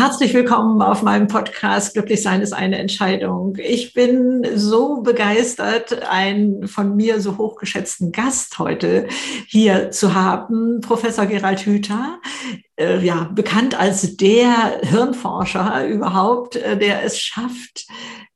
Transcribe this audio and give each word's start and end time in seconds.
Herzlich 0.00 0.32
willkommen 0.32 0.80
auf 0.80 1.02
meinem 1.02 1.26
Podcast 1.26 1.92
Glücklich 1.92 2.22
sein 2.22 2.40
ist 2.40 2.54
eine 2.54 2.78
Entscheidung. 2.78 3.58
Ich 3.58 3.92
bin 3.92 4.46
so 4.54 5.02
begeistert, 5.02 6.08
einen 6.08 6.68
von 6.68 6.96
mir 6.96 7.20
so 7.20 7.36
hochgeschätzten 7.36 8.10
Gast 8.10 8.58
heute 8.58 9.08
hier 9.46 9.90
zu 9.90 10.14
haben, 10.14 10.80
Professor 10.80 11.26
Gerald 11.26 11.66
Hüther. 11.66 12.18
Äh, 12.76 13.04
ja, 13.04 13.30
bekannt 13.34 13.78
als 13.78 14.16
der 14.16 14.80
Hirnforscher 14.80 15.86
überhaupt, 15.86 16.56
äh, 16.56 16.78
der 16.78 17.04
es 17.04 17.20
schafft, 17.20 17.86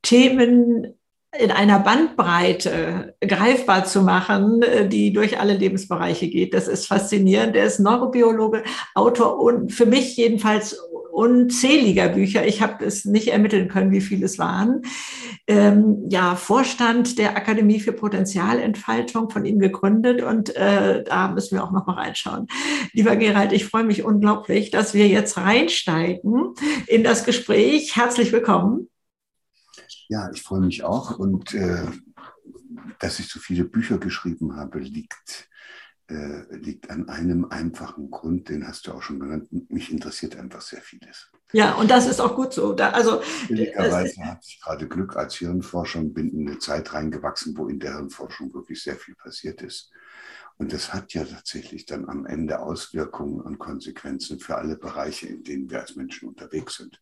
Themen 0.03 0.93
in 1.39 1.49
einer 1.49 1.79
Bandbreite 1.79 3.15
greifbar 3.21 3.85
zu 3.85 4.03
machen, 4.03 4.61
äh, 4.61 4.87
die 4.87 5.11
durch 5.13 5.39
alle 5.39 5.55
Lebensbereiche 5.55 6.27
geht. 6.27 6.53
Das 6.53 6.67
ist 6.67 6.85
faszinierend. 6.85 7.55
Er 7.55 7.65
ist 7.65 7.79
Neurobiologe, 7.79 8.61
Autor 8.93 9.39
und 9.39 9.71
für 9.71 9.87
mich 9.87 10.15
jedenfalls 10.15 10.79
unzähliger 11.15 12.09
Bücher. 12.09 12.45
Ich 12.45 12.61
habe 12.61 12.83
es 12.83 13.05
nicht 13.05 13.29
ermitteln 13.29 13.69
können, 13.69 13.91
wie 13.91 14.01
viele 14.01 14.25
es 14.25 14.37
waren. 14.37 14.81
Ähm, 15.47 16.07
ja, 16.09 16.35
Vorstand 16.35 17.17
der 17.17 17.37
Akademie 17.37 17.79
für 17.79 17.93
Potenzialentfaltung 17.93 19.29
von 19.29 19.45
ihm 19.45 19.59
gegründet 19.59 20.21
und 20.21 20.53
äh, 20.57 21.03
da 21.05 21.29
müssen 21.29 21.55
wir 21.55 21.63
auch 21.63 21.71
noch 21.71 21.87
mal 21.87 21.93
reinschauen. 21.93 22.47
Lieber 22.91 23.15
Gerald, 23.15 23.53
ich 23.53 23.65
freue 23.65 23.85
mich 23.85 24.03
unglaublich, 24.03 24.71
dass 24.71 24.93
wir 24.93 25.07
jetzt 25.07 25.37
reinsteigen 25.37 26.53
in 26.87 27.05
das 27.05 27.23
Gespräch. 27.23 27.95
Herzlich 27.95 28.33
willkommen. 28.33 28.89
Ja, 30.09 30.29
ich 30.33 30.43
freue 30.43 30.61
mich 30.61 30.83
auch 30.83 31.17
und 31.17 31.53
äh, 31.53 31.85
dass 32.99 33.19
ich 33.19 33.29
so 33.29 33.39
viele 33.39 33.63
Bücher 33.63 33.99
geschrieben 33.99 34.57
habe, 34.57 34.79
liegt 34.79 35.47
äh, 36.07 36.55
liegt 36.55 36.89
an 36.89 37.09
einem 37.09 37.45
einfachen 37.45 38.11
Grund, 38.11 38.49
den 38.49 38.67
hast 38.67 38.85
du 38.85 38.91
auch 38.91 39.01
schon 39.01 39.19
genannt. 39.19 39.47
Mich 39.69 39.91
interessiert 39.91 40.35
einfach 40.35 40.61
sehr 40.61 40.81
vieles. 40.81 41.31
Ja, 41.51 41.73
und 41.75 41.89
das 41.89 42.07
ist 42.07 42.19
auch 42.19 42.35
gut 42.35 42.53
so. 42.53 42.73
Da, 42.73 42.91
also, 42.91 43.21
Billigerweise 43.47 44.23
hatte 44.23 44.45
ich 44.47 44.61
gerade 44.61 44.87
Glück 44.87 45.15
als 45.15 45.35
Hirnforscher 45.35 45.99
und 45.99 46.13
bin 46.13 46.29
in 46.29 46.47
eine 46.47 46.59
Zeit 46.59 46.93
reingewachsen, 46.93 47.57
wo 47.57 47.67
in 47.67 47.79
der 47.79 47.93
Hirnforschung 47.93 48.53
wirklich 48.53 48.83
sehr 48.83 48.95
viel 48.95 49.15
passiert 49.15 49.61
ist. 49.61 49.91
Und 50.57 50.73
das 50.73 50.93
hat 50.93 51.13
ja 51.13 51.25
tatsächlich 51.25 51.85
dann 51.85 52.07
am 52.07 52.25
Ende 52.25 52.59
Auswirkungen 52.59 53.41
und 53.41 53.57
Konsequenzen 53.57 54.39
für 54.39 54.57
alle 54.57 54.77
Bereiche, 54.77 55.27
in 55.27 55.43
denen 55.43 55.69
wir 55.69 55.81
als 55.81 55.95
Menschen 55.95 56.29
unterwegs 56.29 56.77
sind. 56.77 57.01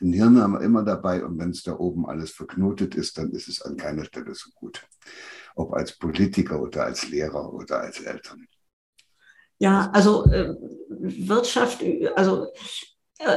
Ein 0.00 0.12
Hirn 0.12 0.40
haben 0.40 0.54
wir 0.54 0.62
immer 0.62 0.84
dabei 0.84 1.24
und 1.24 1.38
wenn 1.38 1.50
es 1.50 1.62
da 1.62 1.76
oben 1.76 2.06
alles 2.06 2.30
verknotet 2.30 2.94
ist, 2.94 3.18
dann 3.18 3.30
ist 3.30 3.48
es 3.48 3.62
an 3.62 3.76
keiner 3.76 4.04
Stelle 4.04 4.34
so 4.34 4.50
gut 4.54 4.86
ob 5.58 5.74
als 5.74 5.92
Politiker 5.96 6.60
oder 6.60 6.84
als 6.84 7.08
Lehrer 7.08 7.52
oder 7.52 7.80
als 7.80 8.00
Eltern. 8.00 8.46
Ja, 9.58 9.90
also 9.92 10.24
äh, 10.30 10.54
Wirtschaft, 10.88 11.82
also 12.14 12.46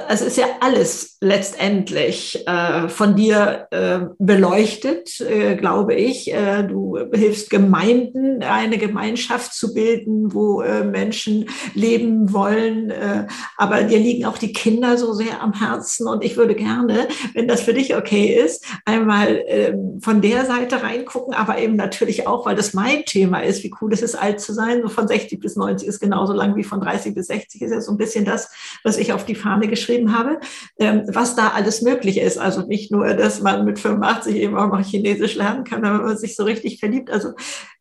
es 0.09 0.21
ist 0.21 0.37
ja 0.37 0.45
alles 0.59 1.17
letztendlich 1.21 2.47
äh, 2.47 2.87
von 2.87 3.15
dir 3.15 3.67
äh, 3.71 3.99
beleuchtet, 4.19 5.19
äh, 5.21 5.55
glaube 5.55 5.95
ich. 5.95 6.31
Äh, 6.31 6.63
du 6.63 6.99
hilfst 7.11 7.49
Gemeinden, 7.49 8.43
eine 8.43 8.77
Gemeinschaft 8.77 9.53
zu 9.55 9.73
bilden, 9.73 10.33
wo 10.33 10.61
äh, 10.61 10.83
Menschen 10.83 11.49
leben 11.73 12.31
wollen. 12.31 12.91
Äh, 12.91 13.27
aber 13.57 13.81
dir 13.83 13.97
liegen 13.97 14.25
auch 14.25 14.37
die 14.37 14.53
Kinder 14.53 14.97
so 14.97 15.13
sehr 15.13 15.41
am 15.41 15.53
Herzen. 15.53 16.07
Und 16.07 16.23
ich 16.23 16.37
würde 16.37 16.53
gerne, 16.53 17.07
wenn 17.33 17.47
das 17.47 17.61
für 17.61 17.73
dich 17.73 17.95
okay 17.95 18.27
ist, 18.27 18.63
einmal 18.85 19.43
ähm, 19.47 19.99
von 20.01 20.21
der 20.21 20.45
Seite 20.45 20.83
reingucken, 20.83 21.33
aber 21.33 21.57
eben 21.57 21.75
natürlich 21.75 22.27
auch, 22.27 22.45
weil 22.45 22.55
das 22.55 22.75
mein 22.75 23.03
Thema 23.05 23.39
ist, 23.39 23.63
wie 23.63 23.73
cool 23.81 23.93
es 23.93 24.03
ist, 24.03 24.13
alt 24.13 24.41
zu 24.41 24.53
sein. 24.53 24.83
So 24.83 24.89
von 24.89 25.07
60 25.07 25.39
bis 25.39 25.55
90 25.55 25.87
ist 25.87 25.99
genauso 25.99 26.33
lang 26.33 26.55
wie 26.55 26.63
von 26.63 26.81
30 26.81 27.15
bis 27.15 27.27
60 27.27 27.63
ist 27.63 27.71
ja 27.71 27.81
so 27.81 27.91
ein 27.91 27.97
bisschen 27.97 28.25
das, 28.25 28.51
was 28.83 28.97
ich 28.97 29.13
auf 29.13 29.25
die 29.25 29.35
Fahne 29.35 29.70
geschrieben 29.71 30.15
habe, 30.15 30.39
ähm, 30.77 31.03
was 31.07 31.35
da 31.35 31.49
alles 31.49 31.81
möglich 31.81 32.19
ist. 32.19 32.37
Also 32.37 32.61
nicht 32.67 32.91
nur, 32.91 33.15
dass 33.15 33.41
man 33.41 33.65
mit 33.65 33.79
85 33.79 34.35
eben 34.35 34.55
auch 34.55 34.67
noch 34.67 34.85
Chinesisch 34.85 35.35
lernen 35.35 35.63
kann, 35.63 35.81
wenn 35.81 35.97
man 35.97 36.17
sich 36.17 36.35
so 36.35 36.43
richtig 36.43 36.79
verliebt. 36.79 37.09
Also 37.09 37.29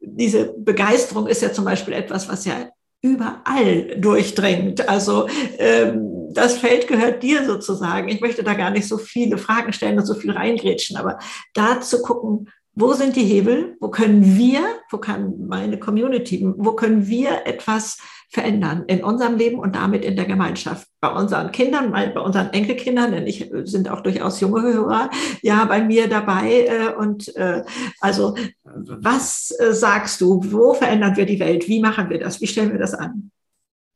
diese 0.01 0.55
Begeisterung 0.57 1.27
ist 1.27 1.43
ja 1.43 1.53
zum 1.53 1.67
Beispiel 1.67 1.93
etwas, 1.93 2.31
was 2.31 2.47
ja 2.47 2.71
überall 3.03 3.99
durchdringt. 3.99 4.89
Also 4.89 5.29
ähm, 5.59 6.29
das 6.33 6.59
Feld 6.59 6.87
gehört 6.87 7.23
dir 7.23 7.45
sozusagen. 7.45 8.09
Ich 8.09 8.21
möchte 8.21 8.43
da 8.43 8.55
gar 8.55 8.71
nicht 8.71 8.89
so 8.89 8.99
viele 8.99 9.39
Fragen 9.39 9.73
stellen 9.73 9.99
und 9.99 10.07
so 10.07 10.15
viel 10.15 10.31
reingrätschen, 10.31 10.97
aber 10.97 11.19
da 11.55 11.81
zu 11.81 12.03
gucken, 12.03 12.49
wo 12.75 12.93
sind 12.93 13.17
die 13.17 13.25
Hebel? 13.25 13.77
Wo 13.81 13.91
können 13.91 14.39
wir, 14.39 14.63
wo 14.91 14.99
kann 14.99 15.47
meine 15.49 15.79
Community, 15.79 16.47
wo 16.57 16.73
können 16.73 17.09
wir 17.09 17.47
etwas 17.47 17.99
verändern 18.31 18.85
in 18.87 19.03
unserem 19.03 19.37
Leben 19.37 19.59
und 19.59 19.75
damit 19.75 20.05
in 20.05 20.17
der 20.17 20.25
Gemeinschaft? 20.25 20.89
Bei 21.01 21.09
unseren 21.09 21.51
Kindern, 21.53 21.91
bei 21.91 22.19
unseren 22.19 22.53
Enkelkindern, 22.53 23.13
denn 23.13 23.27
ich 23.27 23.53
äh, 23.53 23.67
sind 23.67 23.89
auch 23.89 24.01
durchaus 24.01 24.41
junge 24.41 24.63
Hörer, 24.63 25.11
ja, 25.43 25.65
bei 25.65 25.83
mir 25.83 26.09
dabei. 26.09 26.67
Äh, 26.67 26.95
und 26.95 27.35
äh, 27.37 27.65
also, 28.01 28.37
was 28.65 29.49
sagst 29.49 30.21
du? 30.21 30.41
Wo 30.53 30.75
verändern 30.75 31.17
wir 31.17 31.27
die 31.27 31.41
Welt? 31.41 31.67
Wie 31.69 31.81
machen 31.81 32.09
wir 32.09 32.21
das? 32.21 32.41
Wie 32.41 32.47
stellen 32.47 32.73
wir 32.73 32.79
das 32.79 32.95
an? 32.95 33.31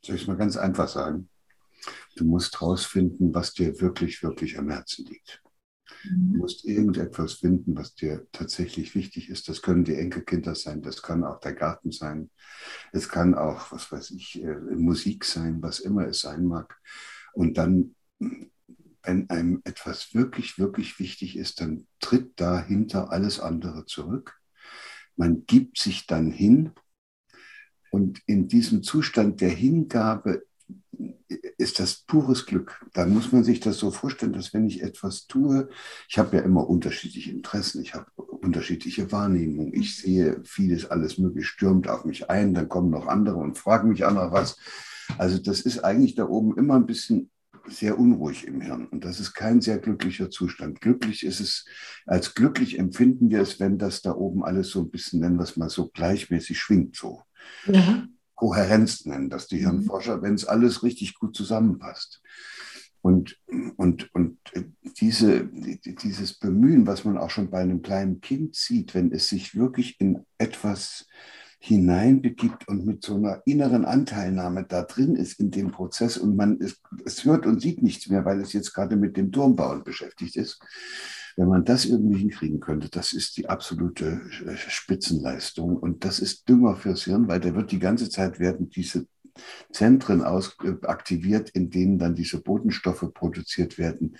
Soll 0.03 0.17
ich 0.17 0.22
es 0.22 0.28
mal 0.28 0.37
ganz 0.37 0.56
einfach 0.56 0.89
sagen? 0.89 1.28
Du 2.16 2.25
musst 2.25 2.61
herausfinden, 2.61 3.34
was 3.34 3.53
dir 3.53 3.81
wirklich, 3.81 4.22
wirklich 4.22 4.59
am 4.59 4.71
Herzen 4.71 5.06
liegt. 5.06 5.44
Du 6.04 6.15
mhm. 6.15 6.37
musst 6.38 6.65
irgendetwas 6.65 7.34
finden, 7.34 7.76
was 7.76 7.94
dir 7.94 8.26
tatsächlich 8.32 8.94
wichtig 8.94 9.31
ist. 9.31 9.48
Das 9.48 9.62
können 9.62 9.84
die 9.84 9.97
Enkelkinder 9.97 10.54
sein, 10.54 10.82
das 10.82 11.03
kann 11.03 11.25
auch 11.25 11.41
der 11.41 11.54
Garten 11.54 11.92
sein, 11.92 12.31
es 12.92 13.09
kann 13.09 13.34
auch, 13.34 13.72
was 13.72 13.91
weiß 13.91 14.10
ich, 14.10 14.42
äh, 14.42 14.54
Musik 14.76 15.25
sein, 15.25 15.62
was 15.62 15.81
immer 15.81 16.06
es 16.06 16.20
sein 16.20 16.44
mag. 16.44 16.78
Und 17.32 17.59
dann, 17.59 17.94
wenn 18.19 19.31
einem 19.31 19.60
etwas 19.65 20.15
wirklich, 20.15 20.59
wirklich 20.59 20.98
wichtig 20.98 21.37
ist, 21.37 21.60
dann 21.60 21.87
tritt 22.00 22.41
dahinter 22.41 23.10
alles 23.10 23.41
andere 23.41 23.86
zurück. 23.86 24.38
Man 25.16 25.47
gibt 25.47 25.78
sich 25.78 26.06
dann 26.06 26.31
hin 26.31 26.72
und 27.91 28.21
in 28.26 28.48
diesem 28.48 28.82
Zustand 28.82 29.41
der 29.41 29.50
Hingabe 29.50 30.44
ist 31.59 31.78
das 31.78 32.05
pures 32.06 32.47
Glück. 32.47 32.84
Da 32.93 33.06
muss 33.06 33.32
man 33.32 33.44
sich 33.44 33.60
das 33.60 33.78
so 33.78 33.91
vorstellen, 33.91 34.32
dass 34.32 34.53
wenn 34.53 34.66
ich 34.66 34.82
etwas 34.82 35.27
tue, 35.27 35.69
ich 36.09 36.19
habe 36.19 36.37
ja 36.37 36.43
immer 36.43 36.69
unterschiedliche 36.69 37.31
Interessen, 37.31 37.82
ich 37.82 37.94
habe 37.94 38.06
unterschiedliche 38.16 39.10
Wahrnehmungen, 39.12 39.75
ich 39.75 39.97
sehe 39.97 40.41
vieles, 40.44 40.91
alles 40.91 41.19
mögliche 41.19 41.47
stürmt 41.47 41.88
auf 41.88 42.04
mich 42.04 42.31
ein, 42.31 42.54
dann 42.54 42.69
kommen 42.69 42.91
noch 42.91 43.06
andere 43.06 43.37
und 43.37 43.59
fragen 43.59 43.88
mich 43.88 44.04
an 44.04 44.16
was. 44.16 44.56
Also 45.19 45.38
das 45.38 45.60
ist 45.60 45.81
eigentlich 45.81 46.15
da 46.15 46.28
oben 46.28 46.56
immer 46.56 46.75
ein 46.75 46.87
bisschen 46.87 47.31
sehr 47.66 47.99
unruhig 47.99 48.47
im 48.47 48.60
Hirn 48.60 48.87
und 48.87 49.04
das 49.04 49.21
ist 49.21 49.33
kein 49.33 49.60
sehr 49.60 49.78
glücklicher 49.78 50.31
Zustand. 50.31 50.81
Glücklich 50.81 51.25
ist 51.25 51.41
es, 51.41 51.65
als 52.06 52.34
glücklich 52.34 52.78
empfinden 52.78 53.31
wir 53.31 53.41
es, 53.41 53.59
wenn 53.59 53.78
das 53.78 54.03
da 54.03 54.15
oben 54.15 54.44
alles 54.44 54.69
so 54.69 54.81
ein 54.83 54.91
bisschen, 54.91 55.21
nennen 55.21 55.37
wir 55.37 55.44
es 55.44 55.56
mal 55.56 55.71
so, 55.71 55.88
gleichmäßig 55.88 56.59
schwingt 56.59 56.97
so. 56.97 57.22
Ja. 57.66 58.06
Kohärenz 58.34 59.05
nennen 59.05 59.31
das 59.31 59.47
die 59.47 59.56
mhm. 59.56 59.71
Hirnforscher, 59.71 60.22
wenn 60.22 60.34
es 60.34 60.45
alles 60.45 60.83
richtig 60.83 61.15
gut 61.15 61.37
zusammenpasst. 61.37 62.22
Und, 63.00 63.39
und, 63.77 64.15
und 64.15 64.39
diese, 64.99 65.47
dieses 65.47 66.39
Bemühen, 66.39 66.87
was 66.87 67.05
man 67.05 67.19
auch 67.19 67.28
schon 67.28 67.50
bei 67.50 67.61
einem 67.61 67.83
kleinen 67.83 68.22
Kind 68.22 68.55
sieht, 68.55 68.95
wenn 68.95 69.12
es 69.12 69.28
sich 69.28 69.55
wirklich 69.55 70.00
in 70.00 70.25
etwas 70.39 71.06
hineinbegibt 71.59 72.69
und 72.69 72.84
mit 72.84 73.03
so 73.03 73.17
einer 73.17 73.43
inneren 73.45 73.84
Anteilnahme 73.84 74.65
da 74.65 74.83
drin 74.83 75.16
ist 75.16 75.41
in 75.41 75.51
dem 75.51 75.71
Prozess 75.71 76.16
und 76.16 76.37
man 76.37 76.59
es, 76.61 76.81
es 77.05 77.25
hört 77.25 77.47
und 77.47 77.61
sieht 77.61 77.83
nichts 77.83 78.09
mehr, 78.09 78.25
weil 78.25 78.41
es 78.41 78.53
jetzt 78.53 78.72
gerade 78.75 78.97
mit 78.97 79.16
dem 79.16 79.33
Turmbauen 79.33 79.84
beschäftigt 79.84 80.37
ist, 80.37 80.59
wenn 81.37 81.49
man 81.49 81.65
das 81.65 81.84
irgendwie 81.84 82.19
hinkriegen 82.19 82.61
könnte, 82.61 82.89
das 82.89 83.12
ist 83.12 83.37
die 83.37 83.49
absolute 83.49 84.21
Spitzenleistung. 84.56 85.77
Und 85.77 86.05
das 86.05 86.19
ist 86.21 86.49
Dünger 86.49 86.77
fürs 86.77 87.05
Hirn, 87.05 87.28
weil 87.28 87.41
da 87.41 87.54
wird 87.54 87.72
die 87.72 87.78
ganze 87.78 88.09
Zeit 88.09 88.39
werden 88.39 88.71
diese 88.71 89.07
Zentren 89.72 90.22
aus, 90.22 90.57
äh, 90.63 90.86
aktiviert, 90.86 91.51
in 91.51 91.71
denen 91.71 91.98
dann 91.98 92.15
diese 92.15 92.41
Botenstoffe 92.41 93.13
produziert 93.13 93.78
werden, 93.78 94.16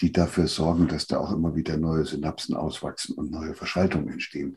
die 0.00 0.12
dafür 0.12 0.48
sorgen, 0.48 0.88
dass 0.88 1.06
da 1.06 1.18
auch 1.18 1.32
immer 1.32 1.56
wieder 1.56 1.76
neue 1.78 2.04
Synapsen 2.04 2.54
auswachsen 2.54 3.14
und 3.16 3.30
neue 3.30 3.54
Verschaltungen 3.54 4.08
entstehen. 4.08 4.56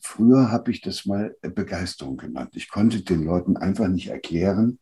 Früher 0.00 0.50
habe 0.50 0.70
ich 0.70 0.80
das 0.80 1.04
mal 1.04 1.36
Begeisterung 1.42 2.16
genannt. 2.16 2.50
Ich 2.54 2.68
konnte 2.68 3.02
den 3.02 3.24
Leuten 3.24 3.56
einfach 3.56 3.88
nicht 3.88 4.08
erklären, 4.08 4.78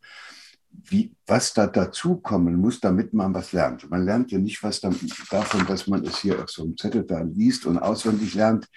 wie, 0.84 1.12
was 1.26 1.54
da 1.54 1.66
dazukommen 1.66 2.56
muss, 2.56 2.80
damit 2.80 3.12
man 3.12 3.34
was 3.34 3.52
lernt. 3.52 3.88
Man 3.90 4.04
lernt 4.04 4.30
ja 4.30 4.38
nicht 4.38 4.62
was 4.62 4.80
davon, 4.80 5.66
dass 5.66 5.86
man 5.86 6.04
es 6.04 6.18
hier 6.18 6.42
auf 6.42 6.50
so 6.50 6.62
einem 6.62 6.76
Zettel 6.76 7.04
da 7.04 7.20
liest 7.20 7.66
und 7.66 7.78
auswendig 7.78 8.34
lernt. 8.34 8.68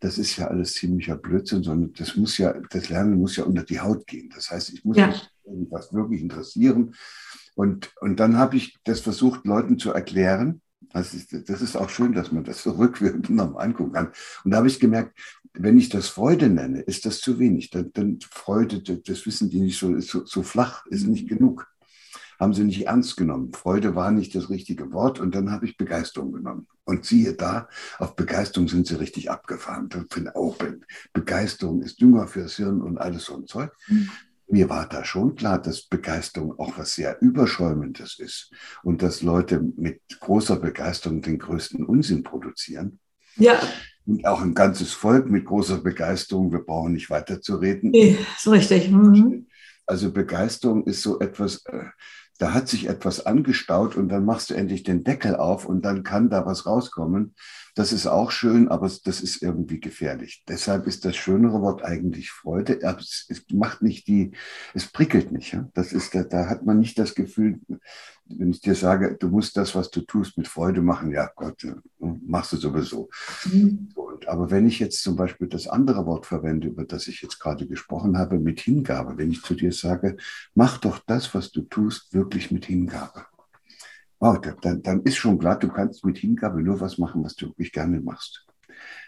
Das 0.00 0.18
ist 0.18 0.36
ja 0.36 0.46
alles 0.46 0.74
ziemlicher 0.74 1.16
Blödsinn, 1.16 1.62
sondern 1.62 1.92
das 1.94 2.16
muss 2.16 2.38
ja, 2.38 2.54
das 2.70 2.88
Lernen 2.88 3.18
muss 3.18 3.36
ja 3.36 3.44
unter 3.44 3.64
die 3.64 3.80
Haut 3.80 4.06
gehen. 4.06 4.30
Das 4.34 4.50
heißt, 4.50 4.72
ich 4.72 4.84
muss 4.84 4.96
ja. 4.96 5.08
mich 5.08 5.28
irgendwas 5.44 5.92
wirklich 5.92 6.20
interessieren. 6.20 6.94
Und, 7.54 7.90
und 8.00 8.20
dann 8.20 8.36
habe 8.36 8.56
ich 8.56 8.76
das 8.84 9.00
versucht, 9.00 9.44
Leuten 9.44 9.78
zu 9.78 9.92
erklären. 9.92 10.60
Das 10.92 11.14
ist, 11.14 11.48
das 11.48 11.62
ist 11.62 11.76
auch 11.76 11.90
schön, 11.90 12.12
dass 12.12 12.32
man 12.32 12.44
das 12.44 12.62
so 12.62 12.70
rückwirkend 12.78 13.30
nochmal 13.30 13.66
angucken 13.66 13.92
kann. 13.92 14.12
Und 14.44 14.50
da 14.50 14.58
habe 14.58 14.68
ich 14.68 14.80
gemerkt, 14.80 15.18
wenn 15.54 15.78
ich 15.78 15.88
das 15.88 16.08
Freude 16.08 16.48
nenne, 16.48 16.80
ist 16.80 17.06
das 17.06 17.20
zu 17.20 17.38
wenig. 17.38 17.70
Dann, 17.70 17.92
dann 17.92 18.18
Freude, 18.30 18.80
das 18.80 19.26
wissen 19.26 19.50
die 19.50 19.60
nicht 19.60 19.78
so, 19.78 19.94
ist 19.94 20.08
so, 20.08 20.24
so 20.24 20.42
flach, 20.42 20.86
ist 20.86 21.06
nicht 21.06 21.28
genug. 21.28 21.66
haben 22.38 22.54
sie 22.54 22.64
nicht 22.64 22.86
ernst 22.86 23.16
genommen. 23.16 23.52
Freude 23.52 23.94
war 23.94 24.12
nicht 24.12 24.34
das 24.34 24.48
richtige 24.50 24.92
Wort 24.92 25.18
und 25.18 25.34
dann 25.34 25.50
habe 25.50 25.66
ich 25.66 25.76
Begeisterung 25.76 26.32
genommen. 26.32 26.68
Und 26.84 27.04
siehe 27.04 27.34
da, 27.34 27.68
auf 27.98 28.14
Begeisterung 28.14 28.68
sind 28.68 28.86
sie 28.86 28.94
richtig 28.94 29.30
abgefahren. 29.30 29.88
Ich 29.92 30.14
finde 30.14 30.36
auch, 30.36 30.56
Begeisterung 31.12 31.82
ist 31.82 32.00
Dünger 32.00 32.28
fürs 32.28 32.56
Hirn 32.56 32.80
und 32.80 32.98
alles 32.98 33.24
so 33.24 33.36
ein 33.36 33.46
Zeug. 33.46 33.72
Mhm. 33.88 34.08
Mir 34.50 34.70
war 34.70 34.88
da 34.88 35.04
schon 35.04 35.34
klar, 35.34 35.60
dass 35.60 35.82
Begeisterung 35.82 36.58
auch 36.58 36.78
was 36.78 36.94
sehr 36.94 37.20
Überschäumendes 37.20 38.18
ist 38.18 38.50
und 38.82 39.02
dass 39.02 39.22
Leute 39.22 39.60
mit 39.76 40.00
großer 40.20 40.56
Begeisterung 40.56 41.20
den 41.20 41.38
größten 41.38 41.84
Unsinn 41.84 42.22
produzieren. 42.22 42.98
Ja. 43.36 43.60
Und 44.06 44.26
auch 44.26 44.40
ein 44.40 44.54
ganzes 44.54 44.92
Volk 44.92 45.28
mit 45.28 45.44
großer 45.44 45.78
Begeisterung, 45.78 46.50
wir 46.50 46.60
brauchen 46.60 46.92
nicht 46.92 47.10
weiterzureden. 47.10 47.90
Nee, 47.90 48.18
so 48.38 48.50
richtig. 48.50 48.90
Mhm. 48.90 49.46
Also 49.86 50.10
Begeisterung 50.12 50.84
ist 50.86 51.02
so 51.02 51.20
etwas, 51.20 51.64
äh, 51.66 51.84
da 52.38 52.54
hat 52.54 52.68
sich 52.68 52.88
etwas 52.88 53.26
angestaut 53.26 53.96
und 53.96 54.08
dann 54.08 54.24
machst 54.24 54.50
du 54.50 54.54
endlich 54.54 54.82
den 54.82 55.04
Deckel 55.04 55.36
auf 55.36 55.66
und 55.66 55.82
dann 55.82 56.04
kann 56.04 56.30
da 56.30 56.46
was 56.46 56.66
rauskommen. 56.66 57.34
Das 57.78 57.92
ist 57.92 58.08
auch 58.08 58.32
schön, 58.32 58.66
aber 58.66 58.90
das 59.04 59.20
ist 59.20 59.40
irgendwie 59.40 59.78
gefährlich. 59.78 60.42
Deshalb 60.48 60.88
ist 60.88 61.04
das 61.04 61.14
schönere 61.14 61.62
Wort 61.62 61.84
eigentlich 61.84 62.32
Freude. 62.32 62.80
Es, 62.82 63.28
macht 63.52 63.82
nicht 63.82 64.08
die, 64.08 64.32
es 64.74 64.86
prickelt 64.86 65.30
nicht. 65.30 65.56
Das 65.74 65.92
ist, 65.92 66.12
da, 66.12 66.24
da 66.24 66.48
hat 66.48 66.66
man 66.66 66.80
nicht 66.80 66.98
das 66.98 67.14
Gefühl, 67.14 67.60
wenn 68.24 68.50
ich 68.50 68.62
dir 68.62 68.74
sage, 68.74 69.16
du 69.16 69.28
musst 69.28 69.56
das, 69.56 69.76
was 69.76 69.92
du 69.92 70.00
tust, 70.00 70.36
mit 70.36 70.48
Freude 70.48 70.82
machen, 70.82 71.12
ja 71.12 71.30
Gott, 71.36 71.64
machst 72.00 72.52
du 72.52 72.56
sowieso. 72.56 73.10
Mhm. 73.44 73.90
Und, 73.94 74.26
aber 74.26 74.50
wenn 74.50 74.66
ich 74.66 74.80
jetzt 74.80 75.00
zum 75.00 75.14
Beispiel 75.14 75.46
das 75.46 75.68
andere 75.68 76.04
Wort 76.04 76.26
verwende, 76.26 76.66
über 76.66 76.84
das 76.84 77.06
ich 77.06 77.22
jetzt 77.22 77.38
gerade 77.38 77.68
gesprochen 77.68 78.18
habe, 78.18 78.40
mit 78.40 78.58
Hingabe, 78.58 79.16
wenn 79.18 79.30
ich 79.30 79.42
zu 79.42 79.54
dir 79.54 79.70
sage, 79.70 80.16
mach 80.52 80.78
doch 80.78 80.98
das, 81.06 81.32
was 81.32 81.52
du 81.52 81.62
tust, 81.62 82.12
wirklich 82.12 82.50
mit 82.50 82.64
Hingabe. 82.64 83.24
Wow, 84.20 84.40
dann, 84.60 84.82
dann 84.82 85.02
ist 85.02 85.16
schon 85.16 85.38
klar, 85.38 85.58
du 85.58 85.68
kannst 85.68 86.04
mit 86.04 86.18
Hingabe 86.18 86.62
nur 86.62 86.80
was 86.80 86.98
machen, 86.98 87.22
was 87.24 87.36
du 87.36 87.46
wirklich 87.46 87.72
gerne 87.72 88.00
machst. 88.00 88.46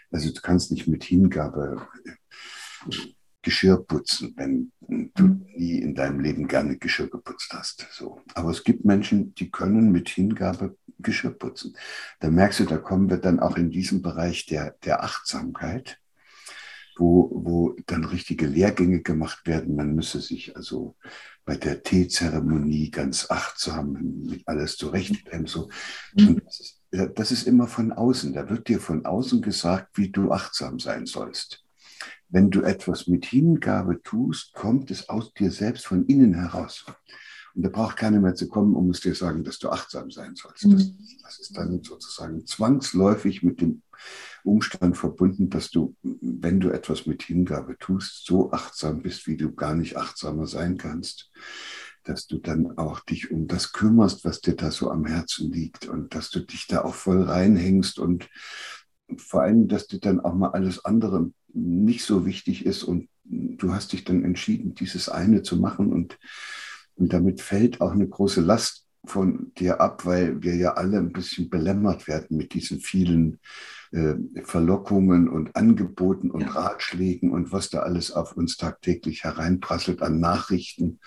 Also 0.09 0.31
du 0.31 0.41
kannst 0.41 0.71
nicht 0.71 0.87
mit 0.87 1.03
Hingabe 1.03 1.87
Geschirr 3.41 3.77
putzen, 3.83 4.33
wenn 4.35 4.71
du 4.79 5.23
mhm. 5.23 5.45
nie 5.55 5.79
in 5.79 5.95
deinem 5.95 6.19
Leben 6.19 6.47
gerne 6.47 6.77
Geschirr 6.77 7.09
geputzt 7.09 7.51
hast. 7.53 7.87
So. 7.91 8.21
Aber 8.35 8.51
es 8.51 8.63
gibt 8.63 8.85
Menschen, 8.85 9.33
die 9.35 9.49
können 9.49 9.91
mit 9.91 10.09
Hingabe 10.09 10.77
Geschirr 10.99 11.31
putzen. 11.31 11.75
Da 12.19 12.29
merkst 12.29 12.59
du, 12.59 12.65
da 12.65 12.77
kommen 12.77 13.09
wir 13.09 13.17
dann 13.17 13.39
auch 13.39 13.57
in 13.57 13.71
diesem 13.71 14.01
Bereich 14.01 14.45
der, 14.45 14.75
der 14.83 15.03
Achtsamkeit, 15.03 15.99
wo, 16.97 17.29
wo 17.33 17.75
dann 17.87 18.05
richtige 18.05 18.47
Lehrgänge 18.47 19.01
gemacht 19.01 19.47
werden. 19.47 19.75
Man 19.75 19.95
müsse 19.95 20.21
sich 20.21 20.55
also 20.55 20.95
bei 21.45 21.55
der 21.55 21.83
Teezeremonie 21.83 22.91
ganz 22.91 23.29
achtsam 23.29 24.23
mit 24.23 24.47
alles 24.47 24.77
zurechtbleiben. 24.77 25.47
So. 25.47 25.69
Mhm. 26.15 26.41
Das, 26.45 26.59
ist, 26.59 26.81
das 27.15 27.31
ist 27.31 27.47
immer 27.47 27.67
von 27.67 27.91
außen. 27.91 28.33
Da 28.33 28.49
wird 28.49 28.67
dir 28.67 28.79
von 28.79 29.05
außen 29.05 29.41
gesagt, 29.41 29.97
wie 29.97 30.09
du 30.09 30.31
achtsam 30.31 30.79
sein 30.79 31.05
sollst 31.05 31.63
wenn 32.31 32.49
du 32.49 32.61
etwas 32.61 33.07
mit 33.07 33.25
Hingabe 33.25 34.01
tust, 34.01 34.53
kommt 34.53 34.89
es 34.89 35.09
aus 35.09 35.33
dir 35.33 35.51
selbst 35.51 35.85
von 35.85 36.05
innen 36.05 36.33
heraus. 36.33 36.85
Und 37.53 37.63
da 37.63 37.69
braucht 37.69 37.97
keiner 37.97 38.21
mehr 38.21 38.35
zu 38.35 38.47
kommen, 38.47 38.73
um 38.73 38.89
es 38.89 39.01
dir 39.01 39.13
sagen, 39.13 39.43
dass 39.43 39.59
du 39.59 39.69
achtsam 39.69 40.09
sein 40.09 40.35
sollst. 40.35 40.63
Das, 40.63 40.71
mhm. 40.71 40.97
das, 41.21 41.39
ist 41.39 41.57
dann 41.57 41.83
sozusagen 41.83 42.45
zwangsläufig 42.47 43.43
mit 43.43 43.59
dem 43.59 43.81
Umstand 44.43 44.97
verbunden, 44.97 45.49
dass 45.49 45.69
du, 45.69 45.95
wenn 46.03 46.59
du 46.59 46.69
etwas 46.69 47.05
mit 47.05 47.23
Hingabe 47.23 47.77
tust, 47.77 48.25
so 48.25 48.51
achtsam 48.51 49.01
bist, 49.01 49.27
wie 49.27 49.37
du 49.37 49.53
gar 49.53 49.75
nicht 49.75 49.97
achtsamer 49.97 50.47
sein 50.47 50.77
kannst. 50.77 51.31
Dass 52.03 52.25
du 52.25 52.39
dann 52.39 52.77
auch 52.77 52.99
dich 53.01 53.31
um 53.31 53.47
das 53.47 53.73
kümmerst, 53.73 54.25
was 54.25 54.41
dir 54.41 54.55
da 54.55 54.71
so 54.71 54.89
am 54.89 55.05
Herzen 55.05 55.51
liegt 55.51 55.87
und 55.87 56.15
dass 56.15 56.29
du 56.31 56.39
dich 56.39 56.67
da 56.67 56.83
auch 56.83 56.95
voll 56.95 57.21
reinhängst 57.21 57.99
und 57.99 58.27
vor 59.17 59.41
allem, 59.41 59.67
dass 59.67 59.87
dir 59.87 59.99
dann 59.99 60.19
auch 60.19 60.33
mal 60.33 60.51
alles 60.51 60.83
andere 60.85 61.31
nicht 61.53 62.03
so 62.03 62.25
wichtig 62.25 62.65
ist 62.65 62.83
und 62.83 63.09
du 63.23 63.73
hast 63.73 63.93
dich 63.93 64.03
dann 64.03 64.23
entschieden, 64.23 64.73
dieses 64.73 65.09
eine 65.09 65.43
zu 65.43 65.57
machen 65.57 65.91
und, 65.91 66.17
und 66.95 67.13
damit 67.13 67.41
fällt 67.41 67.81
auch 67.81 67.91
eine 67.91 68.07
große 68.07 68.41
Last 68.41 68.87
von 69.05 69.51
dir 69.57 69.81
ab, 69.81 70.05
weil 70.05 70.41
wir 70.43 70.55
ja 70.55 70.73
alle 70.73 70.97
ein 70.97 71.11
bisschen 71.11 71.49
belämmert 71.49 72.07
werden 72.07 72.37
mit 72.37 72.53
diesen 72.53 72.79
vielen 72.79 73.39
äh, 73.91 74.15
Verlockungen 74.43 75.27
und 75.27 75.55
Angeboten 75.55 76.31
und 76.31 76.41
ja. 76.41 76.49
Ratschlägen 76.49 77.31
und 77.31 77.51
was 77.51 77.69
da 77.69 77.79
alles 77.79 78.11
auf 78.11 78.37
uns 78.37 78.55
tagtäglich 78.55 79.23
hereinprasselt 79.23 80.01
an 80.01 80.19
Nachrichten. 80.19 80.99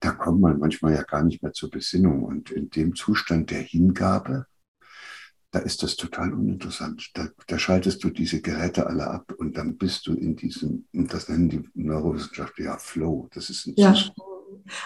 Da 0.00 0.12
kommt 0.12 0.40
man 0.40 0.58
manchmal 0.58 0.94
ja 0.94 1.02
gar 1.02 1.24
nicht 1.24 1.42
mehr 1.42 1.52
zur 1.52 1.70
Besinnung. 1.70 2.22
Und 2.22 2.50
in 2.50 2.70
dem 2.70 2.94
Zustand 2.94 3.50
der 3.50 3.62
Hingabe, 3.62 4.46
da 5.50 5.60
ist 5.60 5.82
das 5.82 5.96
total 5.96 6.34
uninteressant. 6.34 7.10
Da, 7.14 7.28
da, 7.46 7.58
schaltest 7.58 8.04
du 8.04 8.10
diese 8.10 8.42
Geräte 8.42 8.86
alle 8.86 9.08
ab 9.08 9.32
und 9.38 9.56
dann 9.56 9.78
bist 9.78 10.06
du 10.06 10.12
in 10.12 10.36
diesem, 10.36 10.86
und 10.92 11.12
das 11.12 11.28
nennen 11.28 11.48
die 11.48 11.68
Neurowissenschaftler 11.74 12.64
ja 12.66 12.78
Flow. 12.78 13.28
Das 13.32 13.48
ist 13.48 13.66
ein 13.66 13.74
ja. 13.76 13.94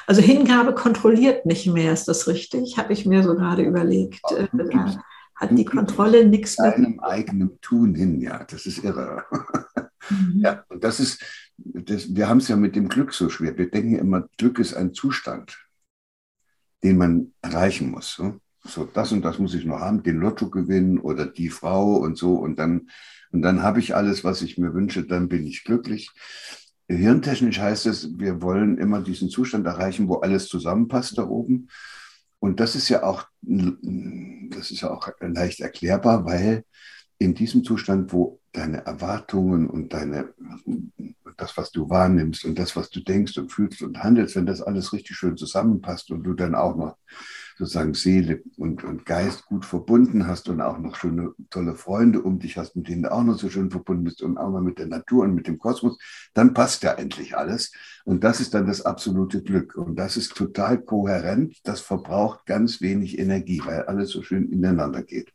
Also 0.06 0.22
Hingabe 0.22 0.72
kontrolliert 0.74 1.46
nicht 1.46 1.66
mehr, 1.66 1.92
ist 1.92 2.06
das 2.06 2.28
richtig? 2.28 2.78
Habe 2.78 2.92
ich 2.92 3.06
mir 3.06 3.24
so 3.24 3.34
gerade 3.34 3.64
überlegt. 3.64 4.20
Da 4.30 4.46
hat 5.42 5.58
die 5.58 5.64
Kontrolle 5.64 6.26
nichts 6.26 6.58
mit 6.58 6.74
deinem 6.74 7.00
eigenen 7.00 7.60
Tun 7.60 7.94
hin, 7.94 8.20
ja, 8.20 8.44
das 8.44 8.66
ist 8.66 8.84
irre. 8.84 9.24
Mhm. 10.10 10.40
Ja, 10.40 10.64
und 10.68 10.82
das 10.82 10.98
ist, 10.98 11.22
das, 11.56 12.14
wir 12.14 12.28
haben 12.28 12.38
es 12.38 12.48
ja 12.48 12.56
mit 12.56 12.74
dem 12.74 12.88
Glück 12.88 13.12
so 13.12 13.28
schwer. 13.28 13.56
Wir 13.56 13.70
denken 13.70 13.96
immer, 13.96 14.28
Glück 14.36 14.58
ist 14.58 14.74
ein 14.74 14.94
Zustand, 14.94 15.58
den 16.82 16.96
man 16.96 17.32
erreichen 17.40 17.90
muss. 17.90 18.14
So 18.14 18.40
so 18.64 18.84
das 18.84 19.12
und 19.12 19.24
das 19.24 19.38
muss 19.38 19.54
ich 19.54 19.64
noch 19.64 19.80
haben, 19.80 20.02
den 20.02 20.18
Lotto 20.18 20.48
gewinnen 20.48 20.98
oder 20.98 21.26
die 21.26 21.48
Frau 21.48 21.96
und 21.96 22.16
so 22.16 22.34
und 22.34 22.58
dann 22.58 22.88
und 23.32 23.42
dann 23.42 23.62
habe 23.62 23.80
ich 23.80 23.96
alles, 23.96 24.24
was 24.24 24.42
ich 24.42 24.58
mir 24.58 24.74
wünsche, 24.74 25.04
dann 25.04 25.28
bin 25.28 25.46
ich 25.46 25.64
glücklich. 25.64 26.10
Hirntechnisch 26.86 27.58
heißt 27.58 27.86
es, 27.86 28.18
wir 28.18 28.42
wollen 28.42 28.76
immer 28.76 29.00
diesen 29.00 29.30
Zustand 29.30 29.66
erreichen, 29.66 30.06
wo 30.06 30.16
alles 30.16 30.48
zusammenpasst 30.48 31.16
da 31.16 31.26
oben. 31.26 31.68
Und 32.42 32.58
das 32.58 32.74
ist 32.74 32.88
ja 32.88 33.04
auch, 33.04 33.26
das 33.40 34.72
ist 34.72 34.80
ja 34.80 34.90
auch 34.90 35.08
leicht 35.20 35.60
erklärbar, 35.60 36.24
weil 36.24 36.64
in 37.18 37.34
diesem 37.34 37.62
Zustand, 37.62 38.12
wo 38.12 38.40
deine 38.50 38.84
Erwartungen 38.84 39.70
und 39.70 39.92
deine, 39.92 40.34
das, 41.36 41.56
was 41.56 41.70
du 41.70 41.88
wahrnimmst 41.88 42.44
und 42.44 42.58
das, 42.58 42.74
was 42.74 42.90
du 42.90 42.98
denkst 42.98 43.38
und 43.38 43.52
fühlst 43.52 43.80
und 43.82 44.02
handelst, 44.02 44.34
wenn 44.34 44.46
das 44.46 44.60
alles 44.60 44.92
richtig 44.92 45.16
schön 45.16 45.36
zusammenpasst 45.36 46.10
und 46.10 46.24
du 46.24 46.34
dann 46.34 46.56
auch 46.56 46.74
noch 46.74 46.96
sozusagen 47.56 47.94
Seele 47.94 48.42
und, 48.56 48.84
und 48.84 49.06
Geist 49.06 49.46
gut 49.46 49.64
verbunden 49.64 50.26
hast 50.26 50.48
und 50.48 50.60
auch 50.60 50.78
noch 50.78 50.96
schöne, 50.96 51.32
tolle 51.50 51.74
Freunde 51.74 52.22
um 52.22 52.38
dich 52.38 52.56
hast, 52.56 52.76
mit 52.76 52.88
denen 52.88 53.04
du 53.04 53.12
auch 53.12 53.22
noch 53.22 53.38
so 53.38 53.48
schön 53.48 53.70
verbunden 53.70 54.04
bist 54.04 54.22
und 54.22 54.38
auch 54.38 54.50
mal 54.50 54.62
mit 54.62 54.78
der 54.78 54.86
Natur 54.86 55.24
und 55.24 55.34
mit 55.34 55.46
dem 55.46 55.58
Kosmos, 55.58 55.98
dann 56.34 56.54
passt 56.54 56.82
ja 56.82 56.92
endlich 56.92 57.36
alles. 57.36 57.72
Und 58.04 58.24
das 58.24 58.40
ist 58.40 58.54
dann 58.54 58.66
das 58.66 58.82
absolute 58.82 59.42
Glück. 59.42 59.76
Und 59.76 59.96
das 59.96 60.16
ist 60.16 60.34
total 60.34 60.80
kohärent. 60.80 61.60
Das 61.64 61.80
verbraucht 61.80 62.46
ganz 62.46 62.80
wenig 62.80 63.18
Energie, 63.18 63.62
weil 63.64 63.82
alles 63.82 64.10
so 64.10 64.22
schön 64.22 64.50
ineinander 64.50 65.02
geht. 65.02 65.32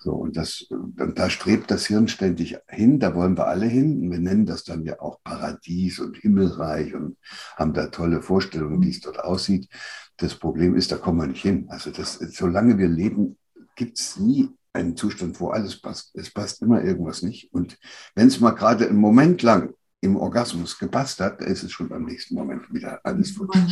So, 0.00 0.12
und 0.12 0.36
das, 0.36 0.62
und 0.70 1.18
da 1.18 1.28
strebt 1.28 1.72
das 1.72 1.86
Hirn 1.86 2.06
ständig 2.06 2.56
hin, 2.68 3.00
da 3.00 3.16
wollen 3.16 3.36
wir 3.36 3.48
alle 3.48 3.66
hin. 3.66 4.08
Wir 4.10 4.20
nennen 4.20 4.46
das 4.46 4.62
dann 4.62 4.84
ja 4.84 5.00
auch 5.00 5.20
Paradies 5.24 5.98
und 5.98 6.16
Himmelreich 6.16 6.94
und 6.94 7.16
haben 7.56 7.72
da 7.72 7.88
tolle 7.88 8.22
Vorstellungen, 8.22 8.80
wie 8.80 8.90
es 8.90 9.00
dort 9.00 9.18
aussieht. 9.18 9.68
Das 10.16 10.36
Problem 10.36 10.76
ist, 10.76 10.92
da 10.92 10.98
kommen 10.98 11.18
wir 11.18 11.26
nicht 11.26 11.42
hin. 11.42 11.66
Also 11.68 11.90
das, 11.90 12.14
solange 12.14 12.78
wir 12.78 12.88
leben, 12.88 13.38
gibt 13.74 13.98
es 13.98 14.16
nie 14.18 14.50
einen 14.72 14.96
Zustand, 14.96 15.40
wo 15.40 15.48
alles 15.48 15.80
passt. 15.80 16.14
Es 16.14 16.30
passt 16.30 16.62
immer 16.62 16.84
irgendwas 16.84 17.22
nicht. 17.22 17.52
Und 17.52 17.76
wenn 18.14 18.28
es 18.28 18.38
mal 18.38 18.52
gerade 18.52 18.88
einen 18.88 18.98
Moment 18.98 19.42
lang 19.42 19.74
im 20.00 20.16
Orgasmus 20.16 20.78
gepasst 20.78 21.20
hat, 21.20 21.42
ist 21.42 21.64
es 21.64 21.72
schon 21.72 21.92
am 21.92 22.04
nächsten 22.04 22.34
Moment 22.34 22.72
wieder 22.72 23.00
alles 23.04 23.32
vorbei. 23.32 23.66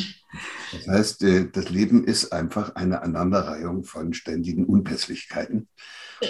Das 0.72 0.88
heißt, 0.88 1.22
äh, 1.22 1.48
das 1.50 1.70
Leben 1.70 2.04
ist 2.04 2.32
einfach 2.32 2.74
eine 2.74 3.02
Aneinanderreihung 3.02 3.84
von 3.84 4.12
ständigen 4.12 4.64
Unpässlichkeiten. 4.64 5.68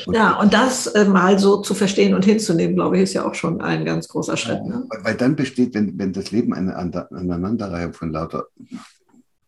Und 0.05 0.15
ja, 0.15 0.39
und 0.39 0.53
das 0.53 0.89
äh, 0.89 1.07
mal 1.07 1.39
so 1.39 1.63
zu 1.63 1.75
verstehen 1.75 2.15
und 2.15 2.25
hinzunehmen, 2.25 2.75
glaube 2.75 2.97
ich, 2.97 3.05
ist 3.05 3.15
ja 3.15 3.25
auch 3.25 3.35
schon 3.35 3.61
ein 3.61 3.85
ganz 3.85 4.09
großer 4.09 4.37
Schritt. 4.37 4.65
Ne? 4.65 4.87
Weil 5.03 5.17
dann 5.17 5.37
besteht, 5.37 5.75
wenn, 5.75 5.99
wenn 5.99 6.13
das 6.13 6.31
Leben 6.31 6.53
eine 6.53 6.77
Aneinanderreihung 6.77 7.93
von 7.93 8.13
lauter 8.13 8.49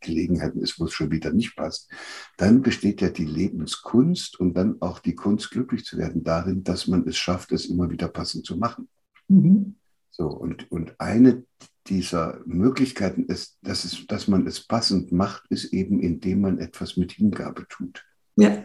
Gelegenheiten 0.01 0.61
ist, 0.61 0.79
wo 0.79 0.85
es 0.85 0.93
schon 0.93 1.11
wieder 1.11 1.33
nicht 1.33 1.57
passt, 1.57 1.91
dann 2.37 2.63
besteht 2.63 3.01
ja 3.01 3.09
die 3.09 3.25
Lebenskunst 3.25 4.39
und 4.39 4.55
dann 4.55 4.77
auch 4.81 5.01
die 5.01 5.15
Kunst, 5.17 5.51
glücklich 5.51 5.85
zu 5.85 5.99
werden, 5.99 6.23
darin, 6.23 6.63
dass 6.63 6.87
man 6.87 7.07
es 7.07 7.17
schafft, 7.17 7.53
es 7.53 7.67
immer 7.67 7.91
wieder 7.91 8.09
passend 8.09 8.47
zu 8.47 8.57
machen. 8.57 8.89
Mhm. 9.27 9.75
So, 10.19 10.27
und, 10.27 10.71
und 10.73 11.01
eine 11.01 11.45
dieser 11.87 12.41
Möglichkeiten 12.45 13.25
ist, 13.27 13.57
dass, 13.63 13.85
es, 13.85 14.05
dass 14.09 14.27
man 14.27 14.47
es 14.47 14.67
passend 14.67 15.13
macht, 15.13 15.45
ist 15.49 15.73
eben, 15.73 16.01
indem 16.01 16.41
man 16.41 16.59
etwas 16.59 16.97
mit 16.97 17.13
Hingabe 17.13 17.67
tut. 17.69 18.05
Ja. 18.37 18.65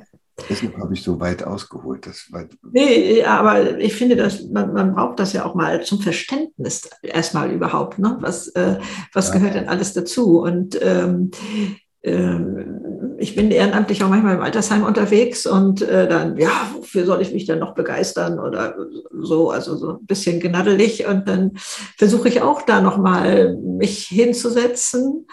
Deshalb 0.49 0.75
habe 0.77 0.95
ich 0.95 1.03
so 1.03 1.19
weit 1.19 1.43
ausgeholt. 1.43 2.07
Das 2.07 2.31
weit 2.31 2.57
nee, 2.63 3.23
aber 3.23 3.77
ich 3.77 3.93
finde, 3.93 4.15
dass 4.15 4.47
man, 4.47 4.73
man 4.73 4.95
braucht 4.95 5.19
das 5.19 5.31
ja 5.33 5.45
auch 5.45 5.53
mal 5.53 5.83
zum 5.83 6.01
Verständnis 6.01 6.89
erstmal 7.03 7.51
überhaupt. 7.51 7.99
Ne? 7.99 8.17
Was, 8.19 8.47
äh, 8.49 8.79
was 9.13 9.27
ja. 9.27 9.35
gehört 9.35 9.53
denn 9.53 9.69
alles 9.69 9.93
dazu? 9.93 10.39
Und 10.41 10.77
ähm, 10.81 11.29
ähm, 11.53 11.77
ich 12.03 13.35
bin 13.35 13.51
ehrenamtlich 13.51 14.03
auch 14.03 14.09
manchmal 14.09 14.35
im 14.35 14.41
Altersheim 14.41 14.83
unterwegs 14.83 15.45
und 15.45 15.81
äh, 15.81 16.07
dann, 16.07 16.37
ja, 16.37 16.51
wofür 16.75 17.05
soll 17.05 17.21
ich 17.21 17.31
mich 17.31 17.45
denn 17.45 17.59
noch 17.59 17.75
begeistern 17.75 18.39
oder 18.39 18.75
so, 19.11 19.51
also 19.51 19.77
so 19.77 19.91
ein 19.91 20.05
bisschen 20.05 20.41
gnaddelig 20.41 21.07
und 21.07 21.29
dann 21.29 21.51
versuche 21.97 22.27
ich 22.27 22.41
auch 22.41 22.63
da 22.63 22.81
nochmal 22.81 23.55
mich 23.55 24.07
hinzusetzen. 24.07 25.27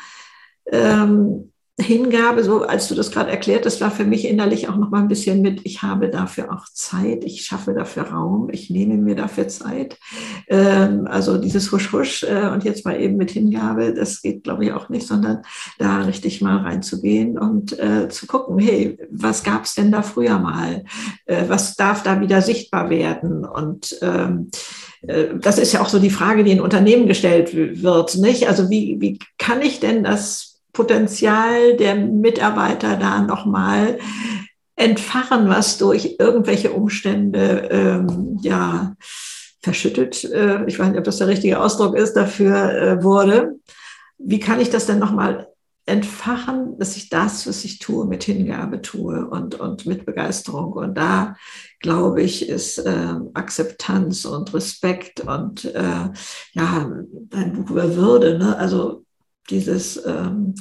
Ähm, 0.71 1.50
Hingabe, 1.80 2.44
so 2.44 2.62
als 2.62 2.88
du 2.88 2.94
das 2.94 3.10
gerade 3.10 3.30
erklärt, 3.30 3.66
das 3.66 3.80
war 3.80 3.90
für 3.90 4.04
mich 4.04 4.26
innerlich 4.26 4.68
auch 4.68 4.76
noch 4.76 4.90
mal 4.90 5.00
ein 5.00 5.08
bisschen 5.08 5.42
mit, 5.42 5.60
ich 5.64 5.82
habe 5.82 6.08
dafür 6.08 6.52
auch 6.52 6.66
Zeit, 6.72 7.25
ich 7.25 7.44
schaffe 7.44 7.75
dafür 7.75 8.04
Raum, 8.04 8.49
ich 8.50 8.70
nehme 8.70 8.96
mir 8.96 9.14
dafür 9.14 9.49
Zeit. 9.49 9.99
Ähm, 10.49 11.06
also 11.08 11.38
dieses 11.38 11.72
Husch-Husch 11.72 12.25
äh, 12.25 12.49
und 12.52 12.64
jetzt 12.64 12.84
mal 12.84 13.00
eben 13.00 13.16
mit 13.16 13.30
Hingabe, 13.30 13.94
das 13.94 14.22
geht, 14.22 14.44
glaube 14.44 14.64
ich, 14.64 14.72
auch 14.72 14.88
nicht, 14.88 15.06
sondern 15.06 15.42
da 15.78 16.02
richtig 16.02 16.40
mal 16.40 16.58
reinzugehen 16.58 17.38
und 17.38 17.78
äh, 17.78 18.08
zu 18.08 18.26
gucken, 18.26 18.58
hey, 18.58 18.99
was 19.10 19.42
gab 19.42 19.64
es 19.64 19.75
denn 19.75 19.90
da 19.90 20.02
früher 20.02 20.38
mal? 20.38 20.84
Äh, 21.26 21.44
was 21.49 21.76
darf 21.76 22.02
da 22.02 22.20
wieder 22.20 22.42
sichtbar 22.42 22.90
werden? 22.90 23.44
Und 23.44 23.99
ähm, 24.02 24.50
äh, 25.02 25.28
das 25.40 25.58
ist 25.58 25.72
ja 25.72 25.80
auch 25.80 25.88
so 25.88 25.99
die 25.99 26.10
Frage, 26.10 26.44
die 26.44 26.52
in 26.52 26.60
Unternehmen 26.60 27.06
gestellt 27.06 27.54
wird, 27.54 28.16
nicht? 28.18 28.49
Also 28.49 28.70
wie, 28.70 29.00
wie 29.00 29.18
kann 29.38 29.62
ich 29.62 29.80
denn 29.80 30.04
das 30.04 30.50
Potenzial 30.73 31.77
der 31.77 31.97
Mitarbeiter 31.97 32.97
da 32.97 33.21
nochmal 33.21 33.99
entfachen, 34.77 35.49
was 35.49 35.79
durch 35.79 36.17
irgendwelche 36.19 36.73
Umstände 36.73 37.69
ähm, 37.71 38.39
ja 38.43 38.95
verschüttet, 39.62 40.25
äh, 40.25 40.65
ich 40.67 40.79
weiß 40.79 40.89
nicht, 40.89 40.99
ob 40.99 41.05
das 41.05 41.19
der 41.19 41.29
richtige 41.29 41.61
Ausdruck 41.61 41.97
ist, 41.97 42.15
dafür 42.15 42.73
äh, 42.73 43.03
wurde. 43.03 43.57
Wie 44.19 44.41
kann 44.41 44.61
ich 44.61 44.71
das 44.71 44.87
denn 44.87 44.99
nochmal 44.99 45.49
entfachen, 45.87 46.79
dass 46.79 46.97
ich 46.97 47.09
das, 47.09 47.47
was 47.47 47.65
ich 47.65 47.79
tue, 47.79 48.07
mit 48.07 48.25
Hingabe 48.25 48.81
tue 48.81 49.27
und, 49.29 49.59
und 49.59 49.87
mit 49.87 50.07
Begeisterung. 50.07 50.73
Und 50.73 50.95
da, 50.95 51.37
glaube 51.81 52.23
ich, 52.23 52.49
ist 52.49 52.79
äh, 52.79 53.15
Akzeptanz 53.35 54.25
und 54.25 54.55
Respekt 54.55 55.21
und 55.21 55.65
äh, 55.65 56.11
ja, 56.53 56.91
dein 57.29 57.53
Buch 57.55 57.71
über 57.71 57.97
Würde, 57.97 58.39
ne? 58.39 58.57
also 58.57 59.05
dieses 59.49 60.04
ähm, 60.04 60.54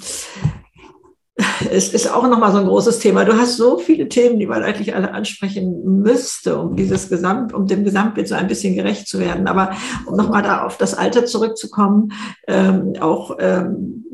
es 1.72 1.94
ist 1.94 2.12
auch 2.12 2.28
nochmal 2.28 2.52
so 2.52 2.58
ein 2.58 2.68
großes 2.68 3.00
Thema. 3.00 3.24
Du 3.26 3.34
hast 3.34 3.58
so 3.58 3.78
viele 3.78 4.10
Themen, 4.10 4.40
die 4.40 4.48
man 4.48 4.64
eigentlich 4.64 4.96
alle 4.96 5.14
ansprechen 5.14 6.02
müsste, 6.02 6.58
um 6.58 6.76
dieses 6.76 7.10
Gesamt, 7.10 7.54
um 7.54 7.68
dem 7.68 7.84
Gesamtbild 7.84 8.28
so 8.28 8.36
ein 8.36 8.48
bisschen 8.48 8.76
gerecht 8.76 9.08
zu 9.08 9.20
werden. 9.20 9.48
Aber 9.48 9.72
um 10.06 10.16
nochmal 10.16 10.44
da 10.44 10.66
auf 10.66 10.78
das 10.78 10.94
Alter 10.94 11.26
zurückzukommen, 11.26 12.12
ähm, 12.48 12.94
auch 13.00 13.38
ähm, 13.40 14.06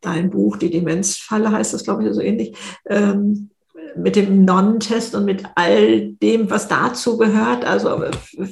dein 0.00 0.30
Buch, 0.30 0.56
die 0.56 0.70
Demenzfalle 0.70 1.50
heißt 1.50 1.74
das, 1.74 1.84
glaube 1.84 2.06
ich, 2.06 2.14
so 2.14 2.20
ähnlich, 2.20 2.56
ähm, 2.86 3.50
mit 3.96 4.14
dem 4.14 4.44
Nonnentest 4.44 5.14
und 5.14 5.24
mit 5.24 5.44
all 5.54 6.12
dem, 6.12 6.50
was 6.50 6.68
dazu 6.68 7.16
gehört. 7.16 7.64
Also 7.64 8.04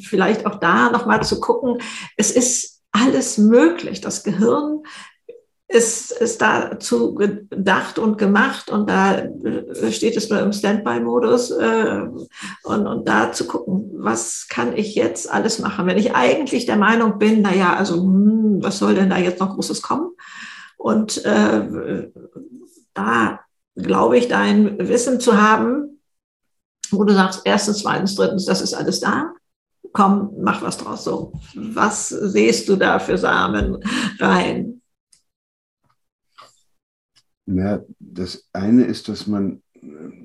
vielleicht 0.02 0.46
auch 0.46 0.58
da 0.58 0.90
nochmal 0.90 1.22
zu 1.22 1.38
gucken, 1.38 1.78
es 2.16 2.30
ist 2.30 2.82
alles 2.92 3.36
möglich. 3.36 4.00
Das 4.00 4.22
Gehirn 4.22 4.82
ist, 5.74 6.12
ist 6.12 6.40
dazu 6.40 7.14
gedacht 7.14 7.98
und 7.98 8.16
gemacht 8.16 8.70
und 8.70 8.88
da 8.88 9.16
äh, 9.16 9.90
steht 9.90 10.16
es 10.16 10.30
nur 10.30 10.38
im 10.38 10.52
Standby-Modus 10.52 11.50
äh, 11.50 12.02
und, 12.62 12.86
und 12.86 13.08
da 13.08 13.32
zu 13.32 13.46
gucken, 13.46 13.90
was 13.96 14.46
kann 14.48 14.76
ich 14.76 14.94
jetzt 14.94 15.30
alles 15.30 15.58
machen, 15.58 15.86
wenn 15.86 15.98
ich 15.98 16.14
eigentlich 16.14 16.66
der 16.66 16.76
Meinung 16.76 17.18
bin, 17.18 17.42
naja, 17.42 17.74
also 17.74 17.96
hm, 17.96 18.62
was 18.62 18.78
soll 18.78 18.94
denn 18.94 19.10
da 19.10 19.18
jetzt 19.18 19.40
noch 19.40 19.54
Großes 19.54 19.82
kommen? 19.82 20.12
Und 20.76 21.24
äh, 21.24 22.08
da 22.94 23.40
glaube 23.76 24.18
ich, 24.18 24.28
dein 24.28 24.78
Wissen 24.78 25.18
zu 25.18 25.40
haben, 25.40 26.00
wo 26.92 27.02
du 27.02 27.14
sagst, 27.14 27.42
erstens, 27.44 27.78
zweitens, 27.78 28.14
drittens, 28.14 28.44
das 28.46 28.60
ist 28.60 28.74
alles 28.74 29.00
da. 29.00 29.32
Komm, 29.92 30.34
mach 30.38 30.62
was 30.62 30.78
draus 30.78 31.02
so. 31.02 31.32
Was 31.54 32.08
siehst 32.08 32.68
du 32.68 32.76
da 32.76 33.00
für 33.00 33.18
Samen 33.18 33.78
rein? 34.20 34.82
Ja, 37.46 37.82
das 37.98 38.48
eine 38.52 38.84
ist, 38.84 39.08
dass 39.08 39.26
man, 39.26 39.62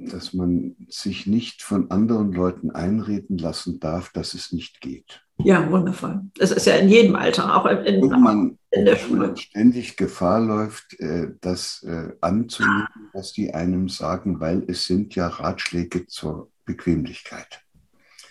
dass 0.09 0.33
man 0.33 0.75
sich 0.87 1.27
nicht 1.27 1.61
von 1.61 1.91
anderen 1.91 2.31
Leuten 2.31 2.71
einreden 2.71 3.37
lassen 3.37 3.79
darf, 3.79 4.11
dass 4.11 4.33
es 4.33 4.51
nicht 4.51 4.81
geht. 4.81 5.21
Ja, 5.43 5.69
wundervoll. 5.71 6.21
Das 6.35 6.51
ist 6.51 6.65
ja 6.65 6.75
in 6.75 6.89
jedem 6.89 7.15
Alter, 7.15 7.55
auch 7.55 7.65
in, 7.65 8.07
man, 8.09 8.57
in 8.71 8.85
der 8.85 8.97
Schule. 8.97 9.27
Man 9.27 9.37
ständig 9.37 9.95
Gefahr 9.95 10.41
läuft, 10.41 10.99
äh, 10.99 11.31
das 11.39 11.83
äh, 11.83 12.11
anzunehmen, 12.19 12.87
was 13.13 13.31
die 13.31 13.53
einem 13.53 13.87
sagen, 13.87 14.39
weil 14.41 14.63
es 14.67 14.85
sind 14.85 15.15
ja 15.15 15.27
Ratschläge 15.27 16.07
zur 16.07 16.51
Bequemlichkeit. 16.65 17.61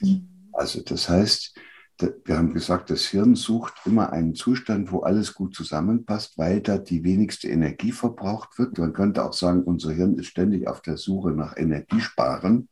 Mhm. 0.00 0.28
Also 0.52 0.82
das 0.82 1.08
heißt, 1.08 1.54
wir 1.98 2.36
haben 2.36 2.54
gesagt, 2.54 2.90
das 2.90 3.06
Hirn 3.06 3.34
sucht 3.34 3.74
immer 3.84 4.12
einen 4.12 4.34
Zustand, 4.34 4.92
wo 4.92 5.00
alles 5.00 5.34
gut 5.34 5.54
zusammenpasst, 5.54 6.38
weil 6.38 6.60
da 6.60 6.78
die 6.78 7.02
wenigste 7.02 7.48
Energie 7.48 7.92
verbraucht 7.92 8.58
wird. 8.58 8.78
Man 8.78 8.92
könnte 8.92 9.24
auch 9.24 9.32
sagen, 9.32 9.64
unser 9.64 9.92
Hirn 9.92 10.16
ist 10.16 10.26
ständig 10.26 10.68
auf 10.68 10.80
der 10.80 10.96
Suche 10.96 11.30
nach 11.30 11.56
Energiesparen. 11.56 12.68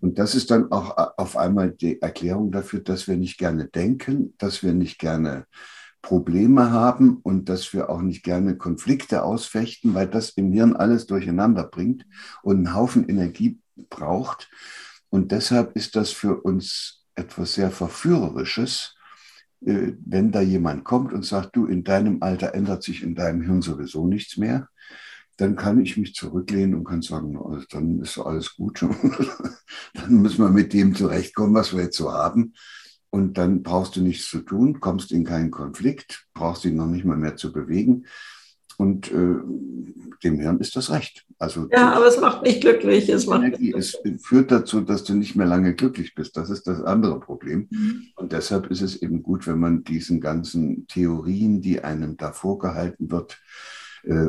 Und 0.00 0.18
das 0.18 0.34
ist 0.34 0.50
dann 0.50 0.72
auch 0.72 0.96
äh, 0.98 1.10
auf 1.16 1.36
einmal 1.36 1.70
die 1.70 2.00
Erklärung 2.02 2.50
dafür, 2.50 2.80
dass 2.80 3.06
wir 3.06 3.16
nicht 3.16 3.38
gerne 3.38 3.68
denken, 3.68 4.34
dass 4.38 4.62
wir 4.62 4.72
nicht 4.72 4.98
gerne 4.98 5.46
Probleme 6.02 6.70
haben 6.70 7.18
und 7.18 7.48
dass 7.48 7.72
wir 7.72 7.90
auch 7.90 8.00
nicht 8.00 8.22
gerne 8.22 8.56
Konflikte 8.56 9.22
ausfechten, 9.22 9.94
weil 9.94 10.08
das 10.08 10.30
im 10.30 10.52
Hirn 10.52 10.74
alles 10.74 11.06
durcheinander 11.06 11.64
bringt 11.64 12.06
und 12.42 12.56
einen 12.56 12.74
Haufen 12.74 13.08
Energie 13.08 13.60
braucht. 13.90 14.50
Und 15.10 15.30
deshalb 15.30 15.76
ist 15.76 15.96
das 15.96 16.10
für 16.10 16.40
uns 16.40 16.99
etwas 17.14 17.54
sehr 17.54 17.70
Verführerisches, 17.70 18.96
äh, 19.64 19.92
wenn 20.04 20.32
da 20.32 20.40
jemand 20.40 20.84
kommt 20.84 21.12
und 21.12 21.24
sagt, 21.24 21.56
du, 21.56 21.66
in 21.66 21.84
deinem 21.84 22.22
Alter 22.22 22.54
ändert 22.54 22.82
sich 22.82 23.02
in 23.02 23.14
deinem 23.14 23.42
Hirn 23.42 23.62
sowieso 23.62 24.06
nichts 24.06 24.36
mehr, 24.36 24.68
dann 25.36 25.56
kann 25.56 25.80
ich 25.80 25.96
mich 25.96 26.14
zurücklehnen 26.14 26.74
und 26.74 26.84
kann 26.84 27.00
sagen, 27.00 27.38
also 27.38 27.64
dann 27.70 28.00
ist 28.00 28.18
alles 28.18 28.56
gut. 28.56 28.82
dann 29.94 30.14
müssen 30.22 30.44
wir 30.44 30.50
mit 30.50 30.72
dem 30.74 30.94
zurechtkommen, 30.94 31.54
was 31.54 31.74
wir 31.74 31.84
jetzt 31.84 31.96
so 31.96 32.12
haben. 32.12 32.52
Und 33.08 33.38
dann 33.38 33.62
brauchst 33.62 33.96
du 33.96 34.02
nichts 34.02 34.28
zu 34.28 34.40
tun, 34.40 34.80
kommst 34.80 35.12
in 35.12 35.24
keinen 35.24 35.50
Konflikt, 35.50 36.26
brauchst 36.34 36.64
ihn 36.64 36.76
noch 36.76 36.86
nicht 36.86 37.04
mal 37.04 37.16
mehr 37.16 37.36
zu 37.36 37.52
bewegen. 37.52 38.06
Und 38.80 39.12
äh, 39.12 39.36
dem 40.24 40.40
Hirn 40.40 40.58
ist 40.58 40.74
das 40.74 40.90
recht. 40.90 41.26
Also, 41.38 41.68
ja, 41.70 41.92
aber 41.92 42.06
es 42.06 42.18
macht 42.18 42.42
nicht 42.44 42.62
glücklich. 42.62 43.10
Es, 43.10 43.26
macht 43.26 43.42
Energie, 43.42 43.74
es 43.76 43.98
führt 44.22 44.50
dazu, 44.50 44.80
dass 44.80 45.04
du 45.04 45.12
nicht 45.12 45.36
mehr 45.36 45.46
lange 45.46 45.74
glücklich 45.74 46.14
bist. 46.14 46.34
Das 46.38 46.48
ist 46.48 46.66
das 46.66 46.82
andere 46.82 47.20
Problem. 47.20 47.68
Mhm. 47.70 48.06
Und 48.16 48.32
deshalb 48.32 48.70
ist 48.70 48.80
es 48.80 49.02
eben 49.02 49.22
gut, 49.22 49.46
wenn 49.46 49.58
man 49.58 49.84
diesen 49.84 50.18
ganzen 50.18 50.86
Theorien, 50.86 51.60
die 51.60 51.84
einem 51.84 52.16
da 52.16 52.32
vorgehalten 52.32 53.10
wird, 53.10 53.38
äh, 54.04 54.28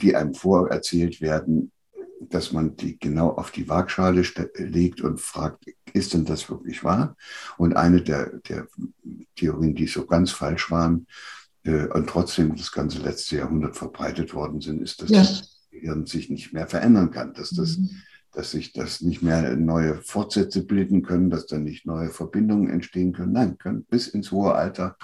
die 0.00 0.16
einem 0.16 0.32
vorerzählt 0.32 1.20
werden, 1.20 1.72
dass 2.20 2.52
man 2.52 2.74
die 2.76 2.98
genau 2.98 3.32
auf 3.32 3.50
die 3.50 3.68
Waagschale 3.68 4.24
legt 4.56 5.02
und 5.02 5.20
fragt, 5.20 5.66
ist 5.92 6.14
denn 6.14 6.24
das 6.24 6.48
wirklich 6.48 6.84
wahr? 6.84 7.18
Und 7.58 7.76
eine 7.76 8.00
der, 8.00 8.38
der 8.48 8.66
Theorien, 9.36 9.74
die 9.74 9.88
so 9.88 10.06
ganz 10.06 10.30
falsch 10.30 10.70
waren, 10.70 11.06
äh, 11.64 11.86
und 11.86 12.08
trotzdem 12.08 12.56
das 12.56 12.72
ganze 12.72 12.98
letzte 12.98 13.36
Jahrhundert 13.36 13.76
verbreitet 13.76 14.34
worden 14.34 14.60
sind, 14.60 14.82
ist, 14.82 15.02
dass 15.02 15.10
ja. 15.10 15.20
das 15.20 15.66
Gehirn 15.70 16.06
sich 16.06 16.30
nicht 16.30 16.52
mehr 16.52 16.66
verändern 16.66 17.10
kann, 17.10 17.32
dass, 17.34 17.50
das, 17.50 17.78
mhm. 17.78 17.90
dass 18.32 18.50
sich 18.50 18.72
das 18.72 19.00
nicht 19.00 19.22
mehr 19.22 19.56
neue 19.56 20.02
Fortsätze 20.02 20.64
bilden 20.64 21.02
können, 21.02 21.30
dass 21.30 21.46
da 21.46 21.58
nicht 21.58 21.86
neue 21.86 22.10
Verbindungen 22.10 22.68
entstehen 22.68 23.12
können. 23.12 23.32
Nein, 23.32 23.58
können 23.58 23.84
bis 23.84 24.08
ins 24.08 24.32
hohe 24.32 24.54
Alter, 24.54 24.96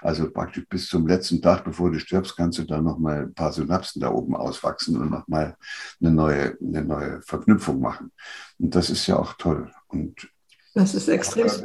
also 0.00 0.30
praktisch 0.30 0.66
bis 0.68 0.88
zum 0.88 1.06
letzten 1.06 1.42
Tag, 1.42 1.64
bevor 1.64 1.90
du 1.90 2.00
stirbst, 2.00 2.36
kannst 2.36 2.58
du 2.58 2.64
da 2.64 2.80
nochmal 2.80 3.24
ein 3.24 3.34
paar 3.34 3.52
Synapsen 3.52 4.00
da 4.00 4.10
oben 4.10 4.34
auswachsen 4.34 4.96
und 4.96 5.10
nochmal 5.10 5.56
eine 6.00 6.10
neue, 6.10 6.56
eine 6.60 6.84
neue 6.84 7.22
Verknüpfung 7.22 7.80
machen. 7.80 8.12
Und 8.58 8.74
das 8.74 8.90
ist 8.90 9.06
ja 9.06 9.18
auch 9.18 9.34
toll. 9.34 9.70
Und 9.88 10.28
das 10.74 10.94
ist 10.94 11.08
extrem. 11.08 11.46
Was, 11.46 11.62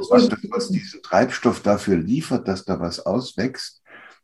was 0.49 0.69
diesen 0.69 1.03
Treibstoff 1.03 1.61
dafür 1.61 1.97
liefert, 1.97 2.47
dass 2.47 2.65
da 2.65 2.79
was 2.79 2.99
auswächst, 2.99 3.82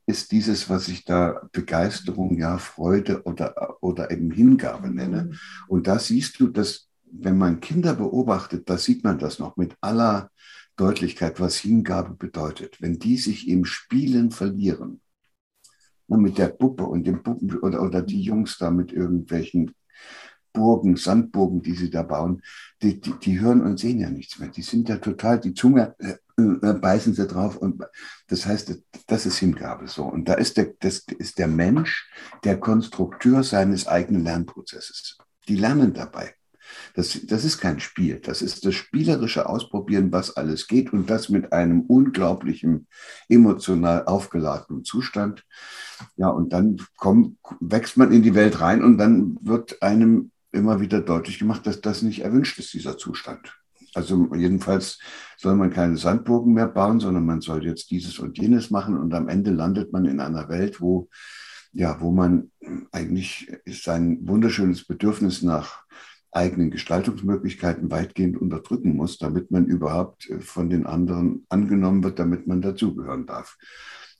ist 0.10 0.32
dieses, 0.32 0.70
was 0.70 0.88
ich 0.88 1.06
da 1.06 1.48
Begeisterung, 1.52 2.36
ja, 2.38 2.58
Freude 2.58 3.22
oder, 3.24 3.78
oder 3.82 4.10
eben 4.10 4.32
Hingabe 4.32 4.90
nenne. 4.90 5.26
Mhm. 5.26 5.36
Und 5.68 5.88
da 5.88 6.00
siehst 6.00 6.40
du, 6.40 6.48
dass, 6.48 6.90
wenn 7.12 7.38
man 7.38 7.60
Kinder 7.60 7.94
beobachtet, 7.94 8.68
da 8.68 8.80
sieht 8.80 9.04
man 9.04 9.20
das 9.20 9.38
noch 9.38 9.56
mit 9.56 9.76
aller 9.82 10.32
Deutlichkeit, 10.78 11.40
was 11.40 11.58
Hingabe 11.58 12.16
bedeutet. 12.16 12.82
Wenn 12.82 12.98
die 12.98 13.18
sich 13.18 13.48
im 13.48 13.66
Spielen 13.66 14.32
verlieren, 14.32 15.00
mit 16.08 16.40
der 16.40 16.48
Puppe 16.48 16.86
und 16.86 17.06
dem 17.06 17.22
Puppen 17.22 17.60
oder, 17.60 17.84
oder 17.84 18.02
die 18.02 18.22
Jungs 18.24 18.58
da 18.58 18.72
mit 18.72 18.92
irgendwelchen 18.92 19.76
Burgen, 20.52 20.96
Sandburgen, 20.96 21.62
die 21.62 21.76
sie 21.76 21.92
da 21.92 22.02
bauen, 22.02 22.42
die, 22.82 23.00
die, 23.00 23.14
die 23.22 23.40
hören 23.40 23.62
und 23.62 23.78
sehen 23.78 24.00
ja 24.00 24.10
nichts 24.10 24.40
mehr. 24.40 24.50
Die 24.50 24.64
sind 24.64 24.90
ja 24.90 24.98
total, 24.98 25.40
die 25.40 25.54
Zunge 25.54 25.94
äh, 26.00 26.16
beißen 26.40 27.14
sie 27.14 27.28
drauf. 27.28 27.58
Und 27.58 27.84
das 28.28 28.46
heißt, 28.46 28.78
das 29.08 29.26
ist 29.26 29.38
Hingabe 29.38 29.88
so. 29.88 30.04
Und 30.04 30.30
da 30.30 30.34
ist 30.36 30.58
der, 30.58 30.74
das 30.80 31.00
ist 31.18 31.38
der 31.40 31.48
Mensch 31.48 32.10
der 32.44 32.60
Konstrukteur 32.60 33.44
seines 33.44 33.88
eigenen 33.88 34.24
Lernprozesses. 34.24 35.18
Die 35.48 35.56
lernen 35.56 35.94
dabei. 35.94 36.36
Das, 36.94 37.20
das 37.26 37.46
ist 37.46 37.60
kein 37.60 37.80
Spiel. 37.80 38.20
Das 38.20 38.42
ist 38.42 38.66
das 38.66 38.76
spielerische 38.76 39.48
Ausprobieren, 39.48 40.12
was 40.12 40.36
alles 40.38 40.68
geht 40.68 40.94
und 40.94 41.10
das 41.10 41.30
mit 41.30 41.52
einem 41.54 41.82
unglaublichen 41.82 42.88
emotional 43.28 44.06
aufgeladenen 44.06 44.84
Zustand. 44.84 45.46
Ja, 46.16 46.30
und 46.30 46.54
dann 46.54 46.78
kommt, 46.98 47.38
wächst 47.60 47.98
man 47.98 48.12
in 48.12 48.24
die 48.24 48.36
Welt 48.36 48.62
rein 48.62 48.84
und 48.84 48.98
dann 48.98 49.38
wird 49.42 49.82
einem 49.82 50.32
immer 50.52 50.80
wieder 50.80 51.02
deutlich 51.02 51.40
gemacht, 51.40 51.66
dass 51.68 51.82
das 51.82 52.02
nicht 52.02 52.22
erwünscht 52.22 52.58
ist, 52.60 52.74
dieser 52.74 52.98
Zustand. 52.98 53.56
Also 54.00 54.34
jedenfalls 54.34 55.00
soll 55.38 55.56
man 55.56 55.72
keine 55.72 55.98
Sandburgen 55.98 56.54
mehr 56.54 56.68
bauen, 56.68 57.00
sondern 57.00 57.26
man 57.26 57.42
soll 57.42 57.66
jetzt 57.66 57.92
dieses 57.92 58.18
und 58.20 58.38
jenes 58.38 58.72
machen 58.72 58.98
und 58.98 59.14
am 59.14 59.28
Ende 59.28 59.52
landet 59.52 59.92
man 59.92 60.06
in 60.06 60.20
einer 60.20 60.48
Welt, 60.48 60.80
wo 60.80 61.10
ja, 61.72 62.02
wo 62.02 62.12
man 62.12 62.52
eigentlich 62.92 63.52
sein 63.68 64.28
wunderschönes 64.28 64.86
Bedürfnis 64.86 65.44
nach 65.44 65.84
eigenen 66.32 66.72
Gestaltungsmöglichkeiten 66.72 67.90
weitgehend 67.92 68.38
unterdrücken 68.38 68.96
muss, 68.96 69.18
damit 69.18 69.52
man 69.52 69.66
überhaupt 69.66 70.30
äh, 70.30 70.40
von 70.40 70.70
den 70.70 70.86
anderen 70.86 71.46
angenommen 71.50 72.04
wird, 72.04 72.20
damit 72.20 72.48
man 72.48 72.62
dazugehören 72.62 73.26
darf. 73.26 73.58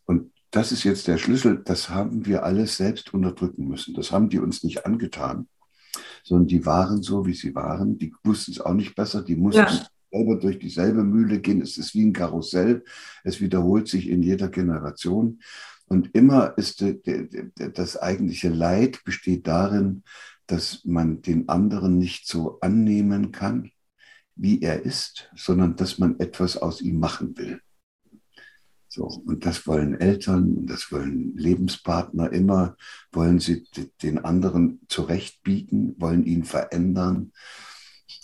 Und 0.06 0.32
das 0.52 0.72
ist 0.72 0.84
jetzt 0.84 1.08
der 1.08 1.18
Schlüssel, 1.18 1.62
das 1.64 1.90
haben 1.90 2.26
wir 2.26 2.44
alles 2.44 2.78
selbst 2.78 3.14
unterdrücken 3.14 3.68
müssen. 3.68 3.94
Das 3.94 4.12
haben 4.12 4.30
die 4.30 4.40
uns 4.40 4.64
nicht 4.64 4.86
angetan, 4.86 5.48
sondern 6.24 6.48
die 6.48 6.66
waren 6.66 7.02
so, 7.02 7.26
wie 7.26 7.34
sie 7.34 7.56
waren. 7.56 7.98
Die 7.98 8.14
wussten 8.24 8.52
es 8.52 8.62
auch 8.62 8.74
nicht 8.74 8.96
besser, 8.96 9.22
die 9.22 9.36
mussten 9.36 9.62
ja. 9.62 9.88
selber 10.12 10.38
durch 10.38 10.60
dieselbe 10.60 11.04
Mühle 11.04 11.40
gehen. 11.40 11.62
Es 11.62 11.78
ist 11.78 11.94
wie 11.94 12.06
ein 12.06 12.14
Karussell, 12.14 12.84
es 13.24 13.42
wiederholt 13.42 13.88
sich 13.88 14.10
in 14.10 14.24
jeder 14.24 14.50
Generation. 14.50 15.40
Und 15.88 16.14
immer 16.14 16.56
ist 16.58 16.86
das 17.56 17.98
eigentliche 17.98 18.50
Leid 18.50 19.04
besteht 19.06 19.48
darin, 19.48 20.04
dass 20.46 20.84
man 20.86 21.22
den 21.22 21.50
anderen 21.50 21.98
nicht 21.98 22.28
so 22.28 22.60
annehmen 22.60 23.32
kann, 23.32 23.72
wie 24.36 24.62
er 24.62 24.84
ist, 24.84 25.30
sondern 25.36 25.76
dass 25.76 25.98
man 25.98 26.20
etwas 26.20 26.58
aus 26.58 26.82
ihm 26.82 27.00
machen 27.00 27.38
will. 27.38 27.62
So, 28.92 29.06
und 29.06 29.46
das 29.46 29.68
wollen 29.68 29.94
Eltern, 29.94 30.66
das 30.66 30.92
wollen 30.92 31.38
Lebenspartner 31.38 32.34
immer, 32.34 32.76
wollen 33.12 33.40
sie 33.40 33.68
den 34.02 34.18
anderen 34.26 34.82
zurechtbiegen, 34.88 35.96
wollen 36.00 36.26
ihn 36.26 36.44
verändern. 36.44 37.32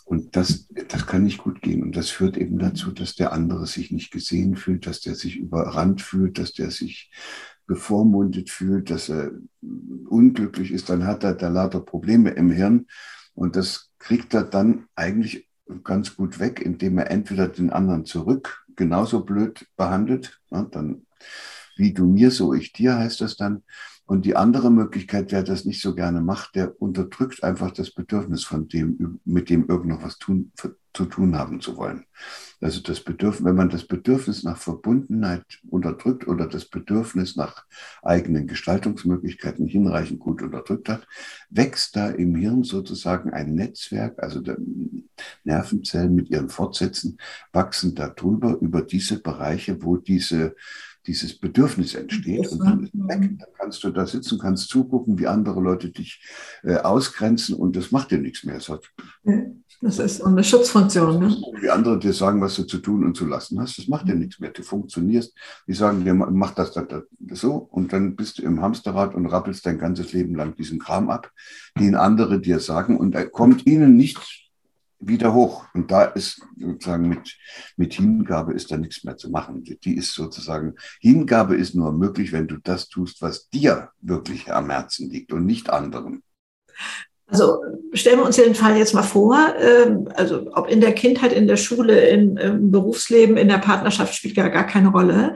Und 0.06 0.36
das, 0.36 0.68
das 0.88 1.06
kann 1.06 1.24
nicht 1.24 1.38
gut 1.38 1.62
gehen. 1.62 1.84
Und 1.84 1.96
das 1.96 2.10
führt 2.10 2.36
eben 2.36 2.58
dazu, 2.58 2.92
dass 2.92 3.14
der 3.14 3.32
andere 3.32 3.68
sich 3.68 3.92
nicht 3.92 4.12
gesehen 4.12 4.56
fühlt, 4.56 4.88
dass 4.88 5.02
der 5.02 5.14
sich 5.14 5.38
überrannt 5.38 6.02
fühlt, 6.02 6.40
dass 6.40 6.54
der 6.54 6.72
sich 6.72 7.12
bevormundet 7.68 8.50
fühlt, 8.50 8.90
dass 8.90 9.10
er 9.10 9.32
unglücklich 10.08 10.72
ist, 10.72 10.90
dann 10.90 11.06
hat 11.06 11.24
er 11.24 11.36
da 11.36 11.48
lauter 11.48 11.80
Probleme 11.80 12.32
im 12.32 12.50
Hirn. 12.50 12.88
Und 13.36 13.56
das 13.56 13.92
kriegt 14.00 14.34
er 14.34 14.44
dann 14.44 14.86
eigentlich 14.96 15.48
ganz 15.84 16.16
gut 16.16 16.40
weg, 16.40 16.60
indem 16.60 16.98
er 16.98 17.12
entweder 17.12 17.48
den 17.48 17.70
anderen 17.70 18.06
zurück 18.06 18.65
genauso 18.76 19.24
blöd 19.24 19.66
behandelt, 19.78 20.40
ja, 20.52 20.64
dann 20.64 21.06
wie 21.78 21.94
du 21.94 22.06
mir, 22.06 22.32
so 22.32 22.54
ich 22.54 22.74
dir 22.74 22.98
heißt 22.98 23.22
das 23.22 23.36
dann, 23.36 23.64
und 24.06 24.26
die 24.26 24.36
andere 24.36 24.72
Möglichkeit, 24.72 25.32
wer 25.32 25.44
das 25.44 25.66
nicht 25.66 25.82
so 25.82 25.96
gerne 25.96 26.22
macht, 26.22 26.56
der 26.56 26.80
unterdrückt 26.82 27.44
einfach 27.44 27.72
das 27.72 27.92
Bedürfnis 27.92 28.44
von 28.44 28.68
dem, 28.68 29.20
mit 29.26 29.50
dem 29.50 29.68
irgend 29.68 29.88
noch 29.88 30.04
was 30.04 30.20
tun, 30.20 30.52
zu 30.96 31.06
tun 31.06 31.38
haben 31.38 31.62
zu 31.62 31.78
wollen. 31.78 32.06
Also 32.62 32.82
das 32.82 33.02
Bedürfnis, 33.02 33.44
wenn 33.44 33.56
man 33.56 33.70
das 33.70 33.86
Bedürfnis 33.86 34.44
nach 34.44 34.58
Verbundenheit 34.58 35.44
unterdrückt 35.70 36.28
oder 36.28 36.48
das 36.48 36.66
Bedürfnis 36.66 37.36
nach 37.36 37.66
eigenen 38.02 38.48
Gestaltungsmöglichkeiten 38.48 39.68
hinreichend 39.68 40.20
gut 40.20 40.42
unterdrückt 40.42 40.90
hat, 40.90 41.06
wächst 41.50 41.96
da 41.96 42.10
im 42.10 42.36
Hirn 42.36 42.64
sozusagen 42.64 43.32
ein 43.34 43.54
Netzwerk, 43.54 44.24
also 44.24 44.42
Nervenzellen 45.44 46.16
mit 46.16 46.30
ihren 46.30 46.50
Fortsätzen 46.50 47.18
wachsen 47.52 47.94
darüber, 47.94 48.58
über 48.60 48.82
diese 48.82 49.22
Bereiche, 49.22 49.84
wo 49.84 49.98
diese 49.98 50.56
dieses 51.08 51.38
Bedürfnis 51.38 51.94
entsteht 51.94 52.48
und 52.48 52.60
dann 52.60 52.84
ist 52.84 52.94
weg. 52.94 53.38
Dann 53.38 53.48
kannst 53.58 53.84
du 53.84 53.92
da 53.92 54.06
sitzen, 54.08 54.40
kannst 54.40 54.70
zugucken, 54.70 55.20
wie 55.20 55.28
andere 55.28 55.62
Leute 55.62 55.90
dich 55.90 56.24
äh, 56.64 56.78
ausgrenzen 56.78 57.56
und 57.56 57.76
das 57.76 57.92
macht 57.92 58.12
dir 58.12 58.18
nichts 58.18 58.44
mehr. 58.44 58.56
Das, 58.56 58.70
hat, 58.70 58.92
das 59.86 60.00
ist 60.00 60.22
eine 60.22 60.44
Schutzfunktion. 60.44 61.20
Ne? 61.20 61.38
Wie 61.62 61.70
andere 61.70 62.00
dir 62.00 62.12
sagen, 62.12 62.42
was 62.42 62.56
du 62.56 62.64
zu 62.64 62.80
tun 62.80 63.04
und 63.06 63.16
zu 63.16 63.28
lassen 63.28 63.62
hast, 63.62 63.78
das 63.78 63.88
macht 63.88 64.08
dir 64.08 64.16
nichts 64.16 64.40
mehr. 64.40 64.50
Du 64.50 64.64
funktionierst, 64.64 65.36
die 65.68 65.74
sagen 65.74 66.04
dir, 66.04 66.16
mach 66.16 66.56
das, 66.56 66.72
das, 66.72 66.88
das 67.20 67.40
so 67.40 67.56
und 67.56 67.94
dann 67.94 68.16
bist 68.16 68.40
du 68.40 68.42
im 68.42 68.62
Hamsterrad 68.64 69.14
und 69.14 69.28
rappelst 69.28 69.64
dein 69.64 69.78
ganzes 69.78 70.12
Leben 70.12 70.34
lang 70.34 70.56
diesen 70.56 70.80
Kram 70.80 71.12
ab, 71.12 71.32
den 71.78 71.94
andere 71.94 72.42
dir 72.42 72.60
sagen 72.60 72.98
und 72.98 73.14
er 73.14 73.30
kommt 73.30 73.68
ihnen 73.68 73.96
nicht 73.96 74.50
wieder 75.00 75.36
hoch. 75.36 75.68
Und 75.76 75.92
da 75.92 76.06
ist 76.06 76.42
sozusagen 76.58 77.08
mit, 77.08 77.38
mit 77.78 77.94
Hingabe 77.94 78.54
ist 78.54 78.72
da 78.72 78.78
nichts 78.78 79.04
mehr 79.04 79.18
zu 79.18 79.30
machen. 79.30 79.64
Die 79.64 79.96
ist 79.96 80.16
sozusagen, 80.16 80.74
Hingabe 81.00 81.56
ist 81.56 81.76
nur 81.76 81.92
möglich, 81.92 82.32
wenn 82.32 82.48
du 82.48 82.58
das 82.58 82.90
tust, 82.90 83.22
was 83.22 83.50
dir 83.50 83.92
wirklich 84.02 84.52
am 84.52 84.72
Herzen 84.72 85.12
liegt 85.12 85.32
und 85.32 85.46
nicht 85.46 85.70
anderen. 85.70 86.24
Also 87.28 87.64
stellen 87.94 88.20
wir 88.20 88.26
uns 88.26 88.36
den 88.36 88.54
Fall 88.54 88.78
jetzt 88.78 88.94
mal 88.94 89.04
vor, 89.04 89.56
ähm, 89.60 90.08
also 90.16 90.48
ob 90.54 90.70
in 90.70 90.80
der 90.80 90.94
Kindheit, 90.94 91.34
in 91.34 91.48
der 91.48 91.58
Schule, 91.58 92.08
im, 92.10 92.38
im 92.38 92.72
Berufsleben, 92.72 93.38
in 93.38 93.48
der 93.48 93.58
Partnerschaft 93.58 94.14
spielt 94.14 94.38
ja 94.38 94.48
gar 94.48 94.66
keine 94.66 94.90
Rolle. 94.90 95.36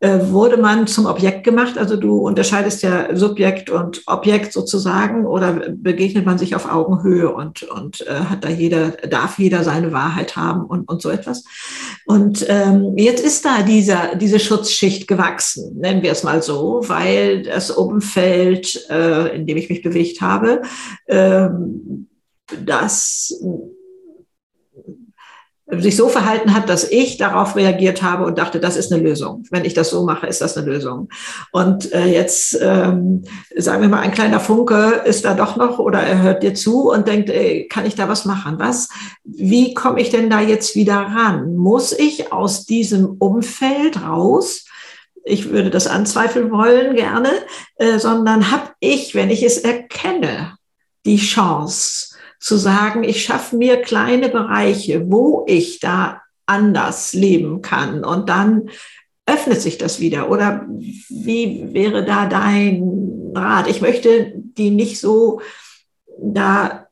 Äh, 0.00 0.30
wurde 0.30 0.56
man 0.56 0.86
zum 0.86 1.06
Objekt 1.06 1.44
gemacht? 1.44 1.78
Also 1.78 1.96
du 1.96 2.18
unterscheidest 2.18 2.82
ja 2.82 3.14
Subjekt 3.16 3.70
und 3.70 4.02
Objekt 4.06 4.52
sozusagen 4.52 5.24
oder 5.24 5.52
begegnet 5.70 6.26
man 6.26 6.36
sich 6.36 6.54
auf 6.56 6.70
Augenhöhe 6.70 7.32
und, 7.32 7.62
und 7.62 8.00
äh, 8.02 8.14
hat 8.14 8.44
da 8.44 8.48
jeder, 8.48 8.90
darf 9.08 9.38
jeder 9.38 9.62
seine 9.62 9.92
Wahrheit 9.92 10.36
haben 10.36 10.66
und, 10.66 10.88
und 10.88 11.00
so 11.00 11.10
etwas? 11.10 11.44
Und 12.06 12.44
ähm, 12.48 12.94
jetzt 12.96 13.24
ist 13.24 13.44
da 13.44 13.62
dieser, 13.62 14.16
diese 14.16 14.40
Schutzschicht 14.40 15.06
gewachsen, 15.06 15.78
nennen 15.78 16.02
wir 16.02 16.12
es 16.12 16.24
mal 16.24 16.42
so, 16.42 16.82
weil 16.86 17.44
das 17.44 17.70
Umfeld, 17.70 18.86
äh, 18.90 19.34
in 19.34 19.46
dem 19.46 19.56
ich 19.56 19.70
mich 19.70 19.82
bewegt 19.82 20.20
habe, 20.20 20.62
ähm, 21.08 22.08
das 22.66 23.32
sich 25.66 25.96
so 25.96 26.08
verhalten 26.08 26.54
hat, 26.54 26.68
dass 26.68 26.90
ich 26.90 27.16
darauf 27.16 27.56
reagiert 27.56 28.02
habe 28.02 28.26
und 28.26 28.38
dachte, 28.38 28.60
das 28.60 28.76
ist 28.76 28.92
eine 28.92 29.02
Lösung. 29.02 29.44
Wenn 29.50 29.64
ich 29.64 29.72
das 29.72 29.90
so 29.90 30.04
mache, 30.04 30.26
ist 30.26 30.42
das 30.42 30.56
eine 30.56 30.66
Lösung. 30.66 31.08
Und 31.52 31.90
äh, 31.92 32.06
jetzt 32.06 32.58
ähm, 32.60 33.24
sagen 33.56 33.80
wir 33.80 33.88
mal, 33.88 34.00
ein 34.00 34.12
kleiner 34.12 34.40
Funke 34.40 35.02
ist 35.06 35.24
da 35.24 35.34
doch 35.34 35.56
noch 35.56 35.78
oder 35.78 36.00
er 36.00 36.20
hört 36.20 36.42
dir 36.42 36.54
zu 36.54 36.90
und 36.90 37.08
denkt, 37.08 37.30
ey, 37.30 37.66
kann 37.68 37.86
ich 37.86 37.94
da 37.94 38.08
was 38.08 38.26
machen? 38.26 38.58
Was? 38.58 38.90
Wie 39.24 39.72
komme 39.72 40.00
ich 40.00 40.10
denn 40.10 40.28
da 40.28 40.40
jetzt 40.40 40.76
wieder 40.76 40.96
ran? 40.96 41.56
Muss 41.56 41.92
ich 41.92 42.30
aus 42.30 42.66
diesem 42.66 43.16
Umfeld 43.18 44.02
raus? 44.02 44.66
Ich 45.24 45.48
würde 45.50 45.70
das 45.70 45.86
anzweifeln 45.86 46.50
wollen 46.50 46.94
gerne, 46.94 47.30
äh, 47.76 47.98
sondern 47.98 48.50
habe 48.50 48.70
ich, 48.80 49.14
wenn 49.14 49.30
ich 49.30 49.42
es 49.42 49.56
erkenne, 49.56 50.58
die 51.06 51.16
Chance, 51.16 52.13
zu 52.44 52.58
sagen, 52.58 53.04
ich 53.04 53.24
schaffe 53.24 53.56
mir 53.56 53.80
kleine 53.80 54.28
Bereiche, 54.28 55.10
wo 55.10 55.46
ich 55.48 55.80
da 55.80 56.20
anders 56.44 57.14
leben 57.14 57.62
kann 57.62 58.04
und 58.04 58.28
dann 58.28 58.68
öffnet 59.24 59.62
sich 59.62 59.78
das 59.78 59.98
wieder. 59.98 60.30
Oder 60.30 60.66
wie 60.68 61.72
wäre 61.72 62.04
da 62.04 62.26
dein 62.26 63.32
Rat? 63.34 63.66
Ich 63.66 63.80
möchte 63.80 64.34
die 64.36 64.68
nicht 64.68 65.00
so 65.00 65.40
da 66.18 66.86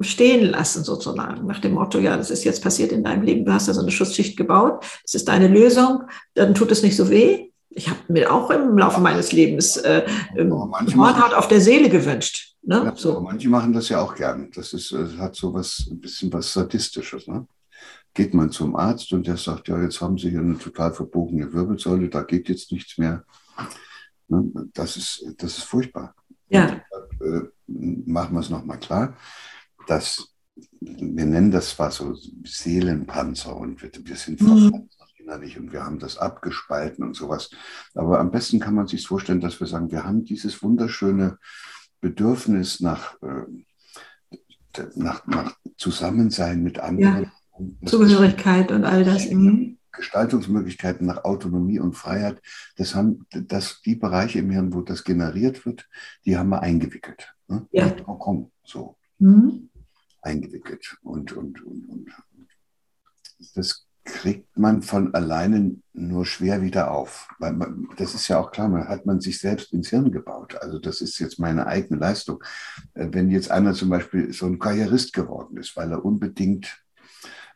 stehen 0.00 0.46
lassen, 0.46 0.82
sozusagen, 0.82 1.46
nach 1.46 1.60
dem 1.60 1.74
Motto, 1.74 1.98
ja, 1.98 2.16
das 2.16 2.30
ist 2.30 2.44
jetzt 2.44 2.62
passiert 2.62 2.90
in 2.90 3.04
deinem 3.04 3.22
Leben, 3.22 3.44
du 3.44 3.52
hast 3.52 3.68
da 3.68 3.74
so 3.74 3.82
eine 3.82 3.90
Schutzschicht 3.90 4.38
gebaut, 4.38 4.82
das 5.02 5.12
ist 5.12 5.28
deine 5.28 5.48
Lösung, 5.48 6.04
dann 6.32 6.54
tut 6.54 6.72
es 6.72 6.82
nicht 6.82 6.96
so 6.96 7.10
weh. 7.10 7.50
Ich 7.68 7.90
habe 7.90 8.00
mir 8.08 8.32
auch 8.32 8.50
im 8.50 8.78
Laufe 8.78 9.02
meines 9.02 9.32
Lebens 9.32 9.76
äh, 9.76 10.06
Mordhart 10.42 11.34
auf 11.34 11.48
der 11.48 11.60
Seele 11.60 11.90
gewünscht. 11.90 12.55
Ne? 12.66 12.82
Ja, 12.84 12.96
so. 12.96 13.20
Manche 13.20 13.48
machen 13.48 13.72
das 13.72 13.88
ja 13.88 14.00
auch 14.00 14.14
gern. 14.14 14.50
Das 14.52 14.72
ist, 14.72 14.90
das 14.90 15.14
äh, 15.14 15.18
hat 15.18 15.36
so 15.36 15.54
was, 15.54 15.86
ein 15.88 16.00
bisschen 16.00 16.32
was 16.32 16.52
Sadistisches. 16.52 17.28
Ne? 17.28 17.46
Geht 18.12 18.34
man 18.34 18.50
zum 18.50 18.74
Arzt 18.74 19.12
und 19.12 19.26
der 19.28 19.36
sagt, 19.36 19.68
ja, 19.68 19.80
jetzt 19.80 20.00
haben 20.00 20.18
Sie 20.18 20.30
hier 20.30 20.40
eine 20.40 20.58
total 20.58 20.92
verbogene 20.92 21.52
Wirbelsäule, 21.52 22.08
da 22.08 22.22
geht 22.22 22.48
jetzt 22.48 22.72
nichts 22.72 22.98
mehr. 22.98 23.24
Ne? 24.26 24.50
Das, 24.74 24.96
ist, 24.96 25.24
das 25.38 25.58
ist 25.58 25.64
furchtbar. 25.64 26.16
Ja. 26.48 26.80
Und, 27.20 27.26
äh, 27.26 27.48
machen 27.68 28.34
wir 28.34 28.40
es 28.40 28.50
nochmal 28.50 28.80
klar, 28.80 29.16
dass 29.86 30.34
wir 30.80 31.26
nennen 31.26 31.52
das 31.52 31.70
zwar 31.70 31.92
so 31.92 32.16
Seelenpanzer 32.44 33.54
und 33.56 33.80
wir, 33.80 33.90
wir 33.92 34.16
sind 34.16 34.40
mhm. 34.40 34.88
innerlich 35.18 35.56
und 35.58 35.72
wir 35.72 35.84
haben 35.84 36.00
das 36.00 36.16
abgespalten 36.16 37.04
und 37.04 37.14
sowas. 37.14 37.50
Aber 37.94 38.18
am 38.18 38.32
besten 38.32 38.58
kann 38.58 38.74
man 38.74 38.88
sich 38.88 39.06
vorstellen, 39.06 39.40
dass 39.40 39.60
wir 39.60 39.68
sagen, 39.68 39.92
wir 39.92 40.04
haben 40.04 40.24
dieses 40.24 40.62
wunderschöne 40.62 41.38
Bedürfnis 42.06 42.78
nach, 42.78 43.20
äh, 43.20 44.82
nach, 44.94 45.26
nach 45.26 45.56
Zusammensein 45.76 46.62
mit 46.62 46.78
anderen. 46.78 47.32
Ja. 47.58 47.88
Zugehörigkeit 47.88 48.70
und 48.70 48.84
all 48.84 49.02
das. 49.04 49.28
Mhm. 49.28 49.78
Gestaltungsmöglichkeiten 49.90 51.06
nach 51.06 51.24
Autonomie 51.24 51.80
und 51.80 51.94
Freiheit, 51.94 52.40
das 52.76 52.94
haben, 52.94 53.26
das, 53.30 53.80
die 53.80 53.96
Bereiche 53.96 54.38
im 54.38 54.50
Hirn, 54.50 54.74
wo 54.74 54.82
das 54.82 55.04
generiert 55.04 55.64
wird, 55.64 55.88
die 56.26 56.36
haben 56.36 56.50
wir 56.50 56.60
eingewickelt. 56.60 57.34
Ne? 57.48 57.66
Ja. 57.72 57.90
Komm, 57.90 58.52
so. 58.62 58.98
Mhm. 59.18 59.70
Eingewickelt. 60.20 60.98
Und, 61.02 61.32
und, 61.32 61.64
und, 61.64 61.88
und 61.88 62.10
das 63.54 63.85
kriegt 64.06 64.56
man 64.56 64.82
von 64.82 65.12
alleine 65.14 65.76
nur 65.92 66.24
schwer 66.24 66.62
wieder 66.62 66.90
auf. 66.90 67.28
Weil 67.38 67.52
man, 67.52 67.88
das 67.98 68.14
ist 68.14 68.28
ja 68.28 68.38
auch 68.38 68.50
klar, 68.52 68.68
man 68.68 68.88
hat 68.88 69.04
man 69.04 69.20
sich 69.20 69.38
selbst 69.38 69.72
ins 69.72 69.90
Hirn 69.90 70.10
gebaut. 70.10 70.56
Also 70.62 70.78
das 70.78 71.00
ist 71.00 71.18
jetzt 71.18 71.38
meine 71.38 71.66
eigene 71.66 72.00
Leistung. 72.00 72.42
Äh, 72.94 73.08
wenn 73.10 73.30
jetzt 73.30 73.50
einer 73.50 73.74
zum 73.74 73.90
Beispiel 73.90 74.32
so 74.32 74.46
ein 74.46 74.58
Karrierist 74.58 75.12
geworden 75.12 75.58
ist, 75.58 75.76
weil 75.76 75.90
er 75.90 76.04
unbedingt 76.04 76.82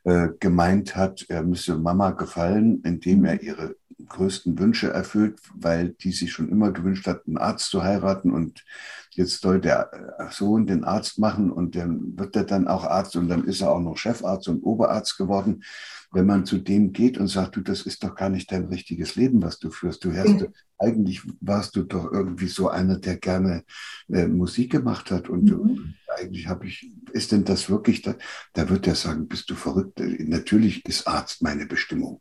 äh, 0.04 0.28
gemeint 0.40 0.96
hat, 0.96 1.24
er 1.28 1.42
müsse 1.42 1.78
Mama 1.78 2.10
gefallen, 2.10 2.82
indem 2.84 3.24
er 3.24 3.42
ihre 3.42 3.76
größten 4.08 4.58
Wünsche 4.58 4.90
erfüllt, 4.90 5.38
weil 5.54 5.90
die 5.90 6.12
sich 6.12 6.32
schon 6.32 6.48
immer 6.48 6.72
gewünscht 6.72 7.06
hat, 7.06 7.26
einen 7.26 7.38
Arzt 7.38 7.70
zu 7.70 7.82
heiraten 7.82 8.32
und 8.32 8.64
jetzt 9.12 9.40
soll 9.40 9.60
der 9.60 9.90
äh, 10.18 10.32
Sohn 10.32 10.66
den 10.66 10.84
Arzt 10.84 11.18
machen 11.18 11.50
und 11.50 11.76
dann 11.76 12.18
wird 12.18 12.34
er 12.34 12.44
dann 12.44 12.66
auch 12.66 12.84
Arzt 12.84 13.14
und 13.16 13.28
dann 13.28 13.44
ist 13.44 13.60
er 13.60 13.70
auch 13.70 13.80
noch 13.80 13.96
Chefarzt 13.96 14.48
und 14.48 14.62
Oberarzt 14.62 15.16
geworden 15.16 15.62
wenn 16.12 16.26
man 16.26 16.44
zu 16.44 16.58
dem 16.58 16.92
geht 16.92 17.18
und 17.18 17.28
sagt, 17.28 17.56
du, 17.56 17.60
das 17.60 17.82
ist 17.82 18.02
doch 18.02 18.14
gar 18.14 18.28
nicht 18.28 18.50
dein 18.50 18.64
richtiges 18.64 19.14
Leben, 19.14 19.42
was 19.42 19.58
du 19.58 19.70
führst. 19.70 20.04
Du 20.04 20.12
hast, 20.12 20.40
mhm. 20.40 20.48
eigentlich 20.78 21.22
warst 21.40 21.76
du 21.76 21.84
doch 21.84 22.12
irgendwie 22.12 22.48
so 22.48 22.68
einer, 22.68 22.98
der 22.98 23.16
gerne 23.16 23.64
äh, 24.08 24.26
Musik 24.26 24.72
gemacht 24.72 25.10
hat 25.10 25.28
und 25.28 25.44
mhm. 25.44 25.94
eigentlich 26.18 26.48
habe 26.48 26.66
ich, 26.66 26.92
ist 27.12 27.32
denn 27.32 27.44
das 27.44 27.70
wirklich, 27.70 28.02
da, 28.02 28.16
da 28.54 28.68
wird 28.68 28.86
er 28.86 28.96
sagen, 28.96 29.28
bist 29.28 29.50
du 29.50 29.54
verrückt? 29.54 30.00
Natürlich 30.00 30.84
ist 30.86 31.06
Arzt 31.06 31.42
meine 31.42 31.66
Bestimmung. 31.66 32.20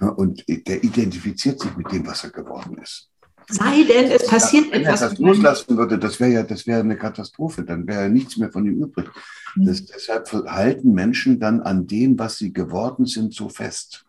Und 0.00 0.44
der 0.48 0.82
identifiziert 0.82 1.60
sich 1.60 1.76
mit 1.76 1.90
dem, 1.92 2.06
was 2.06 2.24
er 2.24 2.30
geworden 2.30 2.78
ist. 2.78 3.10
Sei 3.48 3.84
denn, 3.84 4.10
es 4.10 4.26
passiert 4.26 4.70
Wenn 4.70 4.82
etwas. 4.82 5.00
Wenn 5.00 5.06
er 5.06 5.10
das 5.10 5.18
loslassen 5.18 5.76
würde, 5.76 5.98
das 5.98 6.20
wäre 6.20 6.30
ja, 6.30 6.42
das 6.42 6.66
wäre 6.66 6.80
eine 6.80 6.96
Katastrophe, 6.96 7.64
dann 7.64 7.86
wäre 7.86 8.02
ja 8.02 8.08
nichts 8.08 8.36
mehr 8.36 8.50
von 8.50 8.66
ihm 8.66 8.82
übrig. 8.82 9.08
Mhm. 9.56 9.66
Das, 9.66 9.86
deshalb 9.86 10.30
halten 10.32 10.92
Menschen 10.92 11.40
dann 11.40 11.60
an 11.60 11.86
dem, 11.86 12.18
was 12.18 12.36
sie 12.36 12.52
geworden 12.52 13.06
sind, 13.06 13.34
so 13.34 13.48
fest. 13.48 14.04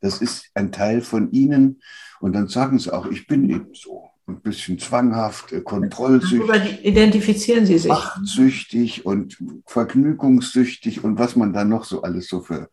Das 0.00 0.20
ist 0.20 0.50
ein 0.54 0.70
Teil 0.70 1.00
von 1.00 1.32
ihnen 1.32 1.80
und 2.20 2.34
dann 2.34 2.48
sagen 2.48 2.78
sie 2.78 2.92
auch, 2.92 3.06
ich 3.06 3.26
bin 3.26 3.48
eben 3.48 3.74
so. 3.74 4.04
Ein 4.26 4.42
bisschen 4.42 4.78
zwanghaft, 4.78 5.52
äh, 5.52 5.62
kontrollsüchtig. 5.62 6.46
Darüber 6.46 6.84
identifizieren 6.84 7.64
sie 7.64 7.78
sich. 7.78 7.88
Machtsüchtig 7.88 9.06
und 9.06 9.38
vergnügungssüchtig 9.64 11.02
und 11.02 11.18
was 11.18 11.34
man 11.34 11.54
da 11.54 11.64
noch 11.64 11.84
so 11.84 12.02
alles 12.02 12.28
so 12.28 12.42
für 12.42 12.68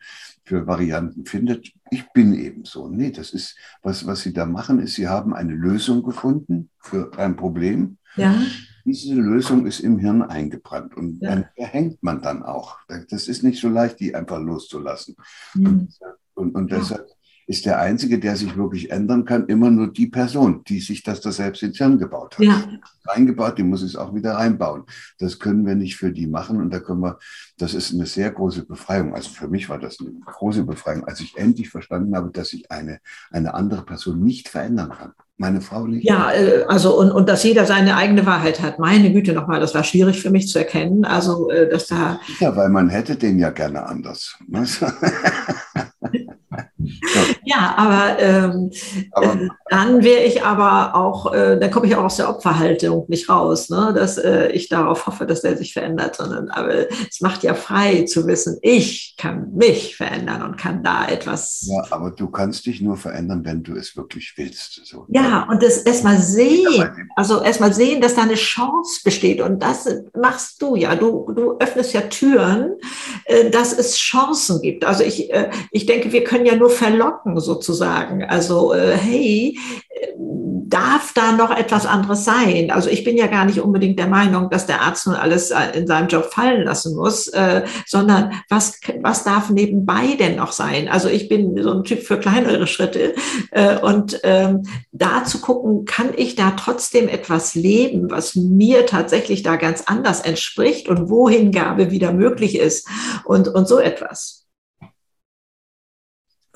für 0.45 0.67
Varianten 0.67 1.25
findet. 1.25 1.71
Ich 1.91 2.11
bin 2.13 2.33
eben 2.33 2.65
so. 2.65 2.87
Nee, 2.87 3.11
das 3.11 3.31
ist, 3.31 3.55
was, 3.83 4.05
was 4.07 4.21
Sie 4.21 4.33
da 4.33 4.45
machen, 4.45 4.79
ist, 4.79 4.95
Sie 4.95 5.07
haben 5.07 5.33
eine 5.33 5.53
Lösung 5.53 6.03
gefunden 6.03 6.69
für 6.79 7.11
ein 7.17 7.35
Problem. 7.35 7.97
Ja. 8.15 8.35
Diese 8.85 9.15
Lösung 9.15 9.65
ist 9.65 9.79
im 9.79 9.97
Hirn 9.97 10.21
eingebrannt 10.21 10.95
und 10.95 11.21
ja. 11.21 11.29
dann 11.31 11.45
verhängt 11.55 12.03
man 12.03 12.21
dann 12.21 12.43
auch. 12.43 12.77
Das 13.09 13.27
ist 13.27 13.43
nicht 13.43 13.59
so 13.59 13.67
leicht, 13.67 13.99
die 13.99 14.13
einfach 14.13 14.39
loszulassen. 14.39 15.15
Mhm. 15.55 15.65
Und, 15.65 15.99
und, 16.35 16.55
und 16.55 16.71
deshalb 16.71 17.07
ist 17.47 17.65
der 17.65 17.79
Einzige, 17.79 18.19
der 18.19 18.35
sich 18.35 18.55
wirklich 18.57 18.91
ändern 18.91 19.25
kann, 19.25 19.45
immer 19.47 19.69
nur 19.69 19.91
die 19.93 20.07
Person, 20.07 20.63
die 20.67 20.79
sich 20.79 21.03
das 21.03 21.21
da 21.21 21.31
selbst 21.31 21.61
ins 21.61 21.77
Hirn 21.77 21.99
gebaut 21.99 22.37
hat. 22.37 22.45
Ja. 22.45 22.63
Reingebaut, 23.05 23.59
die 23.59 23.63
muss 23.63 23.83
es 23.83 23.95
auch 23.95 24.15
wieder 24.15 24.33
reinbauen. 24.33 24.83
Das 25.19 25.37
können 25.37 25.65
wir 25.65 25.75
nicht 25.75 25.95
für 25.95 26.11
die 26.11 26.25
machen 26.25 26.59
und 26.59 26.73
da 26.73 26.79
können 26.79 27.01
wir, 27.01 27.19
das 27.57 27.75
ist 27.75 27.93
eine 27.93 28.07
sehr 28.07 28.31
große 28.31 28.65
Befreiung. 28.65 29.13
Also 29.13 29.29
für 29.29 29.47
mich 29.47 29.69
war 29.69 29.77
das 29.77 29.99
eine 29.99 30.11
große 30.25 30.63
Befreiung, 30.63 31.03
als 31.05 31.19
ich 31.19 31.37
endlich 31.37 31.69
verstanden 31.69 32.15
habe, 32.15 32.31
dass 32.31 32.51
ich 32.53 32.71
eine, 32.71 32.99
eine 33.29 33.53
andere 33.53 33.83
Person 33.83 34.23
nicht 34.23 34.49
verändern 34.49 34.89
kann. 34.89 35.11
Meine 35.37 35.61
Frau 35.61 35.85
nicht. 35.85 36.05
Ja, 36.05 36.31
äh, 36.31 36.63
also 36.67 36.97
und, 36.97 37.11
und 37.11 37.27
dass 37.29 37.43
jeder 37.43 37.65
seine 37.65 37.97
eigene 37.97 38.25
Wahrheit 38.25 38.61
hat. 38.61 38.79
Meine 38.79 39.11
Güte 39.11 39.33
nochmal, 39.33 39.59
das 39.59 39.75
war 39.75 39.83
schwierig 39.83 40.21
für 40.21 40.31
mich 40.31 40.47
zu 40.47 40.57
erkennen. 40.57 41.03
Also, 41.03 41.49
äh, 41.49 41.69
dass 41.69 41.87
da. 41.87 42.19
Ja, 42.39 42.55
weil 42.55 42.69
man 42.69 42.89
hätte 42.89 43.17
den 43.17 43.37
ja 43.37 43.49
gerne 43.49 43.85
anders. 43.85 44.37
Ne? 47.45 47.51
Ja, 47.51 47.75
aber, 47.77 48.19
ähm, 48.19 48.71
aber 49.11 49.33
äh, 49.33 49.49
dann 49.69 50.03
wäre 50.03 50.23
ich 50.23 50.43
aber 50.43 50.95
auch, 50.95 51.33
äh, 51.33 51.59
dann 51.59 51.71
komme 51.71 51.87
ich 51.87 51.95
auch 51.95 52.03
aus 52.03 52.17
der 52.17 52.29
Opferhaltung 52.29 53.05
nicht 53.07 53.29
raus, 53.29 53.69
ne? 53.69 53.93
dass 53.95 54.17
äh, 54.17 54.47
ich 54.47 54.69
darauf 54.69 55.07
hoffe, 55.07 55.25
dass 55.25 55.41
der 55.41 55.57
sich 55.57 55.73
verändert, 55.73 56.15
sondern 56.15 56.49
aber 56.49 56.91
es 57.09 57.21
macht 57.21 57.43
ja 57.43 57.53
frei 57.53 58.03
zu 58.03 58.27
wissen, 58.27 58.57
ich 58.61 59.15
kann 59.17 59.53
mich 59.53 59.95
verändern 59.95 60.41
und 60.41 60.57
kann 60.57 60.83
da 60.83 61.07
etwas. 61.07 61.67
Ja, 61.67 61.83
aber 61.91 62.11
du 62.11 62.27
kannst 62.27 62.65
dich 62.65 62.81
nur 62.81 62.97
verändern, 62.97 63.43
wenn 63.45 63.63
du 63.63 63.75
es 63.75 63.95
wirklich 63.95 64.33
willst. 64.35 64.81
So. 64.85 65.05
Ja, 65.09 65.47
und 65.49 65.61
das 65.61 65.77
erstmal 65.77 66.17
sehen, 66.17 67.09
also 67.15 67.41
erstmal 67.41 67.73
sehen, 67.73 68.01
dass 68.01 68.15
da 68.15 68.23
eine 68.23 68.35
Chance 68.35 69.01
besteht 69.03 69.41
und 69.41 69.61
das 69.61 69.87
machst 70.19 70.61
du 70.61 70.75
ja. 70.75 70.95
Du, 70.95 71.31
du 71.35 71.57
öffnest 71.59 71.93
ja 71.93 72.01
Türen, 72.01 72.75
äh, 73.25 73.49
dass 73.49 73.77
es 73.77 73.97
Chancen 73.97 74.61
gibt. 74.61 74.85
Also 74.85 75.03
ich, 75.03 75.31
äh, 75.31 75.49
ich 75.71 75.85
denke, 75.85 76.11
wir 76.11 76.23
können 76.23 76.45
ja 76.45 76.55
nur 76.55 76.69
verlocken 76.69 77.34
sozusagen. 77.39 78.23
Also 78.23 78.73
äh, 78.73 78.97
hey, 78.97 79.57
darf 80.67 81.13
da 81.13 81.31
noch 81.31 81.51
etwas 81.51 81.85
anderes 81.85 82.25
sein? 82.25 82.71
Also 82.71 82.89
ich 82.89 83.03
bin 83.03 83.17
ja 83.17 83.27
gar 83.27 83.45
nicht 83.45 83.61
unbedingt 83.61 83.99
der 83.99 84.07
Meinung, 84.07 84.49
dass 84.49 84.65
der 84.65 84.81
Arzt 84.81 85.07
nun 85.07 85.15
alles 85.15 85.51
äh, 85.51 85.77
in 85.77 85.87
seinem 85.87 86.07
Job 86.07 86.33
fallen 86.33 86.63
lassen 86.63 86.95
muss, 86.95 87.27
äh, 87.27 87.63
sondern 87.85 88.33
was, 88.49 88.79
was 89.01 89.23
darf 89.23 89.49
nebenbei 89.49 90.15
denn 90.19 90.35
noch 90.35 90.51
sein? 90.51 90.87
Also 90.89 91.07
ich 91.07 91.29
bin 91.29 91.61
so 91.61 91.71
ein 91.71 91.83
Typ 91.83 92.01
für 92.01 92.19
kleinere 92.19 92.67
Schritte 92.67 93.13
äh, 93.51 93.77
und 93.77 94.19
ähm, 94.23 94.63
da 94.91 95.23
zu 95.23 95.39
gucken, 95.39 95.85
kann 95.85 96.09
ich 96.15 96.35
da 96.35 96.51
trotzdem 96.51 97.07
etwas 97.07 97.55
leben, 97.55 98.09
was 98.09 98.35
mir 98.35 98.85
tatsächlich 98.85 99.43
da 99.43 99.57
ganz 99.57 99.83
anders 99.85 100.21
entspricht 100.21 100.89
und 100.89 101.09
wo 101.09 101.29
Hingabe 101.29 101.91
wieder 101.91 102.11
möglich 102.11 102.57
ist 102.57 102.87
und, 103.23 103.47
und 103.47 103.67
so 103.67 103.79
etwas. 103.79 104.44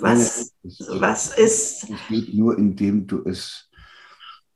Was, 0.01 0.53
was 0.63 1.37
ist? 1.37 1.89
Es 1.89 2.07
geht 2.07 2.33
nur, 2.33 2.57
indem 2.57 3.05
du 3.07 3.23
es, 3.25 3.69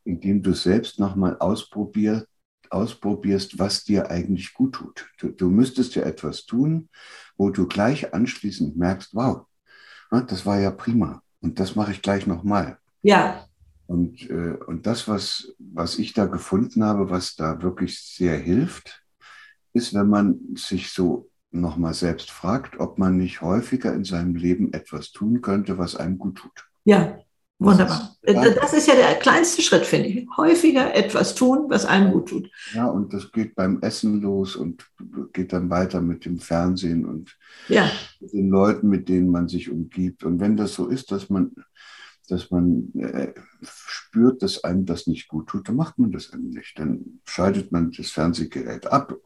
indem 0.04 0.42
du 0.42 0.54
selbst 0.54 1.00
nochmal 1.00 1.38
ausprobierst, 1.40 2.28
ausprobierst, 2.70 3.60
was 3.60 3.84
dir 3.84 4.10
eigentlich 4.10 4.54
gut 4.54 4.76
tut. 4.76 5.08
Du, 5.20 5.30
du 5.30 5.50
müsstest 5.50 5.96
ja 5.96 6.04
etwas 6.04 6.46
tun, 6.46 6.90
wo 7.38 7.50
du 7.50 7.68
gleich 7.68 8.14
anschließend 8.14 8.76
merkst, 8.78 9.14
wow, 9.14 9.46
das 10.10 10.46
war 10.46 10.60
ja 10.60 10.72
prima 10.72 11.22
und 11.42 11.60
das 11.60 11.76
mache 11.76 11.92
ich 11.92 12.02
gleich 12.02 12.28
nochmal. 12.28 12.78
Ja. 13.02 13.48
Und, 13.86 14.30
äh, 14.30 14.58
und 14.68 14.86
das, 14.88 15.08
was, 15.08 15.54
was 15.60 16.00
ich 16.00 16.14
da 16.14 16.26
gefunden 16.26 16.84
habe, 16.84 17.10
was 17.10 17.36
da 17.36 17.62
wirklich 17.62 18.00
sehr 18.00 18.38
hilft, 18.38 19.04
ist, 19.74 19.94
wenn 19.94 20.08
man 20.08 20.40
sich 20.56 20.92
so 20.92 21.30
nochmal 21.54 21.94
selbst 21.94 22.32
fragt, 22.32 22.80
ob 22.80 22.98
man 22.98 23.18
nicht 23.18 23.42
häufiger 23.42 23.94
in 23.94 24.04
seinem 24.04 24.36
Leben 24.36 24.74
etwas 24.74 25.12
tun 25.12 25.42
könnte, 25.42 25.78
was 25.78 25.96
einem 25.96 26.18
gut 26.18 26.38
tut. 26.38 26.68
Ja, 26.86 27.20
wunderbar. 27.60 28.16
Das 28.24 28.74
ist 28.74 28.88
ja 28.88 28.96
der 28.96 29.16
kleinste 29.16 29.62
Schritt, 29.62 29.86
finde 29.86 30.10
ich. 30.10 30.28
Häufiger 30.38 30.96
etwas 30.96 31.36
tun, 31.36 31.66
was 31.70 31.86
einem 31.86 32.12
gut 32.12 32.30
tut. 32.30 32.50
Ja, 32.74 32.88
und 32.88 33.14
das 33.14 33.32
geht 33.32 33.56
beim 33.56 33.82
Essen 33.82 34.22
los 34.22 34.56
und 34.56 34.86
geht 35.32 35.54
dann 35.54 35.70
weiter 35.70 36.02
mit 36.02 36.26
dem 36.26 36.40
Fernsehen 36.40 37.06
und 37.06 37.38
ja. 37.68 37.90
den 38.20 38.50
Leuten, 38.50 38.90
mit 38.90 39.08
denen 39.08 39.30
man 39.30 39.48
sich 39.48 39.70
umgibt. 39.70 40.24
Und 40.24 40.40
wenn 40.40 40.58
das 40.58 40.74
so 40.74 40.88
ist, 40.88 41.12
dass 41.12 41.30
man 41.30 41.52
dass 42.30 42.52
man 42.52 42.90
äh, 42.96 43.34
spürt, 43.62 44.42
dass 44.44 44.64
einem 44.64 44.86
das 44.86 45.08
nicht 45.08 45.28
gut 45.28 45.48
tut, 45.48 45.68
dann 45.68 45.76
macht 45.76 46.00
man 46.00 46.12
das 46.12 46.34
eben 46.34 46.52
nicht. 46.52 46.80
Dann 46.80 47.20
schaltet 47.26 47.72
man 47.74 47.92
das 47.92 48.12
Fernsehgerät 48.12 48.88
ab 48.88 49.18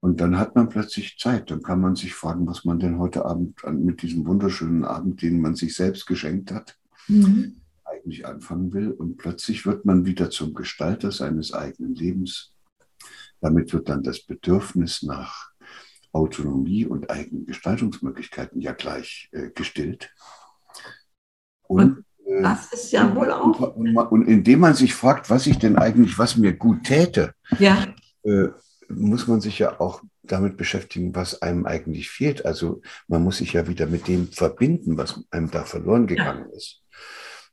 und 0.00 0.20
dann 0.20 0.38
hat 0.38 0.54
man 0.54 0.68
plötzlich 0.68 1.18
Zeit. 1.18 1.50
Dann 1.50 1.62
kann 1.62 1.80
man 1.80 1.96
sich 1.96 2.14
fragen, 2.14 2.46
was 2.46 2.64
man 2.64 2.78
denn 2.78 2.98
heute 2.98 3.24
Abend 3.24 3.60
mit 3.72 4.02
diesem 4.02 4.26
wunderschönen 4.26 4.84
Abend, 4.84 5.22
den 5.22 5.40
man 5.40 5.54
sich 5.54 5.74
selbst 5.74 6.06
geschenkt 6.06 6.52
hat, 6.52 6.78
mhm. 7.08 7.60
eigentlich 7.84 8.26
anfangen 8.26 8.72
will. 8.72 8.90
Und 8.92 9.16
plötzlich 9.16 9.66
wird 9.66 9.84
man 9.84 10.04
wieder 10.04 10.30
zum 10.30 10.54
Gestalter 10.54 11.12
seines 11.12 11.52
eigenen 11.52 11.94
Lebens. 11.94 12.52
Damit 13.40 13.72
wird 13.72 13.88
dann 13.88 14.02
das 14.02 14.20
Bedürfnis 14.20 15.02
nach 15.02 15.50
Autonomie 16.12 16.86
und 16.86 17.10
eigenen 17.10 17.46
Gestaltungsmöglichkeiten 17.46 18.60
ja 18.60 18.72
gleich 18.72 19.28
äh, 19.32 19.50
gestillt. 19.50 20.10
Und, 21.68 22.04
und 22.24 22.32
äh, 22.32 22.42
das 22.42 22.72
ist 22.72 22.92
ja 22.92 23.14
wohl 23.14 23.30
auch. 23.30 23.76
Und, 23.76 23.96
und, 23.96 24.26
indem 24.26 24.60
man 24.60 24.74
sich 24.74 24.94
fragt, 24.94 25.28
was 25.30 25.46
ich 25.46 25.58
denn 25.58 25.76
eigentlich, 25.76 26.18
was 26.18 26.36
mir 26.36 26.54
gut 26.54 26.84
täte, 26.84 27.34
ja. 27.58 27.86
äh, 28.22 28.48
muss 28.88 29.26
man 29.26 29.40
sich 29.40 29.58
ja 29.58 29.80
auch 29.80 30.02
damit 30.22 30.56
beschäftigen, 30.56 31.14
was 31.14 31.42
einem 31.42 31.66
eigentlich 31.66 32.10
fehlt. 32.10 32.44
Also 32.44 32.82
man 33.08 33.22
muss 33.22 33.38
sich 33.38 33.52
ja 33.52 33.68
wieder 33.68 33.86
mit 33.86 34.08
dem 34.08 34.28
verbinden, 34.28 34.96
was 34.96 35.22
einem 35.30 35.50
da 35.50 35.64
verloren 35.64 36.06
gegangen 36.06 36.50
ist. 36.50 36.82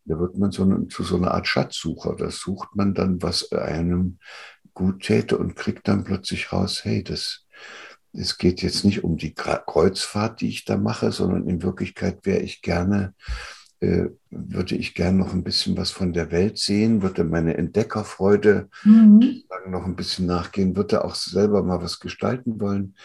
Da 0.06 0.20
wird 0.20 0.38
man 0.38 0.52
so 0.52 0.64
eine, 0.64 0.88
zu 0.88 1.04
so 1.04 1.16
einer 1.16 1.34
Art 1.34 1.48
Schatzsucher. 1.48 2.16
Da 2.16 2.30
sucht 2.30 2.76
man 2.76 2.94
dann, 2.94 3.22
was 3.22 3.52
einem 3.52 4.20
gut 4.74 5.04
täte 5.04 5.38
und 5.38 5.56
kriegt 5.56 5.88
dann 5.88 6.04
plötzlich 6.04 6.52
raus, 6.52 6.84
hey, 6.84 7.04
das, 7.04 7.46
es 8.12 8.38
geht 8.38 8.62
jetzt 8.62 8.84
nicht 8.84 9.04
um 9.04 9.18
die 9.18 9.34
Kreuzfahrt, 9.34 10.42
die 10.42 10.50
ich 10.50 10.66
da 10.66 10.78
mache, 10.78 11.12
sondern 11.12 11.48
in 11.48 11.64
Wirklichkeit 11.64 12.26
wäre 12.26 12.42
ich 12.42 12.62
gerne, 12.62 13.14
äh, 13.84 14.10
würde 14.30 14.76
ich 14.76 14.96
gerne 14.96 15.18
noch 15.18 15.34
ein 15.34 15.44
bisschen 15.44 15.76
was 15.76 15.92
von 15.92 16.14
der 16.14 16.32
Welt 16.32 16.58
sehen, 16.58 17.02
würde 17.02 17.26
meine 17.26 17.58
Entdeckerfreude 17.58 18.70
mhm. 18.86 19.44
noch 19.68 19.84
ein 19.86 19.98
bisschen 19.98 20.26
nachgehen, 20.26 20.78
würde 20.78 21.04
auch 21.04 21.16
selber 21.16 21.64
mal 21.64 21.82
was 21.82 22.00
gestalten 22.00 22.62
wollen. 22.62 22.96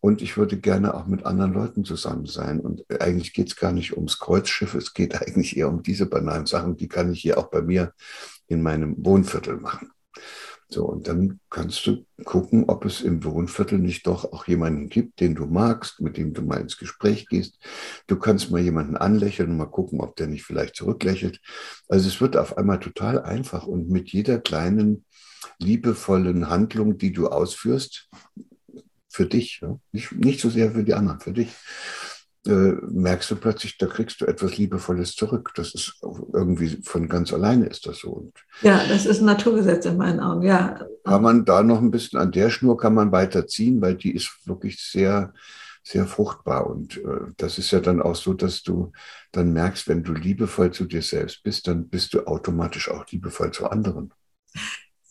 Und 0.00 0.22
ich 0.22 0.38
würde 0.38 0.58
gerne 0.58 0.94
auch 0.94 1.06
mit 1.06 1.26
anderen 1.26 1.52
Leuten 1.52 1.84
zusammen 1.84 2.24
sein. 2.24 2.60
Und 2.60 2.84
eigentlich 3.00 3.34
geht 3.34 3.48
es 3.48 3.56
gar 3.56 3.72
nicht 3.72 3.96
ums 3.96 4.18
Kreuzschiff, 4.18 4.74
es 4.74 4.94
geht 4.94 5.14
eigentlich 5.20 5.58
eher 5.58 5.68
um 5.68 5.82
diese 5.82 6.06
banalen 6.06 6.46
Sachen, 6.46 6.76
die 6.76 6.88
kann 6.88 7.12
ich 7.12 7.20
hier 7.20 7.36
auch 7.36 7.50
bei 7.50 7.60
mir 7.60 7.92
in 8.46 8.62
meinem 8.62 8.96
Wohnviertel 9.04 9.58
machen. 9.58 9.90
So, 10.68 10.86
und 10.86 11.06
dann 11.08 11.40
kannst 11.50 11.86
du 11.86 12.04
gucken, 12.24 12.64
ob 12.68 12.84
es 12.84 13.00
im 13.00 13.22
Wohnviertel 13.22 13.78
nicht 13.78 14.06
doch 14.06 14.32
auch 14.32 14.46
jemanden 14.46 14.88
gibt, 14.88 15.20
den 15.20 15.34
du 15.34 15.46
magst, 15.46 16.00
mit 16.00 16.16
dem 16.16 16.32
du 16.32 16.42
mal 16.42 16.60
ins 16.60 16.78
Gespräch 16.78 17.26
gehst. 17.28 17.58
Du 18.06 18.16
kannst 18.16 18.50
mal 18.50 18.60
jemanden 18.60 18.96
anlächeln 18.96 19.50
und 19.50 19.58
mal 19.58 19.66
gucken, 19.66 20.00
ob 20.00 20.16
der 20.16 20.26
nicht 20.26 20.44
vielleicht 20.44 20.76
zurücklächelt. 20.76 21.40
Also 21.88 22.08
es 22.08 22.20
wird 22.20 22.36
auf 22.36 22.56
einmal 22.56 22.80
total 22.80 23.22
einfach 23.22 23.66
und 23.66 23.88
mit 23.90 24.10
jeder 24.10 24.38
kleinen 24.38 25.04
liebevollen 25.58 26.48
Handlung, 26.48 26.98
die 26.98 27.12
du 27.12 27.28
ausführst, 27.28 28.08
für 29.08 29.26
dich, 29.26 29.60
nicht, 29.92 30.12
nicht 30.12 30.40
so 30.40 30.50
sehr 30.50 30.72
für 30.72 30.82
die 30.82 30.94
anderen, 30.94 31.20
für 31.20 31.32
dich, 31.32 31.50
merkst 32.46 33.30
du 33.30 33.36
plötzlich, 33.36 33.78
da 33.78 33.86
kriegst 33.86 34.20
du 34.20 34.26
etwas 34.26 34.56
Liebevolles 34.56 35.14
zurück. 35.14 35.52
Das 35.54 35.74
ist 35.74 35.98
irgendwie 36.02 36.78
von 36.82 37.08
ganz 37.08 37.32
alleine 37.32 37.66
ist 37.66 37.86
das 37.86 37.98
so. 37.98 38.10
Und 38.10 38.34
ja, 38.62 38.82
das 38.86 39.06
ist 39.06 39.20
ein 39.20 39.26
Naturgesetz 39.26 39.86
in 39.86 39.96
meinen 39.96 40.20
Augen, 40.20 40.42
ja. 40.42 40.86
Kann 41.04 41.22
man 41.22 41.44
da 41.44 41.62
noch 41.62 41.80
ein 41.80 41.90
bisschen 41.90 42.18
an 42.18 42.32
der 42.32 42.50
Schnur 42.50 42.76
kann 42.76 42.94
man 42.94 43.12
weiterziehen, 43.12 43.80
weil 43.80 43.94
die 43.94 44.14
ist 44.14 44.46
wirklich 44.46 44.82
sehr, 44.82 45.32
sehr 45.82 46.06
fruchtbar. 46.06 46.66
Und 46.66 46.98
äh, 46.98 47.32
das 47.36 47.58
ist 47.58 47.70
ja 47.70 47.80
dann 47.80 48.02
auch 48.02 48.16
so, 48.16 48.34
dass 48.34 48.62
du 48.62 48.92
dann 49.32 49.52
merkst, 49.52 49.88
wenn 49.88 50.02
du 50.02 50.12
liebevoll 50.12 50.70
zu 50.70 50.84
dir 50.84 51.02
selbst 51.02 51.42
bist, 51.44 51.66
dann 51.66 51.88
bist 51.88 52.12
du 52.12 52.26
automatisch 52.26 52.90
auch 52.90 53.06
liebevoll 53.10 53.52
zu 53.52 53.70
anderen. 53.70 54.12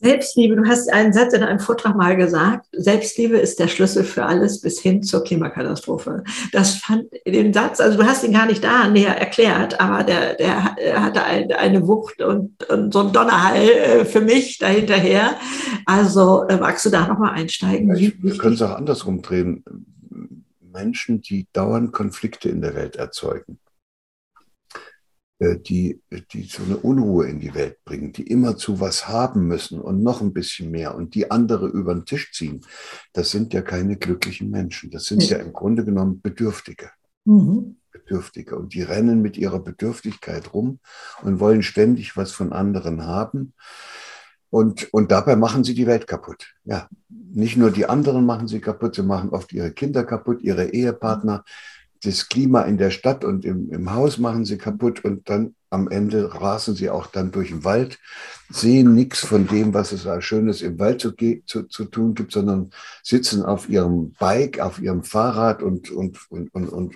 Selbstliebe, 0.03 0.55
du 0.57 0.65
hast 0.67 0.91
einen 0.91 1.13
Satz 1.13 1.33
in 1.33 1.43
einem 1.43 1.59
Vortrag 1.59 1.95
mal 1.95 2.17
gesagt, 2.17 2.67
Selbstliebe 2.73 3.37
ist 3.37 3.59
der 3.59 3.69
Schlüssel 3.69 4.03
für 4.03 4.25
alles 4.25 4.59
bis 4.59 4.79
hin 4.79 5.01
zur 5.01 5.23
Klimakatastrophe. 5.23 6.23
Das 6.51 6.75
fand 6.75 7.05
den 7.25 7.53
Satz, 7.53 7.79
also 7.79 7.97
du 7.97 8.05
hast 8.05 8.23
ihn 8.23 8.33
gar 8.33 8.45
nicht 8.45 8.63
da 8.63 8.89
näher 8.89 9.17
erklärt, 9.17 9.79
aber 9.79 10.03
der, 10.03 10.35
der 10.35 10.75
hatte 11.01 11.23
eine 11.23 11.87
Wucht 11.87 12.21
und, 12.21 12.63
und 12.69 12.93
so 12.93 12.99
ein 12.99 13.13
Donnerhall 13.13 13.63
äh, 13.63 14.05
für 14.05 14.21
mich 14.21 14.57
dahinterher. 14.57 15.35
Also 15.85 16.43
äh, 16.47 16.57
magst 16.57 16.85
du 16.85 16.89
da 16.89 17.07
nochmal 17.07 17.35
einsteigen? 17.35 17.95
Ich, 17.95 18.21
wir 18.21 18.37
können 18.37 18.55
es 18.55 18.61
auch 18.61 18.75
andersrum 18.75 19.21
drehen. 19.21 19.63
Menschen, 20.73 21.21
die 21.21 21.47
dauernd 21.53 21.93
Konflikte 21.93 22.49
in 22.49 22.61
der 22.61 22.75
Welt 22.75 22.95
erzeugen, 22.95 23.59
die, 25.43 26.01
die 26.31 26.43
so 26.43 26.63
eine 26.63 26.77
Unruhe 26.77 27.27
in 27.27 27.39
die 27.39 27.53
Welt 27.53 27.83
bringen, 27.85 28.11
die 28.13 28.23
immer 28.23 28.57
zu 28.57 28.79
was 28.79 29.07
haben 29.07 29.47
müssen 29.47 29.79
und 29.79 30.03
noch 30.03 30.21
ein 30.21 30.33
bisschen 30.33 30.71
mehr 30.71 30.95
und 30.95 31.15
die 31.15 31.31
andere 31.31 31.67
über 31.67 31.93
den 31.93 32.05
Tisch 32.05 32.31
ziehen, 32.31 32.61
das 33.13 33.31
sind 33.31 33.53
ja 33.53 33.61
keine 33.61 33.97
glücklichen 33.97 34.49
Menschen. 34.49 34.91
Das 34.91 35.05
sind 35.05 35.27
ja 35.29 35.37
im 35.37 35.53
Grunde 35.53 35.85
genommen 35.85 36.21
Bedürftige. 36.21 36.91
Mhm. 37.25 37.77
Bedürftige. 37.91 38.57
Und 38.57 38.73
die 38.73 38.81
rennen 38.81 39.21
mit 39.21 39.37
ihrer 39.37 39.59
Bedürftigkeit 39.59 40.53
rum 40.53 40.79
und 41.21 41.39
wollen 41.39 41.63
ständig 41.63 42.17
was 42.17 42.31
von 42.31 42.51
anderen 42.51 43.05
haben. 43.05 43.53
Und, 44.49 44.93
und 44.93 45.11
dabei 45.11 45.35
machen 45.35 45.63
sie 45.63 45.73
die 45.73 45.87
Welt 45.87 46.05
kaputt. 46.05 46.53
Ja, 46.63 46.87
nicht 47.09 47.57
nur 47.57 47.71
die 47.71 47.87
anderen 47.87 48.25
machen 48.25 48.47
sie 48.47 48.59
kaputt, 48.59 48.93
sie 48.93 49.01
machen 49.01 49.29
oft 49.29 49.51
ihre 49.51 49.71
Kinder 49.71 50.03
kaputt, 50.03 50.41
ihre 50.41 50.65
Ehepartner, 50.69 51.43
das 52.03 52.27
Klima 52.27 52.63
in 52.63 52.77
der 52.77 52.91
Stadt 52.91 53.23
und 53.23 53.45
im, 53.45 53.71
im 53.71 53.93
Haus 53.93 54.17
machen 54.17 54.45
sie 54.45 54.57
kaputt 54.57 55.03
und 55.03 55.29
dann 55.29 55.55
am 55.69 55.87
Ende 55.89 56.39
rasen 56.39 56.75
sie 56.75 56.89
auch 56.89 57.07
dann 57.07 57.31
durch 57.31 57.49
den 57.49 57.63
Wald, 57.63 57.97
sehen 58.49 58.93
nichts 58.93 59.21
von 59.25 59.47
dem, 59.47 59.73
was 59.73 59.91
es 59.91 60.05
als 60.05 60.23
Schönes 60.23 60.61
im 60.61 60.77
Wald 60.77 61.01
zu, 61.01 61.13
zu, 61.45 61.63
zu 61.63 61.85
tun 61.85 62.13
gibt, 62.13 62.31
sondern 62.31 62.69
sitzen 63.01 63.43
auf 63.43 63.67
ihrem 63.69 64.11
Bike, 64.19 64.59
auf 64.59 64.79
ihrem 64.79 65.03
Fahrrad 65.03 65.63
und, 65.63 65.89
und, 65.89 66.19
und, 66.29 66.53
und, 66.53 66.69
und 66.69 66.95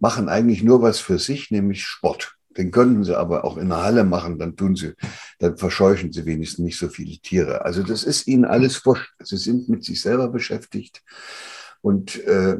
machen 0.00 0.28
eigentlich 0.28 0.64
nur 0.64 0.82
was 0.82 0.98
für 0.98 1.20
sich, 1.20 1.50
nämlich 1.52 1.84
Sport. 1.84 2.34
Den 2.56 2.72
könnten 2.72 3.04
sie 3.04 3.16
aber 3.16 3.44
auch 3.44 3.56
in 3.56 3.68
der 3.68 3.84
Halle 3.84 4.02
machen, 4.02 4.38
dann 4.38 4.56
tun 4.56 4.74
sie, 4.74 4.94
dann 5.38 5.56
verscheuchen 5.56 6.12
sie 6.12 6.26
wenigstens 6.26 6.64
nicht 6.64 6.78
so 6.78 6.88
viele 6.88 7.16
Tiere. 7.18 7.64
Also 7.64 7.84
das 7.84 8.02
ist 8.02 8.26
ihnen 8.26 8.44
alles 8.44 8.84
wurscht. 8.84 9.14
Sie 9.22 9.36
sind 9.36 9.68
mit 9.68 9.84
sich 9.84 10.00
selber 10.00 10.28
beschäftigt. 10.28 11.02
Und 11.80 12.22
äh, 12.24 12.56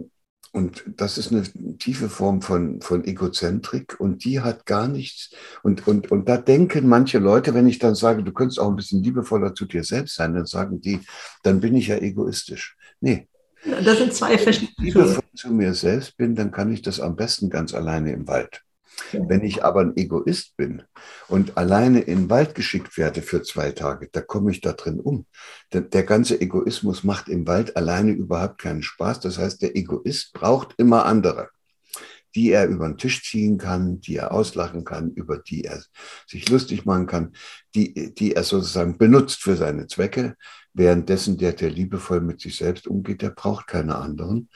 und 0.53 0.85
das 0.97 1.17
ist 1.17 1.31
eine 1.31 1.45
tiefe 1.79 2.09
Form 2.09 2.43
von, 2.43 2.81
von 2.81 3.05
Egozentrik 3.05 4.01
und 4.01 4.25
die 4.25 4.41
hat 4.41 4.67
gar 4.67 4.89
nichts. 4.89 5.31
Und, 5.63 5.87
und, 5.87 6.11
und 6.11 6.29
da 6.29 6.37
denken 6.39 6.89
manche 6.89 7.19
Leute, 7.19 7.55
wenn 7.55 7.69
ich 7.69 7.79
dann 7.79 7.95
sage, 7.95 8.25
du 8.25 8.33
könntest 8.33 8.59
auch 8.59 8.69
ein 8.69 8.77
bisschen 8.77 9.03
liebevoller 9.03 9.55
zu 9.55 9.65
dir 9.67 9.85
selbst 9.85 10.17
sein, 10.17 10.35
dann 10.35 10.47
sagen 10.47 10.81
die, 10.81 11.01
dann 11.45 11.61
bin 11.61 11.77
ich 11.77 11.89
ja 11.89 11.97
egoistisch. 11.97 12.77
Nee. 13.01 13.29
Das 13.85 13.99
sind 13.99 14.13
zwei 14.13 14.39
verschiedene. 14.39 14.75
Wenn 14.79 14.87
ich 14.87 14.95
liebevoll 14.95 15.23
zu 15.35 15.49
mir 15.53 15.75
selbst 15.75 16.17
bin, 16.17 16.35
dann 16.35 16.51
kann 16.51 16.73
ich 16.73 16.83
das 16.83 16.99
am 16.99 17.15
besten 17.15 17.49
ganz 17.51 17.75
alleine 17.75 18.13
im 18.13 18.27
Wald. 18.27 18.63
Wenn 19.13 19.45
ich 19.45 19.65
aber 19.65 19.81
ein 19.81 19.97
Egoist 19.97 20.57
bin 20.57 20.83
und 21.29 21.57
alleine 21.57 22.01
in 22.01 22.21
den 22.21 22.31
Wald 22.31 22.55
geschickt 22.55 22.97
werde 22.99 23.23
für 23.23 23.43
zwei 23.43 23.73
Tage, 23.73 24.09
da 24.13 24.21
komme 24.21 24.51
ich 24.51 24.61
da 24.61 24.73
drin 24.73 25.01
um. 25.01 25.27
Der, 25.73 25.83
der 25.83 26.05
ganze 26.05 26.41
Egoismus 26.41 27.05
macht 27.05 27.29
im 27.29 27.47
Wald 27.47 27.77
alleine 27.77 28.13
überhaupt 28.13 28.59
keinen 28.59 28.83
Spaß. 28.83 29.21
Das 29.21 29.39
heißt, 29.39 29.63
der 29.63 29.77
Egoist 29.77 30.33
braucht 30.33 30.75
immer 30.79 31.05
andere, 31.07 31.49
die 32.35 32.51
er 32.51 32.67
über 32.67 32.87
den 32.89 32.99
Tisch 32.99 33.23
ziehen 33.29 33.59
kann, 33.59 34.01
die 34.01 34.17
er 34.17 34.33
auslachen 34.33 34.85
kann, 34.85 35.11
über 35.13 35.39
die 35.39 35.65
er 35.65 35.83
sich 36.27 36.49
lustig 36.49 36.85
machen 36.85 37.07
kann, 37.07 37.33
die, 37.75 38.15
die 38.15 38.35
er 38.35 38.45
sozusagen 38.45 38.99
benutzt 38.99 39.43
für 39.43 39.57
seine 39.57 39.87
Zwecke. 39.87 40.37
Währenddessen 40.73 41.37
der, 41.37 41.53
der 41.53 41.71
liebevoll 41.71 42.21
mit 42.21 42.41
sich 42.41 42.57
selbst 42.57 42.87
umgeht, 42.87 43.23
der 43.23 43.31
braucht 43.31 43.67
keine 43.67 43.97
anderen. 43.97 44.49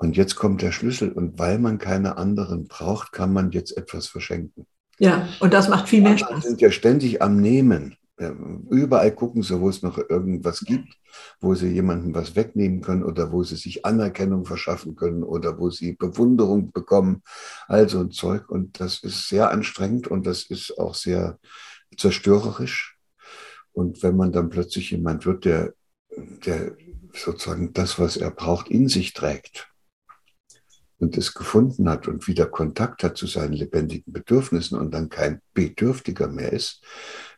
Und 0.00 0.16
jetzt 0.16 0.34
kommt 0.34 0.62
der 0.62 0.72
Schlüssel. 0.72 1.12
Und 1.12 1.38
weil 1.38 1.58
man 1.58 1.76
keine 1.76 2.16
anderen 2.16 2.68
braucht, 2.68 3.12
kann 3.12 3.34
man 3.34 3.50
jetzt 3.50 3.76
etwas 3.76 4.06
verschenken. 4.06 4.66
Ja, 4.98 5.28
und 5.40 5.52
das 5.52 5.68
macht 5.68 5.90
viel 5.90 6.00
mehr 6.00 6.16
Spaß. 6.16 6.42
Sie 6.42 6.48
sind 6.48 6.60
ja 6.62 6.70
ständig 6.70 7.20
am 7.20 7.36
Nehmen. 7.36 7.96
Überall 8.70 9.14
gucken 9.14 9.42
sie, 9.42 9.60
wo 9.60 9.68
es 9.68 9.82
noch 9.82 9.98
irgendwas 9.98 10.60
gibt, 10.60 10.88
wo 11.38 11.54
sie 11.54 11.68
jemandem 11.68 12.14
was 12.14 12.34
wegnehmen 12.34 12.80
können 12.80 13.04
oder 13.04 13.30
wo 13.30 13.44
sie 13.44 13.56
sich 13.56 13.84
Anerkennung 13.84 14.46
verschaffen 14.46 14.96
können 14.96 15.22
oder 15.22 15.58
wo 15.58 15.68
sie 15.68 15.92
Bewunderung 15.92 16.72
bekommen. 16.72 17.22
Also 17.68 18.00
ein 18.00 18.10
Zeug. 18.10 18.48
Und 18.48 18.80
das 18.80 19.02
ist 19.02 19.28
sehr 19.28 19.50
anstrengend 19.50 20.08
und 20.08 20.26
das 20.26 20.44
ist 20.44 20.78
auch 20.78 20.94
sehr 20.94 21.38
zerstörerisch. 21.94 22.96
Und 23.72 24.02
wenn 24.02 24.16
man 24.16 24.32
dann 24.32 24.48
plötzlich 24.48 24.92
jemand 24.92 25.26
wird, 25.26 25.44
der, 25.44 25.74
der 26.46 26.74
sozusagen 27.14 27.74
das, 27.74 27.98
was 27.98 28.16
er 28.16 28.30
braucht, 28.30 28.68
in 28.68 28.88
sich 28.88 29.12
trägt, 29.12 29.69
und 31.00 31.16
es 31.16 31.34
gefunden 31.34 31.88
hat 31.88 32.06
und 32.08 32.28
wieder 32.28 32.46
Kontakt 32.46 33.02
hat 33.02 33.16
zu 33.16 33.26
seinen 33.26 33.54
lebendigen 33.54 34.12
Bedürfnissen 34.12 34.78
und 34.78 34.92
dann 34.92 35.08
kein 35.08 35.40
Bedürftiger 35.54 36.28
mehr 36.28 36.52
ist, 36.52 36.82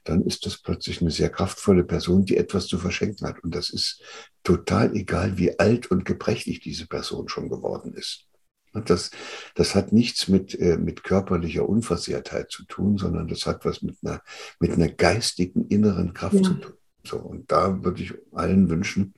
dann 0.04 0.22
ist 0.22 0.46
das 0.46 0.58
plötzlich 0.58 1.00
eine 1.00 1.10
sehr 1.10 1.30
kraftvolle 1.30 1.84
Person, 1.84 2.24
die 2.24 2.36
etwas 2.36 2.66
zu 2.66 2.78
verschenken 2.78 3.26
hat. 3.26 3.42
Und 3.44 3.54
das 3.54 3.70
ist 3.70 4.02
total 4.42 4.94
egal, 4.96 5.38
wie 5.38 5.58
alt 5.58 5.90
und 5.90 6.04
gebrechlich 6.04 6.60
diese 6.60 6.86
Person 6.86 7.28
schon 7.28 7.48
geworden 7.48 7.94
ist. 7.94 8.26
Das, 8.72 9.10
das 9.54 9.74
hat 9.74 9.92
nichts 9.92 10.28
mit, 10.28 10.58
äh, 10.58 10.78
mit 10.78 11.04
körperlicher 11.04 11.68
Unversehrtheit 11.68 12.50
zu 12.50 12.64
tun, 12.64 12.96
sondern 12.96 13.28
das 13.28 13.46
hat 13.46 13.64
was 13.66 13.82
mit 13.82 13.98
einer, 14.02 14.22
mit 14.60 14.72
einer 14.72 14.88
geistigen 14.88 15.68
inneren 15.68 16.14
Kraft 16.14 16.36
ja. 16.36 16.42
zu 16.42 16.54
tun. 16.54 16.72
So, 17.04 17.18
und 17.18 17.50
da 17.50 17.82
würde 17.82 18.02
ich 18.02 18.14
allen 18.32 18.70
wünschen, 18.70 19.14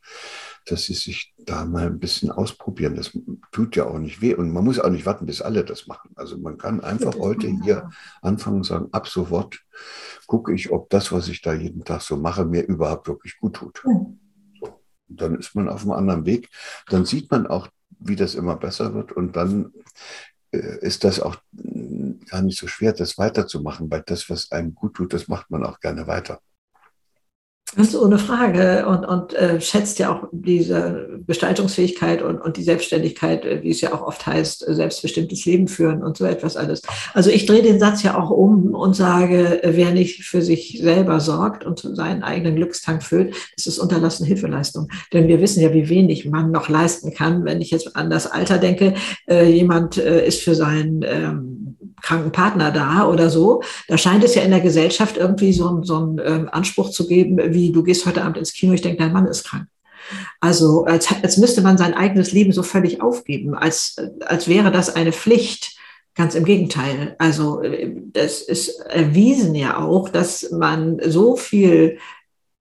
dass 0.66 0.85
sie 0.85 0.94
sich 0.94 1.35
da 1.38 1.64
mal 1.64 1.87
ein 1.87 1.99
bisschen 1.99 2.31
ausprobieren. 2.31 2.97
Das 2.97 3.12
tut 3.53 3.77
ja 3.77 3.85
auch 3.85 3.99
nicht 3.99 4.23
weh 4.23 4.35
und 4.35 4.51
man 4.51 4.64
muss 4.64 4.79
auch 4.79 4.88
nicht 4.88 5.05
warten, 5.05 5.27
bis 5.27 5.42
alle 5.42 5.64
das 5.64 5.87
machen. 5.87 6.11
Also 6.16 6.38
man 6.38 6.57
kann 6.57 6.81
einfach 6.81 7.14
heute 7.18 7.49
hier 7.62 7.90
anfangen 8.23 8.59
und 8.59 8.64
sagen, 8.64 8.88
ab 8.92 9.09
sofort 9.09 9.61
gucke 10.27 10.55
ich, 10.55 10.70
ob 10.70 10.88
das, 10.90 11.12
was 11.12 11.29
ich 11.29 11.42
da 11.42 11.53
jeden 11.53 11.85
Tag 11.85 12.01
so 12.01 12.16
mache, 12.16 12.44
mir 12.44 12.62
überhaupt 12.62 13.09
wirklich 13.09 13.38
gut 13.38 13.57
tut. 13.57 13.83
So. 13.85 14.81
dann 15.09 15.38
ist 15.38 15.55
man 15.55 15.68
auf 15.68 15.83
einem 15.83 15.92
anderen 15.92 16.25
Weg. 16.25 16.49
Dann 16.88 17.05
sieht 17.05 17.31
man 17.31 17.47
auch, 17.47 17.68
wie 17.99 18.16
das 18.16 18.35
immer 18.35 18.57
besser 18.57 18.94
wird 18.94 19.12
und 19.12 19.37
dann 19.37 19.73
äh, 20.53 20.79
ist 20.81 21.05
das 21.05 21.20
auch 21.20 21.37
gar 22.27 22.42
nicht 22.42 22.59
so 22.59 22.66
schwer, 22.66 22.92
das 22.92 23.18
weiterzumachen, 23.18 23.90
weil 23.90 24.03
das, 24.07 24.31
was 24.31 24.51
einem 24.51 24.75
gut 24.75 24.94
tut, 24.94 25.12
das 25.12 25.29
macht 25.29 25.51
man 25.51 25.64
auch 25.64 25.81
gerne 25.81 26.07
weiter. 26.07 26.40
Ganz 27.76 27.94
ohne 27.96 28.18
Frage 28.18 28.87
und, 28.87 29.04
und 29.04 29.34
äh, 29.34 29.60
schätzt 29.60 29.98
ja 29.98 30.12
auch 30.12 30.28
diese 30.30 31.08
Gestaltungsfähigkeit 31.26 32.22
und, 32.22 32.38
und 32.38 32.56
die 32.56 32.62
Selbstständigkeit, 32.62 33.44
äh, 33.44 33.62
wie 33.62 33.70
es 33.70 33.80
ja 33.80 33.92
auch 33.92 34.02
oft 34.02 34.24
heißt, 34.26 34.68
äh, 34.68 34.74
selbstbestimmtes 34.74 35.44
Leben 35.44 35.66
führen 35.66 36.02
und 36.02 36.16
so 36.16 36.24
etwas 36.24 36.56
alles. 36.56 36.82
Also 37.14 37.30
ich 37.30 37.46
drehe 37.46 37.62
den 37.62 37.80
Satz 37.80 38.04
ja 38.04 38.16
auch 38.16 38.30
um 38.30 38.74
und 38.74 38.94
sage, 38.94 39.62
äh, 39.64 39.76
wer 39.76 39.90
nicht 39.90 40.22
für 40.22 40.40
sich 40.40 40.78
selber 40.80 41.18
sorgt 41.18 41.64
und 41.64 41.80
seinen 41.80 42.22
eigenen 42.22 42.54
Glückstank 42.54 43.02
füllt, 43.02 43.34
das 43.56 43.66
ist 43.66 43.80
unterlassene 43.80 44.28
Hilfeleistung. 44.28 44.88
Denn 45.12 45.26
wir 45.26 45.40
wissen 45.40 45.60
ja, 45.60 45.74
wie 45.74 45.88
wenig 45.88 46.26
man 46.26 46.52
noch 46.52 46.68
leisten 46.68 47.12
kann. 47.12 47.44
Wenn 47.44 47.60
ich 47.60 47.72
jetzt 47.72 47.96
an 47.96 48.08
das 48.08 48.30
Alter 48.30 48.58
denke, 48.58 48.94
äh, 49.28 49.50
jemand 49.50 49.96
äh, 49.96 50.24
ist 50.24 50.42
für 50.42 50.54
seinen 50.54 51.02
ähm, 51.02 51.73
kranken 52.04 52.32
Partner 52.32 52.70
da 52.70 53.08
oder 53.08 53.30
so, 53.30 53.62
da 53.88 53.96
scheint 53.96 54.22
es 54.24 54.34
ja 54.34 54.42
in 54.42 54.50
der 54.50 54.60
Gesellschaft 54.60 55.16
irgendwie 55.16 55.52
so, 55.52 55.82
so 55.82 55.96
einen 55.96 56.20
ähm, 56.22 56.48
Anspruch 56.52 56.90
zu 56.90 57.06
geben, 57.06 57.38
wie 57.54 57.72
du 57.72 57.82
gehst 57.82 58.04
heute 58.04 58.22
Abend 58.22 58.36
ins 58.36 58.52
Kino, 58.52 58.74
ich 58.74 58.82
denke, 58.82 59.02
dein 59.02 59.12
Mann 59.12 59.26
ist 59.26 59.44
krank. 59.44 59.66
Also 60.38 60.84
als, 60.84 61.08
als 61.22 61.38
müsste 61.38 61.62
man 61.62 61.78
sein 61.78 61.94
eigenes 61.94 62.32
Leben 62.32 62.52
so 62.52 62.62
völlig 62.62 63.00
aufgeben, 63.00 63.54
als, 63.54 63.96
als 64.20 64.48
wäre 64.48 64.70
das 64.70 64.94
eine 64.94 65.12
Pflicht. 65.12 65.78
Ganz 66.16 66.36
im 66.36 66.44
Gegenteil. 66.44 67.16
Also 67.18 67.60
das 68.12 68.40
ist 68.40 68.78
erwiesen 68.82 69.54
ja 69.56 69.78
auch, 69.78 70.08
dass 70.08 70.48
man 70.52 71.00
so 71.04 71.34
viel, 71.34 71.98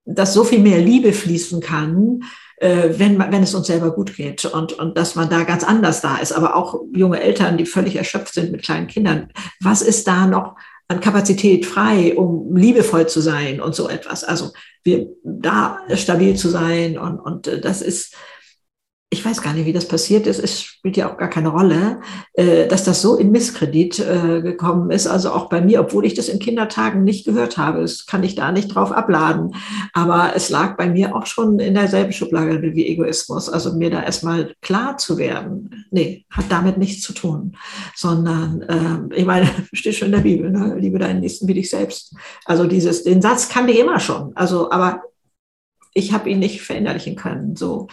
dass 0.06 0.34
so 0.34 0.44
viel 0.44 0.58
mehr 0.58 0.80
Liebe 0.80 1.14
fließen 1.14 1.60
kann, 1.62 2.22
äh, 2.22 2.43
wenn, 2.64 3.20
wenn 3.20 3.44
es 3.44 3.54
uns 3.54 3.68
selber 3.68 3.92
gut 3.92 4.16
geht 4.16 4.46
und, 4.46 4.74
und 4.74 4.98
dass 4.98 5.16
man 5.16 5.30
da 5.30 5.44
ganz 5.44 5.64
anders 5.64 6.02
da 6.02 6.18
ist. 6.18 6.32
Aber 6.32 6.56
auch 6.56 6.82
junge 6.94 7.20
Eltern, 7.20 7.58
die 7.58 7.66
völlig 7.66 7.96
erschöpft 7.96 8.34
sind 8.34 8.52
mit 8.52 8.64
kleinen 8.64 8.88
Kindern. 8.88 9.30
Was 9.60 9.82
ist 9.82 10.08
da 10.08 10.28
noch 10.28 10.56
an 10.88 11.00
Kapazität 11.00 11.66
frei, 11.66 12.16
um 12.16 12.56
liebevoll 12.56 13.08
zu 13.08 13.22
sein 13.22 13.62
und 13.62 13.76
so 13.76 13.90
etwas. 13.90 14.24
Also 14.24 14.52
wir 14.84 15.08
da 15.24 15.80
stabil 15.96 16.36
zu 16.36 16.50
sein 16.50 16.98
und, 16.98 17.20
und 17.20 17.48
äh, 17.48 17.60
das 17.60 17.82
ist, 17.82 18.16
ich 19.14 19.24
weiß 19.24 19.44
gar 19.44 19.54
nicht, 19.54 19.68
wie 19.68 19.74
das 19.74 19.88
passiert 19.88 20.26
ist, 20.26 20.40
es 20.40 20.60
spielt 20.60 20.98
ja 20.98 21.12
auch 21.12 21.18
gar 21.18 21.30
keine 21.30 21.50
Rolle, 21.50 22.02
äh, 22.34 22.68
dass 22.68 22.84
das 22.84 23.04
so 23.04 23.16
in 23.16 23.30
Misskredit 23.30 24.00
äh, 24.00 24.42
gekommen 24.42 24.90
ist, 24.90 25.06
also 25.06 25.32
auch 25.32 25.50
bei 25.50 25.62
mir, 25.62 25.82
obwohl 25.82 26.04
ich 26.04 26.16
das 26.16 26.30
in 26.30 26.40
Kindertagen 26.40 27.04
nicht 27.04 27.24
gehört 27.24 27.60
habe, 27.60 27.82
das 27.82 28.08
kann 28.08 28.24
ich 28.24 28.34
da 28.34 28.52
nicht 28.52 28.70
drauf 28.70 28.92
abladen, 28.92 29.56
aber 29.94 30.32
es 30.36 30.50
lag 30.50 30.78
bei 30.78 30.90
mir 30.90 31.16
auch 31.16 31.28
schon 31.28 31.60
in 31.60 31.76
derselben 31.76 32.12
Schublade 32.12 32.74
wie 32.74 32.88
Egoismus, 32.88 33.50
also 33.50 33.74
mir 33.74 33.92
da 33.92 34.02
erstmal 34.02 34.56
klar 34.62 34.98
zu 34.98 35.20
werden, 35.20 35.86
nee, 35.92 36.26
hat 36.32 36.46
damit 36.50 36.80
nichts 36.80 37.04
zu 37.04 37.14
tun, 37.14 37.56
sondern 37.96 38.64
äh, 38.64 39.16
ich 39.16 39.26
meine, 39.26 39.48
steht 39.74 39.94
schon 39.96 40.08
in 40.08 40.14
der 40.14 40.22
Bibel, 40.22 40.50
ne? 40.50 40.76
liebe 40.80 40.98
deinen 40.98 41.20
Nächsten 41.20 41.48
wie 41.48 41.54
dich 41.54 41.70
selbst, 41.70 42.16
also 42.46 42.66
dieses, 42.66 43.04
den 43.04 43.22
Satz 43.22 43.48
kannte 43.48 43.74
ich 43.74 43.80
immer 43.80 44.00
schon, 44.00 44.32
also 44.36 44.72
aber 44.72 45.04
ich 45.94 46.14
habe 46.14 46.32
ihn 46.32 46.40
nicht 46.40 46.62
verinnerlichen 46.64 47.16
können, 47.16 47.56
so 47.56 47.88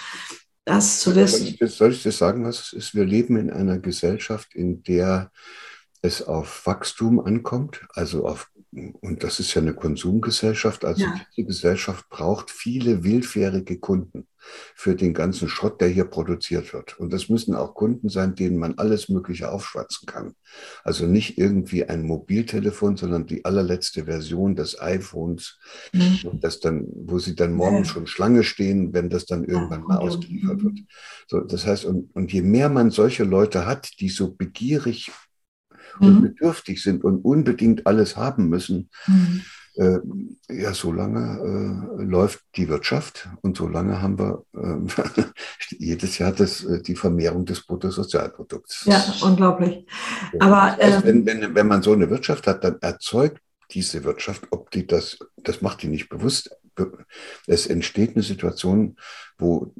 das 0.64 1.00
zu 1.00 1.14
wissen. 1.14 1.38
Soll 1.38 1.48
ich, 1.48 1.58
das, 1.58 1.76
soll 1.76 1.92
ich 1.92 2.02
das 2.02 2.18
sagen, 2.18 2.44
was 2.44 2.60
es 2.60 2.72
ist? 2.72 2.94
Wir 2.94 3.04
leben 3.04 3.36
in 3.36 3.50
einer 3.50 3.78
Gesellschaft, 3.78 4.54
in 4.54 4.82
der 4.82 5.30
es 6.02 6.22
auf 6.22 6.66
Wachstum 6.66 7.20
ankommt, 7.20 7.86
also 7.90 8.26
auf 8.26 8.50
und 8.72 9.24
das 9.24 9.40
ist 9.40 9.52
ja 9.54 9.62
eine 9.62 9.74
Konsumgesellschaft, 9.74 10.84
also 10.84 11.02
ja. 11.02 11.20
diese 11.36 11.46
Gesellschaft 11.46 12.08
braucht 12.08 12.50
viele 12.50 13.02
willfährige 13.02 13.78
Kunden 13.78 14.28
für 14.74 14.94
den 14.94 15.12
ganzen 15.12 15.48
Schrott, 15.48 15.80
der 15.80 15.88
hier 15.88 16.04
produziert 16.04 16.72
wird. 16.72 16.98
Und 16.98 17.12
das 17.12 17.28
müssen 17.28 17.54
auch 17.54 17.74
Kunden 17.74 18.08
sein, 18.08 18.34
denen 18.36 18.58
man 18.58 18.78
alles 18.78 19.08
Mögliche 19.08 19.50
aufschwatzen 19.50 20.06
kann. 20.06 20.34
Also 20.84 21.06
nicht 21.06 21.36
irgendwie 21.36 21.84
ein 21.84 22.04
Mobiltelefon, 22.04 22.96
sondern 22.96 23.26
die 23.26 23.44
allerletzte 23.44 24.04
Version 24.04 24.54
des 24.54 24.80
iPhones, 24.80 25.58
mhm. 25.92 26.40
das 26.40 26.60
dann, 26.60 26.86
wo 26.94 27.18
sie 27.18 27.34
dann 27.34 27.52
morgen 27.52 27.84
schon 27.84 28.06
Schlange 28.06 28.44
stehen, 28.44 28.94
wenn 28.94 29.10
das 29.10 29.26
dann 29.26 29.44
irgendwann 29.44 29.82
mal 29.82 29.98
ausgeliefert 29.98 30.62
wird. 30.62 30.78
So, 31.26 31.40
das 31.40 31.66
heißt, 31.66 31.84
und, 31.84 32.14
und 32.14 32.32
je 32.32 32.42
mehr 32.42 32.68
man 32.68 32.90
solche 32.90 33.24
Leute 33.24 33.66
hat, 33.66 34.00
die 34.00 34.08
so 34.08 34.32
begierig 34.32 35.10
und 36.00 36.16
mhm. 36.16 36.22
bedürftig 36.22 36.82
sind 36.82 37.04
und 37.04 37.24
unbedingt 37.24 37.86
alles 37.86 38.16
haben 38.16 38.48
müssen, 38.48 38.90
mhm. 39.06 39.42
äh, 39.74 39.98
ja, 40.48 40.74
so 40.74 40.92
lange 40.92 41.98
äh, 41.98 42.02
läuft 42.02 42.42
die 42.56 42.68
Wirtschaft 42.68 43.28
und 43.42 43.56
so 43.56 43.68
lange 43.68 44.00
haben 44.00 44.18
wir 44.18 44.44
äh, 44.54 45.22
jedes 45.78 46.18
Jahr 46.18 46.32
das, 46.32 46.64
äh, 46.64 46.82
die 46.82 46.96
Vermehrung 46.96 47.44
des 47.44 47.66
Bruttosozialprodukts. 47.66 48.84
Ja, 48.86 49.02
unglaublich. 49.22 49.86
Aber 50.38 50.76
das 50.78 50.96
heißt, 50.96 51.06
wenn, 51.06 51.26
wenn, 51.26 51.54
wenn 51.54 51.66
man 51.66 51.82
so 51.82 51.92
eine 51.92 52.10
Wirtschaft 52.10 52.46
hat, 52.46 52.64
dann 52.64 52.78
erzeugt 52.80 53.40
diese 53.72 54.02
Wirtschaft, 54.04 54.48
ob 54.50 54.70
die 54.70 54.86
das, 54.86 55.18
das 55.36 55.62
macht 55.62 55.82
die 55.82 55.88
nicht 55.88 56.08
bewusst. 56.08 56.50
Es 57.46 57.66
entsteht 57.66 58.14
eine 58.14 58.22
Situation, 58.22 58.96
wo 59.38 59.74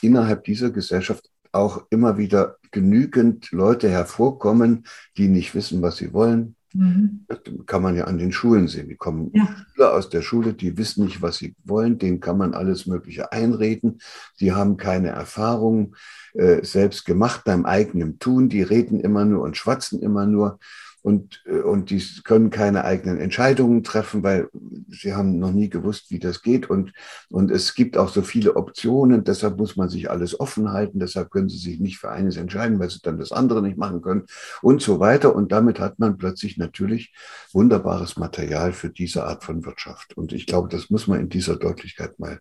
innerhalb 0.00 0.44
dieser 0.44 0.70
Gesellschaft 0.70 1.28
auch 1.52 1.86
immer 1.90 2.18
wieder 2.18 2.56
genügend 2.70 3.52
Leute 3.52 3.88
hervorkommen, 3.88 4.86
die 5.16 5.28
nicht 5.28 5.54
wissen, 5.54 5.82
was 5.82 5.96
sie 5.98 6.12
wollen. 6.12 6.56
Mhm. 6.74 7.24
Das 7.28 7.40
kann 7.66 7.82
man 7.82 7.96
ja 7.96 8.04
an 8.04 8.18
den 8.18 8.32
Schulen 8.32 8.68
sehen. 8.68 8.88
Die 8.88 8.96
kommen 8.96 9.30
ja. 9.34 9.46
Schüler 9.74 9.92
aus 9.92 10.08
der 10.08 10.22
Schule, 10.22 10.54
die 10.54 10.76
wissen 10.78 11.04
nicht, 11.04 11.20
was 11.22 11.36
sie 11.36 11.54
wollen. 11.64 11.98
Denen 11.98 12.20
kann 12.20 12.38
man 12.38 12.54
alles 12.54 12.86
Mögliche 12.86 13.30
einreden. 13.32 14.00
Die 14.40 14.52
haben 14.52 14.76
keine 14.76 15.08
Erfahrung 15.08 15.96
äh, 16.34 16.64
selbst 16.64 17.04
gemacht 17.04 17.42
beim 17.44 17.66
eigenen 17.66 18.18
Tun. 18.18 18.48
Die 18.48 18.62
reden 18.62 19.00
immer 19.00 19.24
nur 19.24 19.42
und 19.42 19.56
schwatzen 19.56 20.00
immer 20.00 20.26
nur 20.26 20.58
und, 21.02 21.42
äh, 21.46 21.58
und 21.58 21.90
die 21.90 22.02
können 22.24 22.50
keine 22.50 22.84
eigenen 22.84 23.18
Entscheidungen 23.18 23.82
treffen, 23.82 24.22
weil 24.22 24.48
sie 24.88 25.14
haben 25.14 25.38
noch 25.38 25.52
nie 25.52 25.68
gewusst, 25.68 26.10
wie 26.10 26.18
das 26.18 26.42
geht. 26.42 26.70
Und, 26.70 26.92
und 27.28 27.50
es 27.50 27.74
gibt 27.74 27.96
auch 27.96 28.08
so 28.08 28.22
viele 28.22 28.56
Optionen, 28.56 29.24
deshalb 29.24 29.58
muss 29.58 29.76
man 29.76 29.88
sich 29.88 30.10
alles 30.10 30.38
offen 30.38 30.72
halten, 30.72 31.00
deshalb 31.00 31.30
können 31.30 31.48
sie 31.48 31.58
sich 31.58 31.80
nicht 31.80 31.98
für 31.98 32.10
eines 32.10 32.36
entscheiden, 32.36 32.78
weil 32.78 32.90
sie 32.90 33.00
dann 33.02 33.18
das 33.18 33.32
andere 33.32 33.62
nicht 33.62 33.76
machen 33.76 34.00
können 34.00 34.26
und 34.62 34.80
so 34.80 35.00
weiter. 35.00 35.34
Und 35.34 35.52
damit 35.52 35.80
hat 35.80 35.98
man 35.98 36.16
plötzlich 36.16 36.56
natürlich 36.56 37.12
wunderbares 37.52 38.16
Material 38.16 38.72
für 38.72 38.90
diese 38.90 39.24
Art 39.24 39.42
von 39.44 39.64
Wirtschaft. 39.64 40.16
Und 40.16 40.32
ich 40.32 40.46
glaube, 40.46 40.68
das 40.68 40.88
muss 40.88 41.08
man 41.08 41.20
in 41.20 41.28
dieser 41.28 41.56
Deutlichkeit 41.56 42.18
mal. 42.20 42.38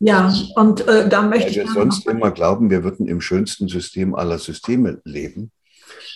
Ja, 0.00 0.32
und 0.56 0.86
äh, 0.88 1.08
da 1.08 1.22
möchte 1.22 1.44
weil 1.44 1.50
ich. 1.50 1.56
wir 1.58 1.72
sonst 1.72 2.06
immer 2.06 2.32
glauben, 2.32 2.70
wir 2.70 2.82
würden 2.82 3.06
im 3.06 3.20
schönsten 3.20 3.68
System 3.68 4.14
aller 4.14 4.38
Systeme 4.38 5.00
leben. 5.04 5.52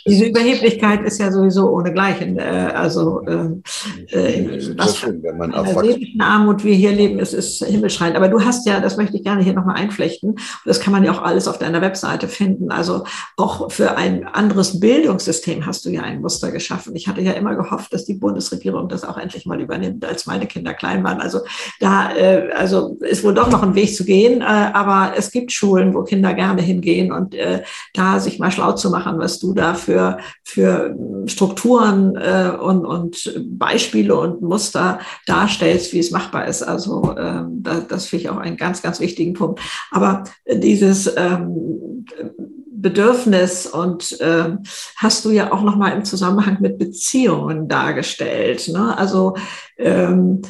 Diese 0.07 0.27
Überheblichkeit 0.27 1.03
ist 1.03 1.19
ja 1.19 1.31
sowieso 1.31 1.71
ohnegleichen. 1.71 2.39
Äh, 2.39 2.73
also 2.75 3.23
äh, 3.23 4.17
äh, 4.17 4.75
was 4.77 4.97
für 4.97 5.09
eine 5.09 5.83
seelischen 5.83 6.21
Armut 6.21 6.65
wir 6.65 6.75
hier 6.75 6.93
leben, 6.93 7.19
ist, 7.19 7.33
ist 7.33 7.65
himmelschreiend. 7.65 8.17
Aber 8.17 8.29
du 8.29 8.45
hast 8.45 8.67
ja, 8.67 8.81
das 8.81 8.97
möchte 8.97 9.17
ich 9.17 9.25
gerne 9.25 9.43
hier 9.43 9.55
nochmal 9.55 9.77
einflechten, 9.77 10.31
und 10.31 10.41
das 10.65 10.81
kann 10.81 10.93
man 10.93 11.05
ja 11.05 11.13
auch 11.13 11.23
alles 11.23 11.49
auf 11.49 11.59
deiner 11.59 11.81
Webseite 11.81 12.29
finden. 12.29 12.71
Also 12.71 13.05
auch 13.37 13.71
für 13.71 13.97
ein 13.97 14.27
anderes 14.27 14.81
Bildungssystem 14.81 15.67
hast 15.67 15.85
du 15.85 15.91
ja 15.91 16.03
ein 16.03 16.21
Muster 16.21 16.51
geschaffen. 16.51 16.95
Ich 16.97 17.09
hatte 17.09 17.21
ja 17.21 17.33
immer 17.33 17.55
gehofft, 17.55 17.93
dass 17.93 18.05
die 18.05 18.15
Bundesregierung 18.15 18.89
das 18.89 19.05
auch 19.05 19.19
endlich 19.19 19.47
mal 19.47 19.61
übernimmt, 19.61 20.05
als 20.05 20.27
meine 20.27 20.47
Kinder 20.47 20.75
klein 20.75 21.05
waren. 21.05 21.21
Also 21.21 21.41
da 21.81 22.15
äh, 22.15 22.51
also 22.55 22.97
ist 23.01 23.25
wohl 23.25 23.35
doch 23.35 23.51
noch 23.51 23.63
ein 23.63 23.75
Weg 23.75 23.95
zu 23.95 24.05
gehen, 24.05 24.41
äh, 24.41 24.45
aber 24.45 25.13
es 25.17 25.31
gibt 25.31 25.53
Schulen, 25.53 25.95
wo 25.95 26.03
Kinder 26.03 26.35
gerne 26.35 26.63
hingehen 26.63 27.13
und 27.13 27.35
äh, 27.35 27.63
da 27.93 28.21
sich 28.21 28.39
mal 28.39 28.51
schlau 28.51 28.73
zu 28.73 28.91
machen, 28.91 29.19
was 29.19 29.39
du 29.39 29.55
da 29.55 29.74
für 29.75 30.19
für, 30.43 30.97
Strukturen 31.27 32.17
äh, 32.17 32.53
und, 32.61 32.85
und 32.85 33.35
Beispiele 33.59 34.15
und 34.15 34.43
Muster 34.43 35.01
darstellst, 35.27 35.93
wie 35.93 35.99
es 35.99 36.11
machbar 36.11 36.47
ist. 36.47 36.63
Also 36.63 37.15
ähm, 37.19 37.63
da, 37.63 37.81
das 37.81 38.07
finde 38.07 38.25
ich 38.25 38.31
auch 38.31 38.37
einen 38.37 38.57
ganz, 38.57 38.83
ganz 38.83 39.01
wichtigen 39.01 39.35
Punkt. 39.35 39.61
Aber 39.91 40.25
dieses 40.47 41.13
ähm, 41.17 42.05
Bedürfnis 42.85 43.67
und 43.67 44.21
äh, 44.21 44.57
hast 44.97 45.25
du 45.25 45.31
ja 45.31 45.53
auch 45.53 45.63
noch 45.63 45.77
mal 45.77 45.91
im 45.91 46.05
Zusammenhang 46.05 46.59
mit 46.61 46.79
Beziehungen 46.79 47.67
dargestellt. 47.67 48.69
Ne? 48.69 48.97
Also 48.97 49.35
ähm, 49.79 50.43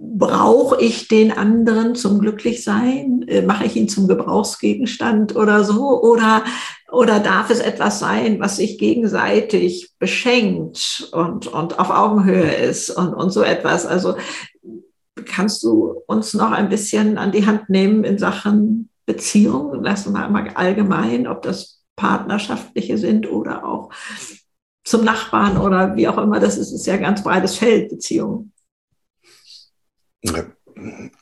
brauche 0.00 0.80
ich 0.80 1.08
den 1.08 1.30
anderen 1.30 1.94
zum 1.94 2.20
Glücklichsein? 2.20 3.22
Äh, 3.28 3.42
mache 3.42 3.66
ich 3.66 3.76
ihn 3.76 3.88
zum 3.88 4.08
Gebrauchsgegenstand 4.08 5.36
oder 5.36 5.62
so? 5.62 6.00
Oder, 6.02 6.42
oder 6.90 7.20
darf 7.20 7.50
es 7.50 7.60
etwas 7.60 7.98
sein, 7.98 8.40
was 8.40 8.56
sich 8.56 8.78
gegenseitig 8.78 9.92
beschenkt 9.98 11.10
und, 11.12 11.46
und 11.48 11.78
auf 11.78 11.90
Augenhöhe 11.90 12.54
ist 12.54 12.88
und, 12.90 13.12
und 13.12 13.30
so 13.30 13.42
etwas? 13.42 13.84
Also 13.84 14.16
kannst 15.26 15.62
du 15.62 16.00
uns 16.06 16.32
noch 16.32 16.50
ein 16.50 16.70
bisschen 16.70 17.18
an 17.18 17.30
die 17.30 17.44
Hand 17.44 17.68
nehmen 17.68 18.04
in 18.04 18.18
Sachen 18.18 18.88
Beziehung? 19.04 19.84
Lassen 19.84 20.14
wir 20.14 20.28
mal 20.28 20.48
allgemein, 20.54 21.26
ob 21.26 21.42
das 21.42 21.82
partnerschaftliche 21.96 22.96
sind 22.96 23.30
oder 23.30 23.66
auch 23.66 23.90
zum 24.82 25.04
Nachbarn 25.04 25.58
oder 25.58 25.94
wie 25.94 26.08
auch 26.08 26.16
immer. 26.16 26.40
Das 26.40 26.56
ist, 26.56 26.72
ist 26.72 26.86
ja 26.86 26.94
ein 26.94 27.02
ganz 27.02 27.22
breites 27.22 27.56
Feld, 27.56 27.90
Beziehungen. 27.90 28.52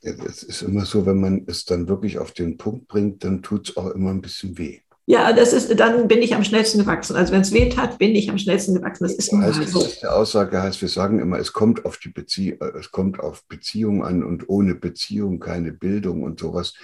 Es 0.02 0.42
ist 0.42 0.62
immer 0.62 0.84
so, 0.84 1.06
wenn 1.06 1.20
man 1.20 1.44
es 1.46 1.64
dann 1.64 1.88
wirklich 1.88 2.18
auf 2.18 2.32
den 2.32 2.56
Punkt 2.56 2.88
bringt, 2.88 3.24
dann 3.24 3.42
tut 3.42 3.70
es 3.70 3.76
auch 3.76 3.90
immer 3.90 4.10
ein 4.10 4.20
bisschen 4.20 4.58
weh. 4.58 4.80
Ja, 5.06 5.32
das 5.32 5.54
ist, 5.54 5.80
dann 5.80 6.06
bin 6.06 6.20
ich 6.20 6.34
am 6.34 6.44
schnellsten 6.44 6.80
gewachsen. 6.80 7.16
Also 7.16 7.32
wenn 7.32 7.40
es 7.40 7.52
weh 7.52 7.70
tat, 7.70 7.96
bin 7.96 8.14
ich 8.14 8.28
am 8.28 8.36
schnellsten 8.36 8.74
gewachsen. 8.74 9.04
Das 9.04 9.14
ist 9.14 9.32
nun 9.32 9.42
heißt, 9.42 9.66
so. 9.68 9.88
Der 10.02 10.14
Aussage 10.14 10.60
heißt, 10.60 10.82
wir 10.82 10.88
sagen 10.90 11.18
immer, 11.18 11.38
es 11.38 11.54
kommt 11.54 11.86
auf 11.86 11.96
die 11.96 12.10
Bezie 12.10 12.58
es 12.78 12.90
kommt 12.90 13.18
auf 13.18 13.46
Beziehung 13.46 14.04
an 14.04 14.22
und 14.22 14.50
ohne 14.50 14.74
Beziehung 14.74 15.40
keine 15.40 15.72
Bildung 15.72 16.24
und 16.24 16.38
sowas. 16.38 16.74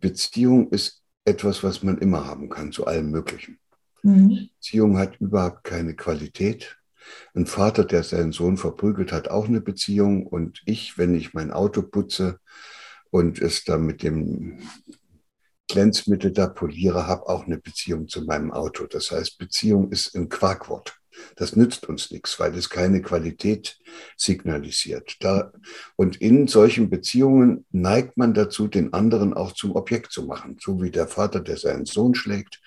Beziehung 0.00 0.70
ist 0.70 1.02
etwas, 1.26 1.62
was 1.62 1.82
man 1.82 1.98
immer 1.98 2.24
haben 2.24 2.48
kann, 2.48 2.72
zu 2.72 2.86
allem 2.86 3.10
Möglichen. 3.10 3.58
Mhm. 4.02 4.48
Beziehung 4.58 4.96
hat 4.96 5.20
überhaupt 5.20 5.62
keine 5.62 5.94
Qualität. 5.94 6.78
Ein 7.34 7.46
Vater, 7.46 7.84
der 7.84 8.02
seinen 8.02 8.32
Sohn 8.32 8.56
verprügelt, 8.56 9.12
hat 9.12 9.28
auch 9.28 9.46
eine 9.46 9.60
Beziehung. 9.60 10.26
Und 10.26 10.62
ich, 10.66 10.98
wenn 10.98 11.14
ich 11.14 11.34
mein 11.34 11.50
Auto 11.50 11.82
putze 11.82 12.38
und 13.10 13.40
es 13.40 13.64
dann 13.64 13.86
mit 13.86 14.02
dem 14.02 14.58
Glänzmittel 15.68 16.32
da 16.32 16.48
poliere, 16.48 17.06
habe 17.06 17.28
auch 17.28 17.46
eine 17.46 17.58
Beziehung 17.58 18.08
zu 18.08 18.24
meinem 18.24 18.50
Auto. 18.50 18.86
Das 18.86 19.10
heißt, 19.10 19.38
Beziehung 19.38 19.90
ist 19.90 20.14
ein 20.16 20.28
Quarkwort. 20.28 20.96
Das 21.36 21.56
nützt 21.56 21.88
uns 21.88 22.10
nichts, 22.10 22.38
weil 22.38 22.54
es 22.56 22.70
keine 22.70 23.02
Qualität 23.02 23.78
signalisiert. 24.16 25.16
Da, 25.20 25.52
und 25.96 26.20
in 26.20 26.46
solchen 26.46 26.88
Beziehungen 26.88 27.66
neigt 27.70 28.16
man 28.16 28.34
dazu, 28.34 28.68
den 28.68 28.92
anderen 28.92 29.34
auch 29.34 29.52
zum 29.52 29.76
Objekt 29.76 30.12
zu 30.12 30.24
machen, 30.24 30.56
so 30.60 30.80
wie 30.82 30.90
der 30.90 31.08
Vater, 31.08 31.40
der 31.40 31.56
seinen 31.56 31.84
Sohn 31.84 32.14
schlägt 32.14 32.60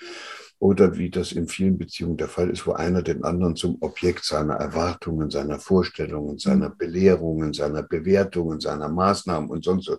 oder 0.64 0.98
wie 0.98 1.10
das 1.10 1.34
in 1.34 1.50
vielen 1.50 1.78
Beziehungen 1.78 2.16
der 2.16 2.30
Fall 2.30 2.50
ist, 2.50 2.66
wo 2.66 2.72
einer 2.72 3.02
den 3.02 3.26
anderen 3.26 3.58
zum 3.58 3.76
Objekt 3.82 4.24
seiner 4.24 4.54
Erwartungen, 4.54 5.30
seiner 5.30 5.60
Vorstellungen, 5.60 6.40
seiner 6.40 6.70
mhm. 6.70 6.78
Belehrungen, 6.78 7.52
seiner 7.52 7.84
Bewertungen, 7.84 8.62
seiner 8.62 8.88
Maßnahmen 8.88 9.50
und 9.50 9.66
sonst 9.66 9.88
so 9.88 9.98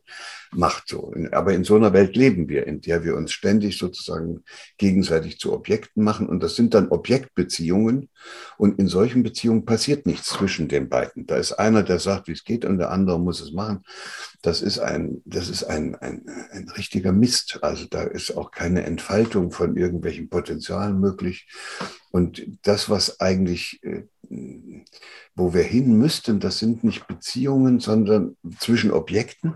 macht. 0.52 0.88
So. 0.88 1.12
Aber 1.32 1.52
in 1.52 1.64
so 1.64 1.76
einer 1.76 1.92
Welt 1.92 2.16
leben 2.16 2.48
wir, 2.48 2.66
in 2.66 2.80
der 2.80 3.04
wir 3.04 3.14
uns 3.14 3.32
ständig 3.32 3.76
sozusagen 3.76 4.42
gegenseitig 4.78 5.38
zu 5.38 5.52
Objekten 5.52 6.02
machen 6.02 6.30
und 6.30 6.42
das 6.42 6.56
sind 6.56 6.72
dann 6.72 6.88
Objektbeziehungen 6.88 8.08
und 8.56 8.78
in 8.78 8.88
solchen 8.88 9.22
Beziehungen 9.22 9.64
passiert 9.64 10.06
nichts 10.06 10.28
zwischen 10.28 10.68
den 10.68 10.88
beiden. 10.88 11.26
Da 11.26 11.36
ist 11.36 11.52
einer, 11.52 11.82
der 11.82 11.98
sagt, 11.98 12.28
wie 12.28 12.32
es 12.32 12.44
geht 12.44 12.64
und 12.64 12.78
der 12.78 12.90
andere 12.90 13.18
muss 13.18 13.40
es 13.40 13.52
machen. 13.52 13.82
Das 14.42 14.62
ist 14.62 14.78
ein, 14.78 15.22
das 15.24 15.48
ist 15.48 15.64
ein, 15.64 15.94
ein, 15.96 16.26
ein 16.50 16.68
richtiger 16.70 17.12
Mist. 17.12 17.58
Also 17.62 17.86
da 17.86 18.02
ist 18.02 18.36
auch 18.36 18.50
keine 18.50 18.84
Entfaltung 18.84 19.50
von 19.50 19.76
irgendwelchen 19.76 20.28
Potenzialen 20.28 20.54
Potenzial 20.54 20.94
möglich. 20.94 21.46
Und 22.10 22.42
das, 22.62 22.88
was 22.88 23.20
eigentlich, 23.20 23.82
äh, 23.82 24.04
wo 25.34 25.52
wir 25.52 25.62
hin 25.62 25.98
müssten, 25.98 26.40
das 26.40 26.58
sind 26.58 26.84
nicht 26.84 27.06
Beziehungen, 27.06 27.80
sondern 27.80 28.36
zwischen 28.58 28.90
Objekten, 28.90 29.54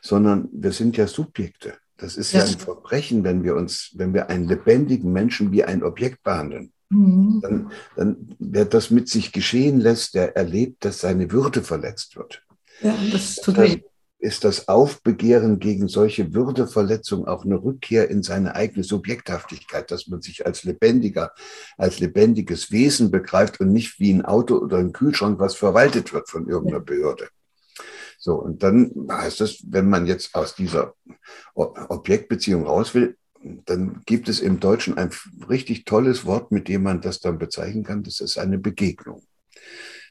sondern 0.00 0.48
wir 0.52 0.72
sind 0.72 0.96
ja 0.96 1.06
Subjekte. 1.06 1.74
Das 1.96 2.16
ist 2.16 2.32
ja, 2.32 2.40
ja 2.40 2.46
ein 2.46 2.58
Verbrechen, 2.58 3.24
wenn 3.24 3.44
wir 3.44 3.54
uns, 3.54 3.90
wenn 3.94 4.14
wir 4.14 4.30
einen 4.30 4.48
lebendigen 4.48 5.12
Menschen 5.12 5.52
wie 5.52 5.64
ein 5.64 5.82
Objekt 5.82 6.22
behandeln. 6.22 6.72
Mhm. 6.90 7.40
Dann, 7.42 7.72
dann, 7.96 8.36
wer 8.38 8.64
das 8.66 8.90
mit 8.90 9.08
sich 9.08 9.32
geschehen 9.32 9.80
lässt, 9.80 10.14
der 10.14 10.36
erlebt, 10.36 10.84
dass 10.84 11.00
seine 11.00 11.32
Würde 11.32 11.62
verletzt 11.62 12.16
wird. 12.16 12.42
Ja, 12.82 12.94
das 13.12 13.36
tut 13.36 13.56
weh 13.56 13.80
ist 14.20 14.44
das 14.44 14.68
Aufbegehren 14.68 15.58
gegen 15.58 15.88
solche 15.88 16.34
Würdeverletzungen 16.34 17.26
auch 17.26 17.44
eine 17.44 17.62
Rückkehr 17.62 18.10
in 18.10 18.22
seine 18.22 18.54
eigene 18.54 18.84
Subjekthaftigkeit, 18.84 19.90
dass 19.90 20.08
man 20.08 20.20
sich 20.20 20.44
als 20.44 20.62
lebendiger, 20.62 21.32
als 21.78 22.00
lebendiges 22.00 22.70
Wesen 22.70 23.10
begreift 23.10 23.60
und 23.60 23.72
nicht 23.72 23.98
wie 23.98 24.12
ein 24.12 24.24
Auto 24.24 24.58
oder 24.58 24.76
ein 24.76 24.92
Kühlschrank, 24.92 25.40
was 25.40 25.54
verwaltet 25.54 26.12
wird 26.12 26.28
von 26.28 26.46
irgendeiner 26.46 26.80
Behörde. 26.80 27.28
So, 28.18 28.34
und 28.34 28.62
dann 28.62 29.08
heißt 29.10 29.40
es, 29.40 29.64
wenn 29.66 29.88
man 29.88 30.06
jetzt 30.06 30.34
aus 30.34 30.54
dieser 30.54 30.94
Objektbeziehung 31.54 32.66
raus 32.66 32.94
will, 32.94 33.16
dann 33.42 34.02
gibt 34.06 34.28
es 34.28 34.40
im 34.40 34.60
Deutschen 34.60 34.98
ein 34.98 35.10
richtig 35.48 35.84
tolles 35.84 36.24
Wort, 36.24 36.52
mit 36.52 36.68
dem 36.68 36.82
man 36.82 37.00
das 37.00 37.20
dann 37.20 37.38
bezeichnen 37.38 37.84
kann. 37.84 38.02
Das 38.02 38.20
ist 38.20 38.38
eine 38.38 38.58
Begegnung. 38.58 39.22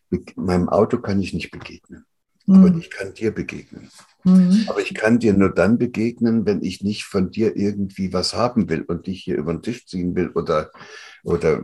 Mit 0.09 0.36
meinem 0.38 0.69
Auto 0.69 0.99
kann 0.99 1.21
ich 1.21 1.34
nicht 1.34 1.51
begegnen 1.51 2.05
aber 2.49 2.71
mhm. 2.71 2.80
ich 2.80 2.89
kann 2.89 3.13
dir 3.13 3.32
begegnen. 3.32 3.89
Mhm. 4.23 4.65
Aber 4.67 4.82
ich 4.82 4.93
kann 4.93 5.19
dir 5.19 5.34
nur 5.34 5.53
dann 5.53 5.77
begegnen, 5.77 6.45
wenn 6.45 6.63
ich 6.63 6.82
nicht 6.82 7.03
von 7.03 7.30
dir 7.30 7.55
irgendwie 7.55 8.11
was 8.11 8.34
haben 8.34 8.69
will 8.69 8.82
und 8.82 9.07
dich 9.07 9.23
hier 9.23 9.38
über 9.38 9.53
den 9.53 9.61
Tisch 9.61 9.86
ziehen 9.86 10.15
will 10.15 10.30
oder, 10.30 10.71
oder 11.23 11.63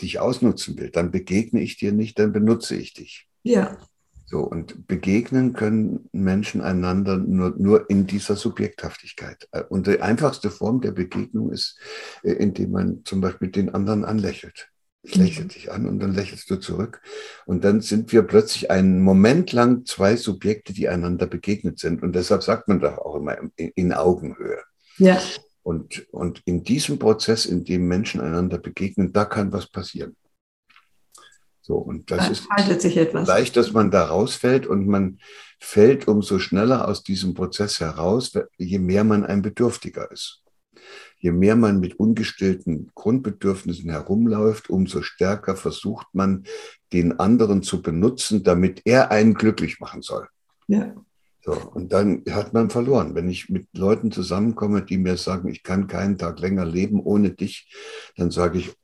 dich 0.00 0.20
ausnutzen 0.20 0.78
will. 0.78 0.90
Dann 0.90 1.10
begegne 1.10 1.60
ich 1.60 1.76
dir 1.76 1.92
nicht, 1.92 2.18
dann 2.18 2.32
benutze 2.32 2.74
ich 2.74 2.94
dich. 2.94 3.28
Ja. 3.42 3.76
So, 4.34 4.40
und 4.40 4.88
begegnen 4.88 5.52
können 5.52 6.08
Menschen 6.10 6.60
einander 6.60 7.18
nur, 7.18 7.54
nur 7.56 7.88
in 7.88 8.08
dieser 8.08 8.34
Subjekthaftigkeit. 8.34 9.48
Und 9.68 9.86
die 9.86 10.00
einfachste 10.00 10.50
Form 10.50 10.80
der 10.80 10.90
Begegnung 10.90 11.52
ist, 11.52 11.78
äh, 12.24 12.32
indem 12.32 12.72
man 12.72 13.04
zum 13.04 13.20
Beispiel 13.20 13.52
den 13.52 13.72
anderen 13.72 14.04
anlächelt. 14.04 14.70
Ich 15.04 15.14
lächle 15.14 15.44
dich 15.44 15.70
an 15.70 15.86
und 15.86 16.00
dann 16.00 16.14
lächelst 16.14 16.50
du 16.50 16.56
zurück. 16.56 17.00
Und 17.46 17.62
dann 17.62 17.80
sind 17.80 18.10
wir 18.10 18.22
plötzlich 18.22 18.72
einen 18.72 19.02
Moment 19.02 19.52
lang 19.52 19.84
zwei 19.84 20.16
Subjekte, 20.16 20.72
die 20.72 20.88
einander 20.88 21.28
begegnet 21.28 21.78
sind. 21.78 22.02
Und 22.02 22.16
deshalb 22.16 22.42
sagt 22.42 22.66
man 22.66 22.80
doch 22.80 22.98
auch 22.98 23.14
immer 23.14 23.38
in, 23.38 23.70
in 23.76 23.92
Augenhöhe. 23.92 24.58
Ja. 24.98 25.22
Und, 25.62 26.12
und 26.12 26.42
in 26.44 26.64
diesem 26.64 26.98
Prozess, 26.98 27.46
in 27.46 27.62
dem 27.62 27.86
Menschen 27.86 28.20
einander 28.20 28.58
begegnen, 28.58 29.12
da 29.12 29.26
kann 29.26 29.52
was 29.52 29.68
passieren. 29.68 30.16
So, 31.66 31.76
und 31.76 32.10
das 32.10 32.26
da 32.46 32.66
ist 32.66 32.82
sich 32.82 32.98
etwas. 32.98 33.26
leicht, 33.26 33.56
dass 33.56 33.72
man 33.72 33.90
da 33.90 34.04
rausfällt 34.04 34.66
und 34.66 34.86
man 34.86 35.18
fällt 35.58 36.06
umso 36.08 36.38
schneller 36.38 36.86
aus 36.86 37.02
diesem 37.02 37.32
Prozess 37.32 37.80
heraus, 37.80 38.32
je 38.58 38.78
mehr 38.78 39.02
man 39.02 39.24
ein 39.24 39.40
Bedürftiger 39.40 40.10
ist 40.10 40.44
je 41.24 41.32
mehr 41.32 41.56
man 41.56 41.80
mit 41.80 41.98
ungestillten 41.98 42.90
Grundbedürfnissen 42.94 43.88
herumläuft, 43.88 44.68
umso 44.68 45.00
stärker 45.00 45.56
versucht 45.56 46.06
man, 46.12 46.44
den 46.92 47.18
anderen 47.18 47.62
zu 47.62 47.80
benutzen, 47.80 48.42
damit 48.42 48.82
er 48.84 49.10
einen 49.10 49.32
glücklich 49.32 49.80
machen 49.80 50.02
soll. 50.02 50.28
Ja. 50.66 50.94
So, 51.42 51.52
und 51.52 51.94
dann 51.94 52.24
hat 52.30 52.52
man 52.52 52.68
verloren. 52.68 53.14
Wenn 53.14 53.30
ich 53.30 53.48
mit 53.48 53.68
Leuten 53.72 54.12
zusammenkomme, 54.12 54.82
die 54.82 54.98
mir 54.98 55.16
sagen, 55.16 55.48
ich 55.48 55.62
kann 55.62 55.86
keinen 55.86 56.18
Tag 56.18 56.40
länger 56.40 56.66
leben 56.66 57.00
ohne 57.00 57.30
dich, 57.30 57.72
dann 58.18 58.30
sage 58.30 58.58
ich, 58.58 58.74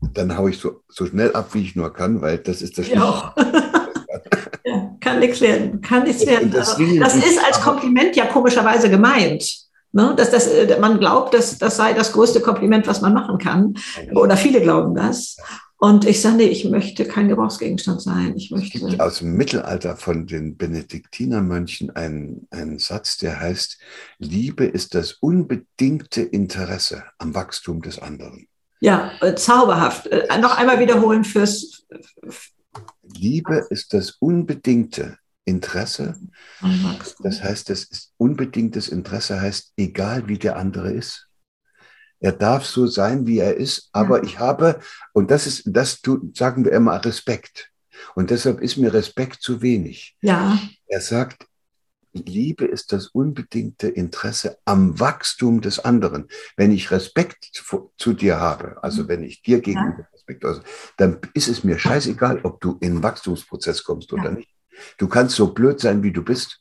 dann 0.00 0.36
haue 0.36 0.50
ich 0.50 0.58
so, 0.58 0.82
so 0.88 1.06
schnell 1.06 1.32
ab, 1.32 1.54
wie 1.54 1.62
ich 1.62 1.76
nur 1.76 1.92
kann, 1.92 2.20
weil 2.20 2.38
das 2.38 2.62
ist 2.62 2.78
das 2.78 2.88
ja. 2.88 3.34
ja, 4.64 4.96
kann 5.00 5.18
nichts 5.18 5.40
werden, 5.40 5.80
kann 5.80 6.04
nichts 6.04 6.26
werden. 6.26 6.50
Das, 6.50 6.76
das 6.76 7.14
ist 7.16 7.44
als 7.44 7.60
Kompliment 7.60 8.16
ja 8.16 8.26
komischerweise 8.26 8.88
gemeint. 8.88 9.68
Ne? 9.92 10.14
Dass 10.16 10.30
das, 10.30 10.46
äh, 10.46 10.78
man 10.80 10.98
glaubt, 10.98 11.34
dass 11.34 11.58
das 11.58 11.76
sei 11.76 11.94
das 11.94 12.12
größte 12.12 12.40
Kompliment, 12.40 12.86
was 12.86 13.00
man 13.00 13.14
machen 13.14 13.38
kann. 13.38 13.74
Oder 14.14 14.36
viele 14.36 14.60
glauben 14.60 14.94
das. 14.94 15.36
Und 15.80 16.04
ich 16.04 16.20
sage, 16.20 16.36
nee, 16.38 16.48
ich 16.48 16.64
möchte 16.64 17.04
kein 17.04 17.28
Gebrauchsgegenstand 17.28 18.02
sein. 18.02 18.34
Ich 18.36 18.50
möchte. 18.50 18.78
Es 18.78 18.86
gibt 18.86 19.00
aus 19.00 19.20
dem 19.20 19.34
Mittelalter 19.34 19.96
von 19.96 20.26
den 20.26 20.56
Benediktinermönchen 20.56 21.90
einen, 21.94 22.48
einen 22.50 22.80
Satz, 22.80 23.16
der 23.16 23.38
heißt, 23.40 23.78
Liebe 24.18 24.64
ist 24.64 24.94
das 24.94 25.12
unbedingte 25.12 26.22
Interesse 26.22 27.04
am 27.18 27.34
Wachstum 27.34 27.80
des 27.80 28.00
anderen. 28.00 28.48
Ja, 28.80 29.12
äh, 29.20 29.34
zauberhaft. 29.34 30.06
Äh, 30.06 30.38
noch 30.38 30.56
einmal 30.56 30.78
wiederholen 30.78 31.24
fürs. 31.24 31.86
Liebe 33.02 33.66
ist 33.70 33.94
das 33.94 34.12
unbedingte 34.20 35.18
Interesse. 35.44 36.20
Das 37.22 37.42
heißt, 37.42 37.70
das 37.70 37.84
ist 37.84 38.12
unbedingtes 38.18 38.88
Interesse 38.88 39.40
heißt, 39.40 39.72
egal 39.76 40.28
wie 40.28 40.38
der 40.38 40.56
andere 40.56 40.92
ist. 40.92 41.28
Er 42.20 42.32
darf 42.32 42.66
so 42.66 42.86
sein, 42.86 43.26
wie 43.26 43.38
er 43.38 43.56
ist, 43.56 43.88
aber 43.92 44.18
ja. 44.18 44.24
ich 44.24 44.38
habe, 44.38 44.80
und 45.12 45.30
das 45.30 45.46
ist, 45.46 45.62
das 45.66 46.00
tut, 46.00 46.36
sagen 46.36 46.64
wir 46.64 46.72
immer 46.72 47.02
Respekt. 47.04 47.70
Und 48.14 48.30
deshalb 48.30 48.60
ist 48.60 48.76
mir 48.76 48.92
Respekt 48.92 49.40
zu 49.40 49.62
wenig. 49.62 50.16
Ja. 50.20 50.58
Er 50.86 51.00
sagt, 51.00 51.46
Liebe 52.26 52.64
ist 52.64 52.92
das 52.92 53.08
unbedingte 53.08 53.88
Interesse 53.88 54.58
am 54.64 54.98
Wachstum 55.00 55.60
des 55.60 55.78
anderen. 55.78 56.28
Wenn 56.56 56.72
ich 56.72 56.90
Respekt 56.90 57.50
zu 57.96 58.12
dir 58.12 58.38
habe, 58.40 58.82
also 58.82 59.08
wenn 59.08 59.22
ich 59.22 59.42
dir 59.42 59.60
gegenüber 59.60 60.00
ja. 60.00 60.08
Respekt 60.12 60.44
äußere, 60.44 60.64
dann 60.96 61.20
ist 61.34 61.48
es 61.48 61.64
mir 61.64 61.78
scheißegal, 61.78 62.40
ob 62.44 62.60
du 62.60 62.78
in 62.80 62.96
den 62.96 63.02
Wachstumsprozess 63.02 63.84
kommst 63.84 64.12
oder 64.12 64.24
ja. 64.24 64.32
nicht. 64.32 64.50
Du 64.96 65.08
kannst 65.08 65.36
so 65.36 65.52
blöd 65.52 65.80
sein, 65.80 66.02
wie 66.02 66.12
du 66.12 66.22
bist 66.22 66.60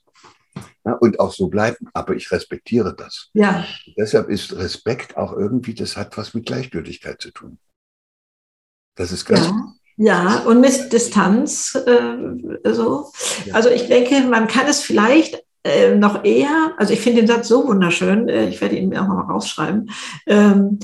ja, 0.85 0.93
und 0.93 1.19
auch 1.19 1.33
so 1.33 1.47
bleiben, 1.47 1.87
aber 1.93 2.15
ich 2.15 2.31
respektiere 2.31 2.95
das. 2.95 3.29
Ja. 3.33 3.65
Deshalb 3.97 4.29
ist 4.29 4.53
Respekt 4.53 5.17
auch 5.17 5.33
irgendwie, 5.33 5.73
das 5.73 5.97
hat 5.97 6.17
was 6.17 6.33
mit 6.33 6.45
Gleichgültigkeit 6.45 7.21
zu 7.21 7.31
tun. 7.31 7.59
Das 8.95 9.11
ist 9.11 9.25
ganz. 9.25 9.45
Ja. 9.45 9.73
Ja, 9.99 10.39
und 10.41 10.61
mit 10.61 10.93
Distanz 10.93 11.73
äh, 11.73 12.71
so. 12.71 13.11
Also 13.51 13.69
ich 13.69 13.87
denke, 13.87 14.21
man 14.27 14.47
kann 14.47 14.67
es 14.67 14.81
vielleicht 14.81 15.43
äh, 15.67 15.95
noch 15.95 16.23
eher, 16.23 16.73
also 16.77 16.93
ich 16.93 17.01
finde 17.01 17.21
den 17.21 17.27
Satz 17.27 17.47
so 17.47 17.67
wunderschön, 17.67 18.29
äh, 18.29 18.47
ich 18.47 18.61
werde 18.61 18.75
ihn 18.75 18.89
mir 18.89 19.01
auch 19.01 19.07
noch 19.07 19.15
mal 19.15 19.33
rausschreiben. 19.33 19.89
Ähm, 20.25 20.79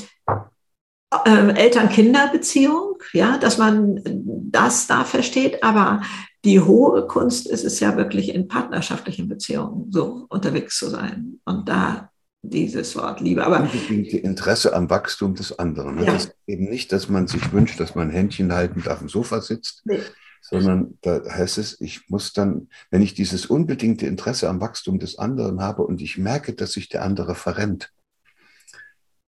äh, 1.26 1.54
Eltern-Kinder-Beziehung, 1.54 2.98
ja, 3.14 3.38
dass 3.38 3.58
man 3.58 4.02
das 4.06 4.88
da 4.88 5.04
versteht, 5.04 5.64
aber 5.64 6.02
die 6.44 6.60
hohe 6.60 7.08
Kunst 7.08 7.48
ist 7.48 7.64
es 7.64 7.80
ja 7.80 7.96
wirklich 7.96 8.34
in 8.34 8.48
partnerschaftlichen 8.48 9.30
Beziehungen 9.30 9.92
so 9.92 10.26
unterwegs 10.30 10.78
zu 10.78 10.90
sein 10.90 11.40
und 11.46 11.70
da 11.70 12.10
dieses 12.42 12.96
Wort 12.98 13.22
Liebe. 13.22 13.46
Aber 13.46 13.70
Interesse 13.90 14.76
am 14.76 14.90
Wachstum 14.90 15.36
des 15.36 15.58
anderen. 15.58 15.96
Ne? 15.96 16.06
Ja. 16.06 16.14
Das 16.14 16.26
ist 16.26 16.36
eben 16.46 16.66
nicht, 16.66 16.92
dass 16.92 17.08
man 17.08 17.28
sich 17.28 17.54
wünscht, 17.54 17.80
dass 17.80 17.96
man 17.96 18.10
Händchen 18.10 18.52
haltend 18.54 18.90
auf 18.90 19.00
dem 19.00 19.08
Sofa 19.08 19.40
sitzt, 19.40 19.84
nee. 19.86 20.00
Sondern 20.44 20.98
da 21.02 21.22
heißt 21.28 21.58
es, 21.58 21.80
ich 21.80 22.10
muss 22.10 22.34
dann, 22.34 22.68
wenn 22.92 23.02
ich 23.02 23.14
dieses 23.14 23.46
unbedingte 23.46 24.06
Interesse 24.06 24.50
am 24.50 24.60
Wachstum 24.60 25.00
des 25.00 25.18
anderen 25.18 25.62
habe 25.62 25.84
und 25.84 26.02
ich 26.02 26.18
merke, 26.18 26.54
dass 26.54 26.74
sich 26.74 26.90
der 26.90 27.04
andere 27.04 27.34
verrennt, 27.34 27.94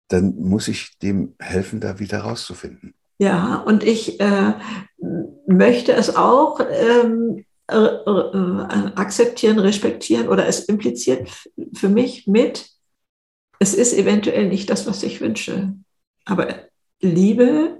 dann 0.07 0.35
muss 0.35 0.67
ich 0.67 0.97
dem 0.99 1.35
helfen, 1.39 1.79
da 1.79 1.99
wieder 1.99 2.19
rauszufinden. 2.19 2.95
Ja, 3.19 3.57
und 3.57 3.83
ich 3.83 4.19
äh, 4.19 4.53
möchte 5.47 5.93
es 5.93 6.15
auch 6.15 6.59
ähm, 6.59 7.45
äh, 7.67 7.77
äh, 7.77 8.91
akzeptieren, 8.95 9.59
respektieren 9.59 10.27
oder 10.27 10.47
es 10.47 10.65
impliziert 10.65 11.29
für 11.73 11.89
mich 11.89 12.27
mit, 12.27 12.67
es 13.59 13.73
ist 13.73 13.93
eventuell 13.93 14.49
nicht 14.49 14.69
das, 14.69 14.87
was 14.87 15.03
ich 15.03 15.21
wünsche. 15.21 15.73
Aber 16.25 16.47
Liebe, 16.99 17.79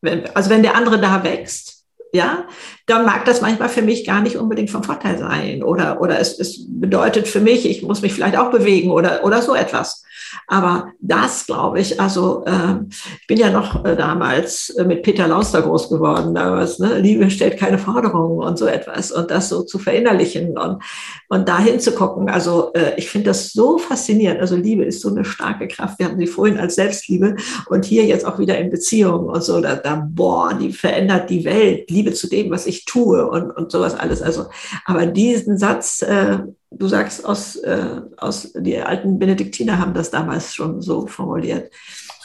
wenn, 0.00 0.26
also 0.34 0.48
wenn 0.48 0.62
der 0.62 0.76
andere 0.76 1.00
da 1.00 1.22
wächst, 1.24 1.75
ja, 2.16 2.46
dann 2.86 3.04
mag 3.04 3.24
das 3.24 3.40
manchmal 3.40 3.68
für 3.68 3.82
mich 3.82 4.04
gar 4.06 4.20
nicht 4.20 4.36
unbedingt 4.36 4.70
vom 4.70 4.82
Vorteil 4.82 5.18
sein 5.18 5.62
oder, 5.62 6.00
oder 6.00 6.18
es, 6.18 6.38
es 6.38 6.64
bedeutet 6.68 7.28
für 7.28 7.40
mich, 7.40 7.68
ich 7.68 7.82
muss 7.82 8.02
mich 8.02 8.14
vielleicht 8.14 8.36
auch 8.36 8.50
bewegen 8.50 8.90
oder, 8.90 9.24
oder 9.24 9.42
so 9.42 9.54
etwas. 9.54 10.05
Aber 10.46 10.92
das 11.00 11.46
glaube 11.46 11.80
ich, 11.80 12.00
also 12.00 12.44
äh, 12.44 12.76
ich 12.90 13.26
bin 13.26 13.38
ja 13.38 13.50
noch 13.50 13.84
äh, 13.84 13.96
damals 13.96 14.70
äh, 14.70 14.84
mit 14.84 15.02
Peter 15.02 15.28
Lauster 15.28 15.62
groß 15.62 15.88
geworden, 15.88 16.34
damals, 16.34 16.78
ne? 16.78 16.98
Liebe 16.98 17.30
stellt 17.30 17.58
keine 17.58 17.78
Forderungen 17.78 18.38
und 18.38 18.58
so 18.58 18.66
etwas 18.66 19.12
und 19.12 19.30
das 19.30 19.48
so 19.48 19.62
zu 19.62 19.78
verinnerlichen 19.78 20.56
und, 20.58 20.82
und 21.28 21.48
da 21.48 21.58
hinzugucken. 21.58 22.28
Also 22.28 22.72
äh, 22.74 22.92
ich 22.96 23.10
finde 23.10 23.28
das 23.28 23.52
so 23.52 23.78
faszinierend. 23.78 24.40
Also 24.40 24.56
Liebe 24.56 24.84
ist 24.84 25.00
so 25.00 25.08
eine 25.08 25.24
starke 25.24 25.68
Kraft. 25.68 25.98
Wir 25.98 26.06
haben 26.06 26.18
sie 26.18 26.26
vorhin 26.26 26.58
als 26.58 26.74
Selbstliebe 26.74 27.36
und 27.68 27.84
hier 27.84 28.04
jetzt 28.04 28.26
auch 28.26 28.38
wieder 28.38 28.58
in 28.58 28.70
Beziehungen 28.70 29.28
und 29.28 29.42
so, 29.42 29.60
da, 29.60 29.76
da 29.76 30.06
boah, 30.08 30.54
die 30.54 30.72
verändert 30.72 31.30
die 31.30 31.44
Welt. 31.44 31.90
Liebe 31.90 32.12
zu 32.12 32.28
dem, 32.28 32.50
was 32.50 32.66
ich 32.66 32.84
tue 32.84 33.26
und, 33.28 33.50
und 33.50 33.70
sowas 33.70 33.94
alles. 33.94 34.22
Also, 34.22 34.46
aber 34.84 35.06
diesen 35.06 35.58
Satz, 35.58 36.02
äh, 36.02 36.38
du 36.78 36.88
sagst, 36.88 37.24
aus, 37.24 37.56
äh, 37.56 38.00
aus, 38.16 38.52
die 38.54 38.78
alten 38.78 39.18
Benediktiner 39.18 39.78
haben 39.78 39.94
das 39.94 40.10
damals 40.10 40.54
schon 40.54 40.80
so 40.82 41.06
formuliert. 41.06 41.70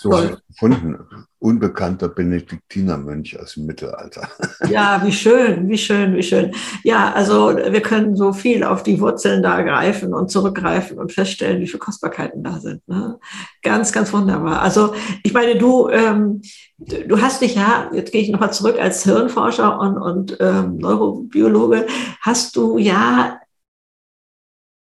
So 0.01 0.09
gefunden. 0.09 0.97
Unbekannter 1.37 2.09
Benediktinermönch 2.09 3.39
aus 3.39 3.53
dem 3.53 3.65
Mittelalter. 3.65 4.27
Ja, 4.69 5.01
wie 5.03 5.11
schön, 5.11 5.67
wie 5.69 5.77
schön, 5.77 6.15
wie 6.15 6.23
schön. 6.23 6.51
Ja, 6.83 7.11
also 7.13 7.55
wir 7.55 7.81
können 7.81 8.15
so 8.15 8.31
viel 8.31 8.63
auf 8.63 8.83
die 8.83 8.99
Wurzeln 8.99 9.43
da 9.43 9.61
greifen 9.61 10.13
und 10.13 10.31
zurückgreifen 10.31 10.97
und 10.97 11.11
feststellen, 11.11 11.61
wie 11.61 11.67
viele 11.67 11.79
Kostbarkeiten 11.79 12.43
da 12.43 12.59
sind. 12.59 12.87
Ne? 12.87 13.19
Ganz, 13.63 13.91
ganz 13.91 14.13
wunderbar. 14.13 14.61
Also 14.61 14.93
ich 15.23 15.33
meine, 15.33 15.57
du, 15.57 15.89
ähm, 15.89 16.41
du 16.77 17.21
hast 17.21 17.41
dich 17.41 17.55
ja, 17.55 17.89
jetzt 17.93 18.11
gehe 18.11 18.21
ich 18.21 18.29
nochmal 18.29 18.53
zurück 18.53 18.77
als 18.79 19.03
Hirnforscher 19.03 19.79
und, 19.79 19.97
und 19.97 20.37
ähm, 20.39 20.77
Neurobiologe, 20.77 21.85
hast 22.21 22.55
du 22.55 22.77
ja 22.77 23.40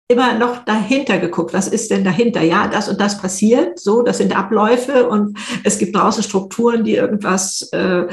immer 0.09 0.37
noch 0.37 0.63
dahinter 0.63 1.17
geguckt. 1.17 1.53
Was 1.53 1.67
ist 1.67 1.91
denn 1.91 2.03
dahinter? 2.03 2.41
Ja, 2.41 2.67
das 2.67 2.87
und 2.87 2.99
das 3.01 3.17
passiert, 3.19 3.77
so, 3.77 4.03
das 4.03 4.19
sind 4.19 4.37
Abläufe 4.37 5.09
und 5.09 5.37
es 5.63 5.77
gibt 5.77 5.95
draußen 5.95 6.23
Strukturen, 6.23 6.85
die 6.85 6.95
irgendwas 6.95 7.69
äh, 7.73 8.07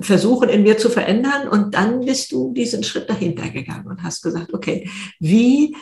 versuchen 0.00 0.48
in 0.48 0.64
mir 0.64 0.78
zu 0.78 0.90
verändern. 0.90 1.48
Und 1.48 1.74
dann 1.74 2.00
bist 2.00 2.32
du 2.32 2.52
diesen 2.52 2.82
Schritt 2.82 3.08
dahinter 3.08 3.48
gegangen 3.50 3.86
und 3.86 4.02
hast 4.02 4.22
gesagt, 4.22 4.52
okay, 4.52 4.90
wie, 5.20 5.76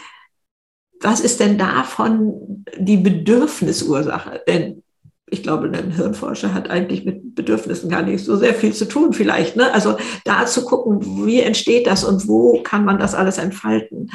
was 1.00 1.20
ist 1.20 1.40
denn 1.40 1.56
davon 1.56 2.64
die 2.78 2.98
Bedürfnisursache? 2.98 4.42
Denn 4.46 4.82
ich 5.30 5.42
glaube, 5.42 5.68
ein 5.68 5.90
Hirnforscher 5.90 6.52
hat 6.52 6.68
eigentlich 6.68 7.06
mit 7.06 7.34
Bedürfnissen 7.34 7.88
gar 7.88 8.02
nicht 8.02 8.22
so 8.22 8.36
sehr 8.36 8.54
viel 8.54 8.74
zu 8.74 8.86
tun, 8.86 9.14
vielleicht. 9.14 9.56
Ne? 9.56 9.72
Also 9.72 9.96
da 10.24 10.44
zu 10.44 10.66
gucken, 10.66 11.26
wie 11.26 11.40
entsteht 11.40 11.86
das 11.86 12.04
und 12.04 12.28
wo 12.28 12.62
kann 12.62 12.84
man 12.84 12.98
das 12.98 13.14
alles 13.14 13.38
entfalten. 13.38 14.10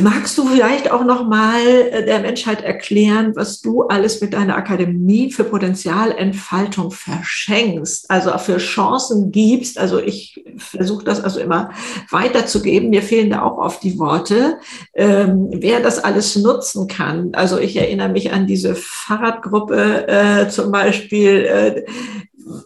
Magst 0.00 0.36
du 0.38 0.46
vielleicht 0.46 0.90
auch 0.90 1.04
noch 1.04 1.28
mal 1.28 1.60
äh, 1.64 2.04
der 2.04 2.18
Menschheit 2.18 2.62
erklären, 2.62 3.36
was 3.36 3.60
du 3.60 3.82
alles 3.82 4.20
mit 4.20 4.32
deiner 4.32 4.56
Akademie 4.56 5.30
für 5.30 5.44
Potenzialentfaltung 5.44 6.90
verschenkst, 6.90 8.10
also 8.10 8.36
für 8.38 8.56
Chancen 8.56 9.30
gibst? 9.30 9.78
Also 9.78 10.00
ich 10.00 10.44
versuche 10.56 11.04
das 11.04 11.22
also 11.22 11.38
immer 11.38 11.70
weiterzugeben. 12.10 12.90
Mir 12.90 13.02
fehlen 13.02 13.30
da 13.30 13.42
auch 13.42 13.58
oft 13.58 13.84
die 13.84 13.96
Worte, 13.96 14.58
ähm, 14.94 15.48
wer 15.52 15.78
das 15.78 16.02
alles 16.02 16.34
nutzen 16.34 16.88
kann. 16.88 17.30
Also 17.34 17.58
ich 17.58 17.76
erinnere 17.76 18.08
mich 18.08 18.32
an 18.32 18.48
diese 18.48 18.74
Fahrradgruppe 18.74 20.08
äh, 20.08 20.48
zum 20.48 20.72
Beispiel, 20.72 21.44
äh, 21.44 21.84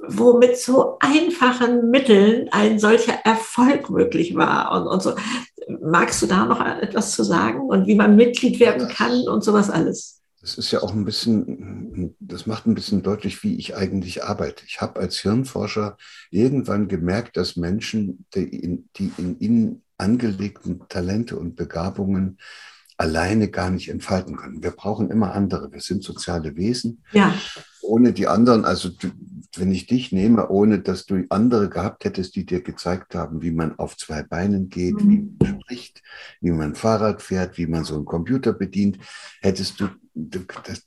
wo 0.09 0.39
mit 0.39 0.59
so 0.59 0.97
einfachen 1.01 1.91
Mitteln 1.91 2.49
ein 2.51 2.79
solcher 2.79 3.15
Erfolg 3.25 3.91
möglich 3.91 4.35
war 4.35 4.73
und, 4.73 4.89
und 4.89 5.03
so. 5.03 5.15
Magst 5.83 6.23
du 6.23 6.27
da 6.27 6.47
noch 6.47 6.65
etwas 6.65 7.13
zu 7.13 7.23
sagen 7.23 7.61
und 7.61 7.87
wie 7.87 7.95
man 7.95 8.17
Mitglied 8.17 8.59
werden 8.59 8.89
kann 8.89 9.29
und 9.29 9.45
sowas 9.45 9.69
alles? 9.69 10.23
Das 10.41 10.57
ist 10.57 10.71
ja 10.71 10.83
auch 10.83 10.93
ein 10.93 11.05
bisschen, 11.05 12.15
das 12.21 12.47
macht 12.47 12.67
ein 12.67 12.75
bisschen 12.75 13.03
deutlich, 13.03 13.43
wie 13.43 13.57
ich 13.57 13.77
eigentlich 13.77 14.25
arbeite. 14.25 14.65
Ich 14.67 14.81
habe 14.81 15.01
als 15.01 15.19
Hirnforscher 15.19 15.97
irgendwann 16.31 16.89
gemerkt, 16.89 17.37
dass 17.37 17.57
Menschen, 17.57 18.25
die 18.35 18.45
in, 18.45 18.89
die 18.97 19.13
in 19.19 19.39
ihnen 19.41 19.83
angelegten 19.99 20.89
Talente 20.89 21.37
und 21.37 21.57
Begabungen 21.57 22.39
alleine 22.97 23.49
gar 23.49 23.71
nicht 23.71 23.89
entfalten 23.89 24.37
können. 24.37 24.63
Wir 24.63 24.71
brauchen 24.71 25.11
immer 25.11 25.33
andere. 25.33 25.73
Wir 25.73 25.81
sind 25.81 26.03
soziale 26.03 26.57
Wesen. 26.57 27.03
Ja. 27.13 27.35
Ohne 27.89 28.13
die 28.13 28.27
anderen, 28.27 28.65
also 28.65 28.91
wenn 29.57 29.73
ich 29.73 29.87
dich 29.87 30.13
nehme, 30.13 30.49
ohne 30.51 30.81
dass 30.81 31.07
du 31.07 31.25
andere 31.31 31.71
gehabt 31.71 32.05
hättest, 32.05 32.37
die 32.37 32.45
dir 32.45 32.61
gezeigt 32.61 33.15
haben, 33.15 33.43
wie 33.43 33.51
man 33.51 33.79
auf 33.79 33.97
zwei 33.97 34.23
Beinen 34.23 34.69
geht, 34.69 35.03
mhm. 35.03 35.11
wie 35.41 35.47
man 35.47 35.61
spricht, 35.63 36.03
wie 36.41 36.51
man 36.51 36.75
Fahrrad 36.75 37.23
fährt, 37.23 37.57
wie 37.57 37.67
man 37.67 37.85
so 37.85 37.95
einen 37.95 38.05
Computer 38.05 38.53
bedient, 38.53 38.99
hättest 39.41 39.81
du, 39.81 39.89
das, 40.19 40.83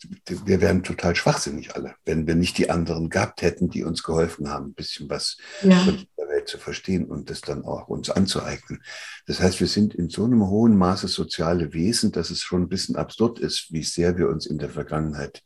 wir 0.45 0.61
wären 0.61 0.83
total 0.83 1.15
schwachsinnig 1.15 1.75
alle, 1.75 1.95
wenn 2.05 2.27
wir 2.27 2.35
nicht 2.35 2.57
die 2.57 2.69
anderen 2.69 3.09
gehabt 3.09 3.41
hätten, 3.41 3.69
die 3.69 3.83
uns 3.83 4.03
geholfen 4.03 4.49
haben, 4.49 4.67
ein 4.67 4.73
bisschen 4.73 5.09
was 5.09 5.37
ja. 5.61 5.77
von 5.83 6.05
der 6.17 6.27
Welt 6.27 6.47
zu 6.47 6.57
verstehen 6.57 7.05
und 7.05 7.29
das 7.29 7.41
dann 7.41 7.63
auch 7.63 7.87
uns 7.87 8.09
anzueignen. 8.09 8.83
Das 9.27 9.39
heißt, 9.39 9.59
wir 9.59 9.67
sind 9.67 9.95
in 9.95 10.09
so 10.09 10.25
einem 10.25 10.47
hohen 10.47 10.77
Maße 10.77 11.07
soziale 11.07 11.73
Wesen, 11.73 12.11
dass 12.11 12.29
es 12.29 12.41
schon 12.41 12.63
ein 12.63 12.69
bisschen 12.69 12.95
absurd 12.95 13.39
ist, 13.39 13.67
wie 13.71 13.83
sehr 13.83 14.17
wir 14.17 14.29
uns 14.29 14.45
in 14.45 14.57
der 14.57 14.69
Vergangenheit 14.69 15.43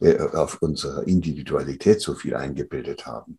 äh, 0.00 0.18
auf 0.18 0.62
unserer 0.62 1.06
Individualität 1.06 2.00
so 2.00 2.14
viel 2.14 2.34
eingebildet 2.34 3.06
haben. 3.06 3.38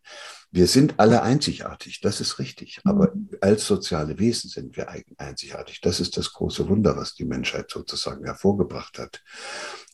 Wir 0.52 0.66
sind 0.66 0.98
alle 0.98 1.22
einzigartig, 1.22 2.00
das 2.00 2.20
ist 2.20 2.38
richtig. 2.38 2.80
Aber 2.84 3.14
mhm. 3.14 3.28
als 3.40 3.66
soziale 3.66 4.18
Wesen 4.18 4.50
sind 4.50 4.76
wir 4.76 4.88
einzigartig. 5.16 5.80
Das 5.80 6.00
ist 6.00 6.16
das 6.16 6.32
große 6.32 6.68
Wunder, 6.68 6.96
was 6.96 7.14
die 7.14 7.24
Menschheit 7.24 7.70
sozusagen 7.70 8.24
hervorgebracht 8.24 8.98
hat. 8.98 9.22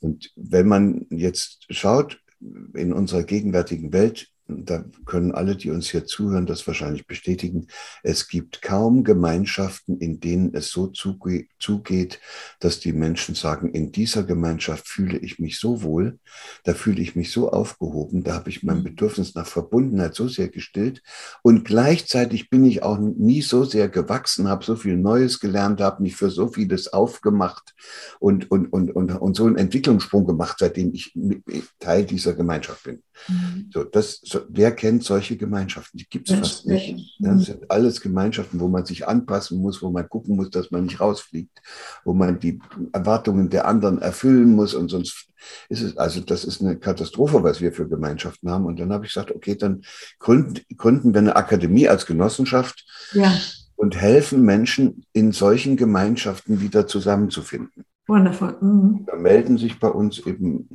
Und 0.00 0.32
wenn 0.36 0.66
man 0.66 1.06
jetzt 1.10 1.66
schaut, 1.70 2.20
in 2.74 2.92
unserer 2.92 3.22
gegenwärtigen 3.22 3.92
Welt 3.92 4.28
da 4.48 4.84
können 5.04 5.32
alle, 5.32 5.56
die 5.56 5.70
uns 5.70 5.90
hier 5.90 6.04
zuhören, 6.06 6.46
das 6.46 6.66
wahrscheinlich 6.66 7.06
bestätigen, 7.06 7.66
es 8.02 8.28
gibt 8.28 8.62
kaum 8.62 9.02
Gemeinschaften, 9.02 9.98
in 9.98 10.20
denen 10.20 10.54
es 10.54 10.70
so 10.70 10.86
zugeht, 10.86 12.20
dass 12.60 12.80
die 12.80 12.92
Menschen 12.92 13.34
sagen, 13.34 13.70
in 13.70 13.90
dieser 13.90 14.22
Gemeinschaft 14.22 14.86
fühle 14.88 15.18
ich 15.18 15.38
mich 15.38 15.58
so 15.58 15.82
wohl, 15.82 16.18
da 16.64 16.74
fühle 16.74 17.02
ich 17.02 17.16
mich 17.16 17.32
so 17.32 17.50
aufgehoben, 17.50 18.22
da 18.22 18.34
habe 18.34 18.50
ich 18.50 18.62
mein 18.62 18.78
mhm. 18.78 18.84
Bedürfnis 18.84 19.34
nach 19.34 19.46
Verbundenheit 19.46 20.14
so 20.14 20.28
sehr 20.28 20.48
gestillt 20.48 21.02
und 21.42 21.64
gleichzeitig 21.64 22.48
bin 22.48 22.64
ich 22.64 22.82
auch 22.82 22.98
nie 22.98 23.42
so 23.42 23.64
sehr 23.64 23.88
gewachsen, 23.88 24.48
habe 24.48 24.64
so 24.64 24.76
viel 24.76 24.96
Neues 24.96 25.40
gelernt, 25.40 25.80
habe 25.80 26.02
mich 26.02 26.14
für 26.14 26.30
so 26.30 26.48
vieles 26.48 26.92
aufgemacht 26.92 27.74
und, 28.20 28.50
und, 28.50 28.72
und, 28.72 28.94
und, 28.94 29.10
und 29.10 29.36
so 29.36 29.46
einen 29.46 29.56
Entwicklungssprung 29.56 30.26
gemacht, 30.26 30.58
seitdem 30.60 30.94
ich 30.94 31.12
Teil 31.80 32.04
dieser 32.04 32.34
Gemeinschaft 32.34 32.84
bin. 32.84 33.02
Mhm. 33.28 33.70
So, 33.72 33.84
das, 33.84 34.20
so, 34.22 34.35
wer 34.48 34.72
kennt 34.72 35.04
solche 35.04 35.36
Gemeinschaften? 35.36 35.98
Die 35.98 36.08
gibt 36.08 36.30
es 36.30 36.38
fast 36.38 36.66
nicht. 36.66 37.16
Das 37.18 37.46
sind 37.46 37.70
alles 37.70 38.00
Gemeinschaften, 38.00 38.60
wo 38.60 38.68
man 38.68 38.84
sich 38.84 39.06
anpassen 39.06 39.60
muss, 39.60 39.82
wo 39.82 39.90
man 39.90 40.08
gucken 40.08 40.36
muss, 40.36 40.50
dass 40.50 40.70
man 40.70 40.84
nicht 40.84 41.00
rausfliegt, 41.00 41.60
wo 42.04 42.12
man 42.12 42.38
die 42.38 42.60
Erwartungen 42.92 43.50
der 43.50 43.66
anderen 43.66 44.00
erfüllen 44.00 44.54
muss 44.54 44.74
und 44.74 44.88
sonst 44.88 45.28
ist 45.68 45.82
es, 45.82 45.96
also 45.96 46.20
das 46.20 46.44
ist 46.44 46.60
eine 46.60 46.76
Katastrophe, 46.76 47.42
was 47.42 47.60
wir 47.60 47.72
für 47.72 47.88
Gemeinschaften 47.88 48.50
haben. 48.50 48.64
Und 48.66 48.80
dann 48.80 48.92
habe 48.92 49.06
ich 49.06 49.12
gesagt, 49.12 49.34
okay, 49.34 49.54
dann 49.54 49.82
gründen, 50.18 50.60
gründen 50.76 51.14
wir 51.14 51.20
eine 51.20 51.36
Akademie 51.36 51.88
als 51.88 52.06
Genossenschaft. 52.06 52.84
Ja. 53.12 53.32
Und 53.76 53.94
helfen 53.94 54.42
Menschen 54.42 55.04
in 55.12 55.32
solchen 55.32 55.76
Gemeinschaften 55.76 56.60
wieder 56.60 56.86
zusammenzufinden. 56.86 57.84
Wundervoll. 58.06 58.56
Mhm. 58.60 59.04
Da 59.06 59.16
melden 59.16 59.58
sich 59.58 59.78
bei 59.78 59.88
uns 59.88 60.18
eben 60.26 60.66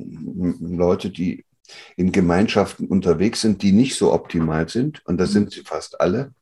Leute, 0.60 1.10
die 1.10 1.44
in 1.96 2.12
Gemeinschaften 2.12 2.86
unterwegs 2.86 3.40
sind, 3.40 3.62
die 3.62 3.72
nicht 3.72 3.96
so 3.96 4.12
optimal 4.12 4.68
sind. 4.68 5.04
Und 5.06 5.18
das 5.18 5.30
mhm. 5.30 5.34
sind 5.34 5.52
sie 5.52 5.62
fast 5.62 6.00
alle. 6.00 6.34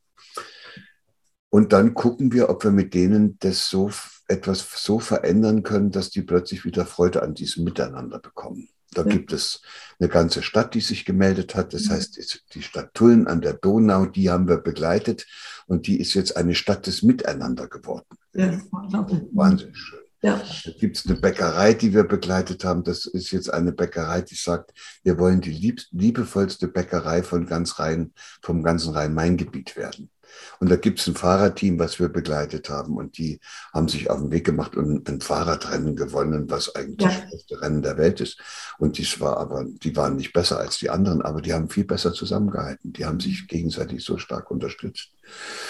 Und 1.49 1.73
dann 1.73 1.93
gucken 1.93 2.31
wir, 2.31 2.49
ob 2.49 2.63
wir 2.63 2.71
mit 2.71 2.93
denen 2.93 3.37
das 3.39 3.69
so 3.69 3.91
etwas 4.27 4.65
so 4.75 4.99
verändern 4.99 5.63
können, 5.63 5.91
dass 5.91 6.09
die 6.09 6.21
plötzlich 6.21 6.63
wieder 6.63 6.85
Freude 6.85 7.21
an 7.21 7.33
diesem 7.33 7.65
Miteinander 7.65 8.19
bekommen. 8.19 8.69
Da 8.93 9.03
gibt 9.03 9.31
es 9.31 9.61
eine 9.99 10.09
ganze 10.09 10.43
Stadt, 10.43 10.73
die 10.73 10.81
sich 10.81 11.05
gemeldet 11.05 11.55
hat. 11.55 11.73
Das 11.73 11.85
mhm. 11.85 11.91
heißt, 11.91 12.43
die 12.53 12.61
Stadt 12.61 12.93
Tulln 12.93 13.27
an 13.27 13.41
der 13.41 13.53
Donau, 13.53 14.05
die 14.05 14.29
haben 14.29 14.49
wir 14.49 14.57
begleitet 14.57 15.27
und 15.67 15.87
die 15.87 15.99
ist 15.99 16.13
jetzt 16.13 16.35
eine 16.35 16.55
Stadt 16.55 16.87
des 16.87 17.01
Miteinander 17.01 17.67
geworden. 17.67 18.17
Ja, 18.33 18.61
Wahnsinn 18.71 19.73
schön. 19.73 20.00
Ja. 20.21 20.41
Da 20.65 20.71
gibt 20.79 20.97
es 20.97 21.05
eine 21.07 21.19
Bäckerei, 21.19 21.73
die 21.73 21.93
wir 21.93 22.03
begleitet 22.03 22.63
haben. 22.63 22.83
Das 22.83 23.05
ist 23.05 23.31
jetzt 23.31 23.51
eine 23.51 23.71
Bäckerei, 23.71 24.21
die 24.21 24.35
sagt, 24.35 24.71
wir 25.03 25.17
wollen 25.17 25.41
die 25.41 25.51
lieb 25.51 25.81
liebevollste 25.91 26.67
Bäckerei 26.67 27.23
von 27.23 27.47
ganz 27.47 27.79
Rhein, 27.79 28.13
vom 28.43 28.61
ganzen 28.61 28.93
Rhein-Main-Gebiet 28.93 29.75
werden. 29.75 30.11
Und 30.59 30.69
da 30.69 30.75
gibt 30.75 30.99
es 30.99 31.07
ein 31.07 31.15
Fahrerteam, 31.15 31.79
was 31.79 31.99
wir 31.99 32.09
begleitet 32.09 32.69
haben. 32.69 32.97
Und 32.97 33.17
die 33.17 33.39
haben 33.73 33.87
sich 33.87 34.09
auf 34.09 34.19
den 34.19 34.31
Weg 34.31 34.45
gemacht 34.45 34.75
und 34.75 35.09
ein 35.09 35.21
Fahrradrennen 35.21 35.95
gewonnen, 35.95 36.49
was 36.49 36.75
eigentlich 36.75 37.11
ja. 37.11 37.19
das 37.19 37.31
beste 37.31 37.61
Rennen 37.61 37.81
der 37.81 37.97
Welt 37.97 38.21
ist. 38.21 38.39
Und 38.77 38.97
dies 38.97 39.19
war 39.19 39.37
aber, 39.37 39.65
die 39.65 39.95
waren 39.95 40.15
nicht 40.15 40.33
besser 40.33 40.59
als 40.59 40.77
die 40.77 40.89
anderen, 40.89 41.21
aber 41.21 41.41
die 41.41 41.53
haben 41.53 41.69
viel 41.69 41.85
besser 41.85 42.13
zusammengehalten. 42.13 42.93
Die 42.93 43.05
haben 43.05 43.19
sich 43.19 43.47
gegenseitig 43.47 44.03
so 44.03 44.17
stark 44.17 44.51
unterstützt. 44.51 45.11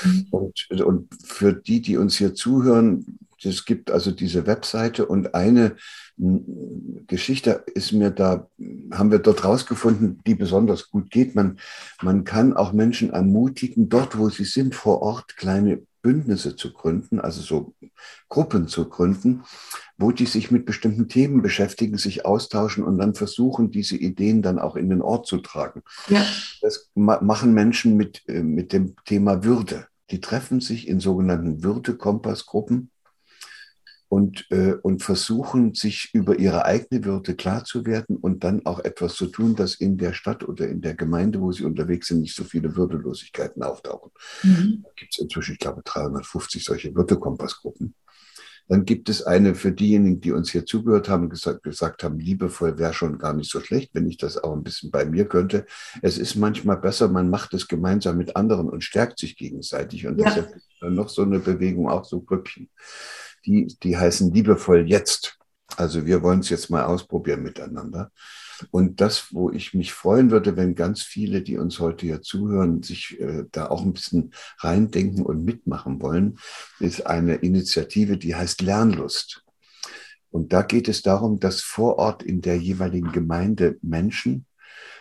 Mhm. 0.03 0.27
Und, 0.29 0.71
und 0.81 1.09
für 1.23 1.53
die, 1.53 1.81
die 1.81 1.97
uns 1.97 2.17
hier 2.17 2.35
zuhören, 2.35 3.19
es 3.45 3.65
gibt 3.65 3.91
also 3.91 4.11
diese 4.11 4.47
Webseite 4.47 5.05
und 5.05 5.33
eine 5.35 5.75
Geschichte 7.07 7.63
ist 7.73 7.91
mir 7.93 8.11
da, 8.11 8.47
haben 8.91 9.11
wir 9.11 9.19
dort 9.19 9.43
rausgefunden, 9.43 10.19
die 10.25 10.35
besonders 10.35 10.89
gut 10.89 11.09
geht. 11.09 11.35
Man, 11.35 11.57
man 12.01 12.23
kann 12.23 12.55
auch 12.55 12.73
Menschen 12.73 13.11
ermutigen, 13.11 13.89
dort, 13.89 14.17
wo 14.17 14.29
sie 14.29 14.45
sind, 14.45 14.75
vor 14.75 15.01
Ort 15.01 15.35
kleine 15.37 15.81
Bündnisse 16.01 16.55
zu 16.55 16.73
gründen, 16.73 17.19
also 17.19 17.41
so 17.41 17.75
Gruppen 18.27 18.67
zu 18.67 18.89
gründen, 18.89 19.43
wo 19.97 20.11
die 20.11 20.25
sich 20.25 20.51
mit 20.51 20.65
bestimmten 20.65 21.07
Themen 21.07 21.41
beschäftigen, 21.41 21.97
sich 21.97 22.25
austauschen 22.25 22.83
und 22.83 22.97
dann 22.97 23.13
versuchen, 23.13 23.71
diese 23.71 23.95
Ideen 23.95 24.41
dann 24.41 24.59
auch 24.59 24.75
in 24.75 24.89
den 24.89 25.01
Ort 25.01 25.27
zu 25.27 25.37
tragen. 25.37 25.83
Ja. 26.07 26.25
Das 26.61 26.89
machen 26.95 27.53
Menschen 27.53 27.97
mit, 27.97 28.23
äh, 28.27 28.41
mit 28.41 28.73
dem 28.73 28.95
Thema 29.05 29.43
Würde. 29.43 29.87
Die 30.09 30.21
treffen 30.21 30.59
sich 30.59 30.87
in 30.87 30.99
sogenannten 30.99 31.63
Würde-Kompass-Gruppen 31.63 32.89
und, 34.11 34.45
äh, 34.49 34.73
und 34.73 35.01
versuchen, 35.01 35.73
sich 35.73 36.09
über 36.11 36.37
ihre 36.37 36.65
eigene 36.65 37.05
Würde 37.05 37.33
klar 37.33 37.63
zu 37.63 37.85
werden 37.85 38.17
und 38.17 38.43
dann 38.43 38.65
auch 38.65 38.81
etwas 38.81 39.15
zu 39.15 39.27
tun, 39.27 39.55
dass 39.55 39.75
in 39.75 39.97
der 39.97 40.11
Stadt 40.11 40.45
oder 40.45 40.67
in 40.67 40.81
der 40.81 40.95
Gemeinde, 40.95 41.39
wo 41.39 41.53
sie 41.53 41.63
unterwegs 41.63 42.09
sind, 42.09 42.19
nicht 42.19 42.35
so 42.35 42.43
viele 42.43 42.75
Würdelosigkeiten 42.75 43.63
auftauchen. 43.63 44.11
Mhm. 44.43 44.81
Da 44.83 44.89
gibt 44.97 45.13
es 45.13 45.19
inzwischen, 45.19 45.53
ich 45.53 45.59
glaube, 45.59 45.81
350 45.85 46.61
solche 46.61 46.93
Würdekompassgruppen. 46.93 47.95
Dann 48.67 48.83
gibt 48.83 49.07
es 49.07 49.23
eine 49.23 49.55
für 49.55 49.71
diejenigen, 49.71 50.19
die 50.19 50.33
uns 50.33 50.51
hier 50.51 50.65
zugehört 50.65 51.07
haben, 51.07 51.29
gesagt, 51.29 51.63
gesagt 51.63 52.03
haben, 52.03 52.19
liebevoll 52.19 52.77
wäre 52.77 52.93
schon 52.93 53.17
gar 53.17 53.33
nicht 53.33 53.49
so 53.49 53.61
schlecht, 53.61 53.91
wenn 53.93 54.09
ich 54.09 54.17
das 54.17 54.37
auch 54.37 54.51
ein 54.51 54.63
bisschen 54.63 54.91
bei 54.91 55.05
mir 55.05 55.23
könnte. 55.23 55.65
Es 56.01 56.17
ist 56.17 56.35
manchmal 56.35 56.77
besser, 56.77 57.07
man 57.07 57.29
macht 57.29 57.53
es 57.53 57.69
gemeinsam 57.69 58.17
mit 58.17 58.35
anderen 58.35 58.69
und 58.69 58.83
stärkt 58.83 59.19
sich 59.19 59.37
gegenseitig. 59.37 60.05
Und 60.05 60.19
ja. 60.19 60.25
deshalb 60.25 60.53
noch 60.81 61.07
so 61.07 61.21
eine 61.21 61.39
Bewegung, 61.39 61.89
auch 61.89 62.03
so 62.03 62.19
Grüppchen 62.19 62.69
die, 63.45 63.75
die 63.83 63.97
heißen 63.97 64.33
liebevoll 64.33 64.87
jetzt. 64.87 65.37
Also 65.77 66.05
wir 66.05 66.21
wollen 66.21 66.39
es 66.39 66.49
jetzt 66.49 66.69
mal 66.69 66.83
ausprobieren 66.83 67.43
miteinander. 67.43 68.11
Und 68.69 69.01
das, 69.01 69.33
wo 69.33 69.49
ich 69.49 69.73
mich 69.73 69.93
freuen 69.93 70.29
würde, 70.29 70.55
wenn 70.55 70.75
ganz 70.75 71.01
viele, 71.01 71.41
die 71.41 71.57
uns 71.57 71.79
heute 71.79 72.05
hier 72.05 72.21
zuhören, 72.21 72.83
sich 72.83 73.19
äh, 73.19 73.45
da 73.51 73.67
auch 73.67 73.81
ein 73.81 73.93
bisschen 73.93 74.33
reindenken 74.59 75.25
und 75.25 75.43
mitmachen 75.43 76.01
wollen, 76.01 76.37
ist 76.79 77.07
eine 77.07 77.35
Initiative, 77.35 78.17
die 78.17 78.35
heißt 78.35 78.61
Lernlust. 78.61 79.43
Und 80.29 80.53
da 80.53 80.61
geht 80.61 80.87
es 80.87 81.01
darum, 81.01 81.39
dass 81.39 81.61
vor 81.61 81.97
Ort 81.97 82.23
in 82.23 82.41
der 82.41 82.57
jeweiligen 82.57 83.11
Gemeinde 83.11 83.77
Menschen 83.81 84.45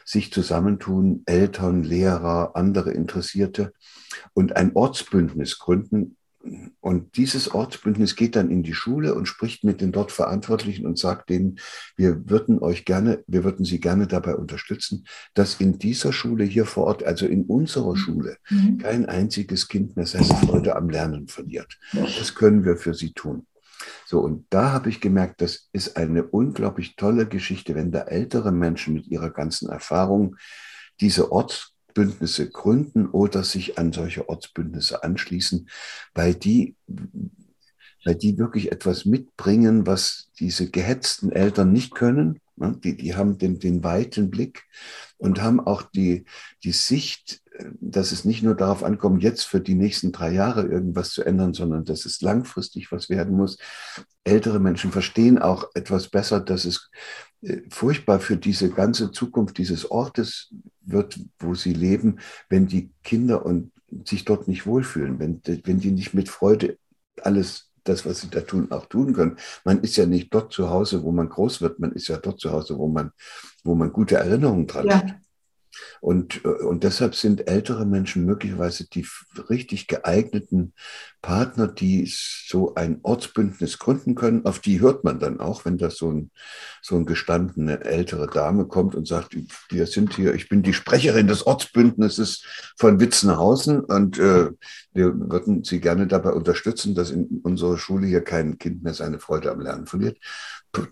sich 0.04 0.32
zusammentun, 0.32 1.22
Eltern, 1.26 1.84
Lehrer, 1.84 2.56
andere 2.56 2.92
Interessierte 2.92 3.72
und 4.32 4.56
ein 4.56 4.74
Ortsbündnis 4.74 5.58
gründen, 5.58 6.16
und 6.80 7.16
dieses 7.16 7.52
Ortsbündnis 7.52 8.16
geht 8.16 8.34
dann 8.34 8.50
in 8.50 8.62
die 8.62 8.74
Schule 8.74 9.14
und 9.14 9.26
spricht 9.26 9.62
mit 9.62 9.80
den 9.80 9.92
dort 9.92 10.10
Verantwortlichen 10.10 10.86
und 10.86 10.98
sagt 10.98 11.28
denen, 11.28 11.58
wir 11.96 12.30
würden 12.30 12.60
euch 12.60 12.84
gerne, 12.86 13.22
wir 13.26 13.44
würden 13.44 13.64
sie 13.64 13.78
gerne 13.78 14.06
dabei 14.06 14.34
unterstützen, 14.36 15.04
dass 15.34 15.60
in 15.60 15.78
dieser 15.78 16.12
Schule 16.12 16.44
hier 16.44 16.64
vor 16.64 16.84
Ort, 16.84 17.04
also 17.04 17.26
in 17.26 17.44
unserer 17.44 17.96
Schule, 17.96 18.38
mhm. 18.48 18.78
kein 18.78 19.06
einziges 19.06 19.68
Kind 19.68 19.96
mehr 19.96 20.06
seine 20.06 20.24
Freude 20.24 20.76
am 20.76 20.88
Lernen 20.88 21.28
verliert. 21.28 21.78
Das 21.92 22.34
können 22.34 22.64
wir 22.64 22.76
für 22.76 22.94
sie 22.94 23.12
tun. 23.12 23.46
So, 24.06 24.20
und 24.20 24.46
da 24.50 24.72
habe 24.72 24.88
ich 24.88 25.00
gemerkt, 25.00 25.40
das 25.40 25.68
ist 25.72 25.96
eine 25.96 26.24
unglaublich 26.24 26.96
tolle 26.96 27.26
Geschichte, 27.26 27.74
wenn 27.74 27.92
da 27.92 28.02
ältere 28.02 28.52
Menschen 28.52 28.94
mit 28.94 29.06
ihrer 29.08 29.30
ganzen 29.30 29.68
Erfahrung 29.68 30.36
diese 31.00 31.32
Orts 31.32 31.69
Ortsbündnisse 31.90 32.50
gründen 32.50 33.06
oder 33.08 33.42
sich 33.42 33.78
an 33.78 33.92
solche 33.92 34.28
Ortsbündnisse 34.28 35.02
anschließen, 35.02 35.68
weil 36.14 36.34
die, 36.34 36.76
weil 38.04 38.14
die 38.14 38.38
wirklich 38.38 38.72
etwas 38.72 39.04
mitbringen, 39.04 39.86
was 39.86 40.30
diese 40.38 40.70
gehetzten 40.70 41.32
Eltern 41.32 41.72
nicht 41.72 41.94
können. 41.94 42.40
Die, 42.56 42.96
die 42.96 43.14
haben 43.14 43.38
den, 43.38 43.58
den 43.58 43.82
weiten 43.82 44.30
Blick 44.30 44.64
und 45.16 45.42
haben 45.42 45.60
auch 45.60 45.82
die, 45.82 46.26
die 46.62 46.72
Sicht, 46.72 47.42
dass 47.80 48.12
es 48.12 48.24
nicht 48.24 48.42
nur 48.42 48.54
darauf 48.54 48.84
ankommt, 48.84 49.22
jetzt 49.22 49.44
für 49.44 49.60
die 49.60 49.74
nächsten 49.74 50.12
drei 50.12 50.32
Jahre 50.32 50.62
irgendwas 50.62 51.10
zu 51.10 51.24
ändern, 51.24 51.54
sondern 51.54 51.84
dass 51.84 52.04
es 52.04 52.20
langfristig 52.20 52.92
was 52.92 53.08
werden 53.08 53.36
muss. 53.36 53.58
Ältere 54.24 54.60
Menschen 54.60 54.92
verstehen 54.92 55.38
auch 55.38 55.64
etwas 55.74 56.08
besser, 56.08 56.40
dass 56.40 56.64
es 56.64 56.90
äh, 56.92 57.29
furchtbar 57.70 58.20
für 58.20 58.36
diese 58.36 58.70
ganze 58.70 59.12
Zukunft 59.12 59.58
dieses 59.58 59.90
Ortes 59.90 60.52
wird, 60.82 61.18
wo 61.38 61.54
sie 61.54 61.72
leben, 61.72 62.18
wenn 62.48 62.66
die 62.66 62.90
Kinder 63.02 63.44
und 63.46 63.72
sich 64.04 64.24
dort 64.24 64.46
nicht 64.46 64.66
wohlfühlen, 64.66 65.18
wenn, 65.18 65.40
wenn 65.64 65.80
die 65.80 65.90
nicht 65.90 66.14
mit 66.14 66.28
Freude 66.28 66.78
alles 67.20 67.70
das, 67.84 68.04
was 68.04 68.20
sie 68.20 68.28
da 68.28 68.40
tun, 68.40 68.70
auch 68.70 68.86
tun 68.86 69.14
können. 69.14 69.36
Man 69.64 69.80
ist 69.80 69.96
ja 69.96 70.06
nicht 70.06 70.32
dort 70.32 70.52
zu 70.52 70.68
Hause, 70.70 71.02
wo 71.02 71.12
man 71.12 71.28
groß 71.28 71.60
wird, 71.62 71.78
man 71.80 71.92
ist 71.92 72.08
ja 72.08 72.18
dort 72.18 72.38
zu 72.40 72.52
Hause, 72.52 72.78
wo 72.78 72.88
man, 72.88 73.12
wo 73.64 73.74
man 73.74 73.92
gute 73.92 74.16
Erinnerungen 74.16 74.66
dran 74.66 74.86
ja. 74.86 74.98
hat. 74.98 75.14
Und, 76.00 76.44
äh, 76.44 76.48
und 76.48 76.84
deshalb 76.84 77.14
sind 77.14 77.48
ältere 77.48 77.86
Menschen 77.86 78.26
möglicherweise 78.26 78.88
die 78.88 79.06
richtig 79.48 79.86
geeigneten 79.86 80.74
Partner, 81.22 81.66
die 81.66 82.10
so 82.10 82.74
ein 82.74 83.00
Ortsbündnis 83.02 83.78
gründen 83.78 84.14
können. 84.14 84.44
Auf 84.46 84.58
die 84.58 84.80
hört 84.80 85.04
man 85.04 85.18
dann 85.18 85.40
auch, 85.40 85.64
wenn 85.64 85.78
da 85.78 85.90
so 85.90 86.10
ein, 86.10 86.30
so 86.82 86.96
ein 86.96 87.06
gestandene 87.06 87.84
ältere 87.84 88.26
Dame 88.26 88.66
kommt 88.66 88.94
und 88.94 89.06
sagt, 89.06 89.36
wir 89.68 89.86
sind 89.86 90.14
hier, 90.16 90.34
ich 90.34 90.48
bin 90.48 90.62
die 90.62 90.72
Sprecherin 90.72 91.26
des 91.26 91.46
Ortsbündnisses 91.46 92.44
von 92.76 93.00
Witzenhausen 93.00 93.80
und 93.80 94.18
äh, 94.18 94.50
wir 94.92 95.30
würden 95.30 95.62
Sie 95.64 95.80
gerne 95.80 96.06
dabei 96.06 96.32
unterstützen, 96.32 96.94
dass 96.94 97.10
in 97.10 97.40
unserer 97.42 97.78
Schule 97.78 98.06
hier 98.06 98.22
kein 98.22 98.58
Kind 98.58 98.82
mehr 98.82 98.94
seine 98.94 99.20
Freude 99.20 99.50
am 99.50 99.60
Lernen 99.60 99.86
verliert 99.86 100.18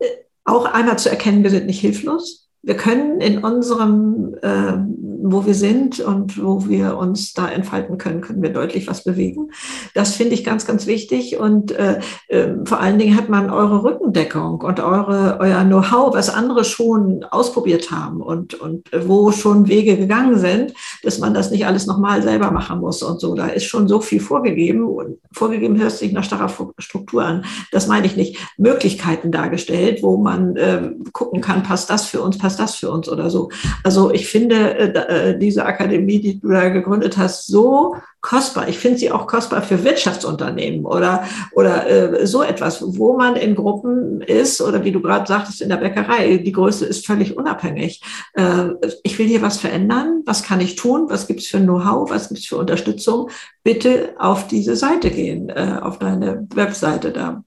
äh, 0.00 0.06
auch 0.42 0.64
einmal 0.64 0.98
zu 0.98 1.10
erkennen, 1.10 1.44
wir 1.44 1.50
sind 1.50 1.66
nicht 1.66 1.78
hilflos. 1.78 2.50
Wir 2.62 2.76
können 2.76 3.20
in 3.20 3.44
unserem 3.44 4.34
äh, 4.42 4.76
wo 5.22 5.46
wir 5.46 5.54
sind 5.54 6.00
und 6.00 6.42
wo 6.42 6.68
wir 6.68 6.96
uns 6.96 7.34
da 7.34 7.48
entfalten 7.48 7.98
können, 7.98 8.20
können 8.20 8.42
wir 8.42 8.52
deutlich 8.52 8.88
was 8.88 9.04
bewegen. 9.04 9.50
Das 9.94 10.14
finde 10.14 10.34
ich 10.34 10.44
ganz, 10.44 10.66
ganz 10.66 10.86
wichtig. 10.86 11.38
Und 11.38 11.72
äh, 11.72 12.00
äh, 12.28 12.54
vor 12.64 12.80
allen 12.80 12.98
Dingen 12.98 13.16
hat 13.16 13.28
man 13.28 13.50
eure 13.50 13.82
Rückendeckung 13.82 14.60
und 14.60 14.80
eure, 14.80 15.38
euer 15.40 15.64
Know-how, 15.64 16.14
was 16.14 16.30
andere 16.30 16.64
schon 16.64 17.24
ausprobiert 17.24 17.90
haben 17.90 18.20
und, 18.20 18.54
und 18.54 18.90
wo 19.06 19.32
schon 19.32 19.68
Wege 19.68 19.96
gegangen 19.96 20.38
sind, 20.38 20.72
dass 21.02 21.18
man 21.18 21.34
das 21.34 21.50
nicht 21.50 21.66
alles 21.66 21.86
nochmal 21.86 22.22
selber 22.22 22.50
machen 22.50 22.80
muss 22.80 23.02
und 23.02 23.20
so. 23.20 23.34
Da 23.34 23.48
ist 23.48 23.64
schon 23.64 23.88
so 23.88 24.00
viel 24.00 24.20
vorgegeben. 24.20 24.84
Und 24.84 25.18
vorgegeben 25.32 25.80
hört 25.80 25.92
sich 25.92 26.12
nach 26.12 26.24
starrer 26.24 26.50
Struktur 26.78 27.24
an. 27.24 27.44
Das 27.72 27.86
meine 27.86 28.06
ich 28.06 28.16
nicht. 28.16 28.38
Möglichkeiten 28.56 29.32
dargestellt, 29.32 30.02
wo 30.02 30.16
man 30.16 30.56
äh, 30.56 30.90
gucken 31.12 31.40
kann, 31.40 31.62
passt 31.62 31.90
das 31.90 32.06
für 32.06 32.22
uns, 32.22 32.38
passt 32.38 32.58
das 32.58 32.76
für 32.76 32.90
uns 32.90 33.08
oder 33.08 33.30
so. 33.30 33.50
Also 33.84 34.10
ich 34.10 34.28
finde, 34.28 34.78
äh, 35.10 35.38
diese 35.38 35.64
Akademie, 35.64 36.20
die 36.20 36.38
du 36.38 36.48
da 36.48 36.68
gegründet 36.68 37.18
hast, 37.18 37.48
so 37.48 37.96
kostbar. 38.20 38.68
Ich 38.68 38.78
finde 38.78 38.98
sie 38.98 39.10
auch 39.10 39.26
kostbar 39.26 39.62
für 39.62 39.82
Wirtschaftsunternehmen 39.82 40.84
oder, 40.84 41.24
oder 41.52 41.88
äh, 41.88 42.26
so 42.26 42.42
etwas, 42.42 42.82
wo 42.98 43.16
man 43.16 43.34
in 43.36 43.54
Gruppen 43.54 44.20
ist 44.20 44.60
oder 44.60 44.84
wie 44.84 44.92
du 44.92 45.00
gerade 45.00 45.26
sagtest, 45.26 45.62
in 45.62 45.70
der 45.70 45.78
Bäckerei. 45.78 46.36
Die 46.36 46.52
Größe 46.52 46.84
ist 46.86 47.06
völlig 47.06 47.36
unabhängig. 47.36 48.02
Äh, 48.34 48.68
ich 49.02 49.18
will 49.18 49.26
hier 49.26 49.42
was 49.42 49.58
verändern. 49.58 50.22
Was 50.26 50.42
kann 50.42 50.60
ich 50.60 50.76
tun? 50.76 51.06
Was 51.08 51.26
gibt 51.26 51.40
es 51.40 51.46
für 51.46 51.60
Know-how? 51.60 52.10
Was 52.10 52.28
gibt 52.28 52.40
es 52.40 52.46
für 52.46 52.58
Unterstützung? 52.58 53.30
Bitte 53.64 54.14
auf 54.18 54.46
diese 54.46 54.76
Seite 54.76 55.10
gehen, 55.10 55.48
äh, 55.48 55.78
auf 55.80 55.98
deine 55.98 56.46
Webseite 56.54 57.10
da 57.10 57.42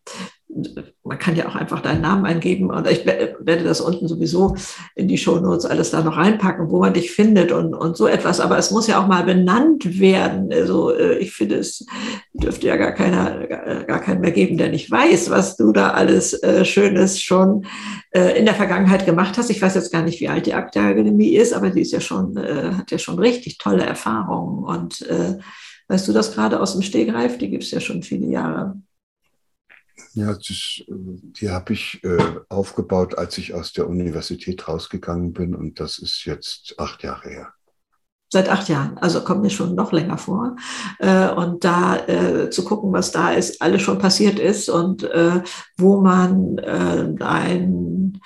man 1.04 1.20
kann 1.20 1.36
ja 1.36 1.48
auch 1.48 1.56
einfach 1.56 1.82
deinen 1.82 2.02
Namen 2.02 2.26
eingeben 2.26 2.70
und 2.70 2.88
ich 2.88 3.06
werde 3.06 3.64
das 3.64 3.82
unten 3.82 4.08
sowieso 4.08 4.56
in 4.96 5.08
die 5.08 5.18
Shownotes 5.18 5.66
alles 5.66 5.92
da 5.92 6.02
noch 6.02 6.18
reinpacken, 6.18 6.70
wo 6.70 6.80
man 6.80 6.94
dich 6.94 7.12
findet 7.12 7.52
und, 7.52 7.74
und 7.74 7.98
so 7.98 8.08
etwas. 8.08 8.40
Aber 8.40 8.58
es 8.58 8.72
muss 8.72 8.88
ja 8.88 9.02
auch 9.02 9.08
mal 9.08 9.24
benannt 9.24 10.00
werden. 10.00 10.52
Also 10.52 10.94
äh, 10.94 11.18
ich 11.18 11.34
finde, 11.34 11.56
es 11.56 11.86
dürfte 12.34 12.68
ja 12.68 12.76
gar 12.76 12.92
keiner, 12.92 13.48
gar 13.86 14.00
keinen 14.00 14.22
mehr 14.22 14.32
geben, 14.32 14.58
der 14.58 14.70
nicht 14.70 14.90
weiß, 14.90 15.30
was 15.30 15.58
du 15.58 15.72
da 15.72 15.90
alles 15.92 16.34
äh, 16.44 16.66
Schönes 16.66 17.22
schon 17.22 17.66
äh, 18.12 18.38
in 18.38 18.46
der 18.46 18.56
Vergangenheit 18.56 19.06
gemacht 19.06 19.38
hast. 19.38 19.50
Ich 19.50 19.62
weiß 19.62 19.76
jetzt 19.76 19.92
gar 19.92 20.04
nicht, 20.04 20.20
wie 20.20 20.30
alt 20.30 20.46
die 20.46 20.54
Akademie 20.54 21.36
ist, 21.36 21.54
aber 21.54 21.70
die 21.70 21.82
ist 21.82 21.92
ja 21.92 22.00
schon, 22.00 22.38
hat 22.38 22.92
ja 22.92 22.98
schon 22.98 23.20
richtig 23.20 23.58
tolle 23.58 23.84
Erfahrungen. 23.84 24.64
Und 24.64 25.06
weißt 25.88 26.08
du 26.08 26.14
das 26.14 26.34
gerade 26.34 26.60
aus 26.60 26.74
dem 26.74 26.82
Stegreif? 26.82 27.38
Die 27.38 27.50
gibt 27.50 27.64
es 27.64 27.72
ja 27.72 27.80
schon 27.80 28.04
viele 28.04 28.28
Jahre. 28.28 28.76
Ja, 30.14 30.34
das, 30.34 30.82
die 30.88 31.50
habe 31.50 31.74
ich 31.74 32.04
äh, 32.04 32.36
aufgebaut, 32.50 33.18
als 33.18 33.38
ich 33.38 33.54
aus 33.54 33.74
der 33.74 33.88
Universität 33.88 34.68
rausgegangen 34.68 35.34
bin 35.34 35.56
und 35.56 35.80
das 35.80 35.98
ist 36.00 36.26
jetzt 36.26 36.76
acht 36.78 37.04
Jahre 37.04 37.30
her. 37.30 37.54
Seit 38.32 38.50
acht 38.50 38.68
Jahren, 38.68 38.98
also 38.98 39.24
kommt 39.24 39.44
mir 39.44 39.52
schon 39.52 39.76
noch 39.76 39.92
länger 39.92 40.18
vor. 40.18 40.56
Äh, 40.98 41.30
und 41.30 41.64
da 41.64 41.98
äh, 42.08 42.50
zu 42.50 42.64
gucken, 42.64 42.92
was 42.92 43.12
da 43.12 43.32
ist, 43.32 43.62
alles 43.62 43.84
schon 43.84 44.00
passiert 44.00 44.40
ist 44.40 44.70
und 44.70 45.04
äh, 45.04 45.42
wo 45.78 46.02
man 46.02 46.58
äh, 46.58 47.14
ein 47.20 48.20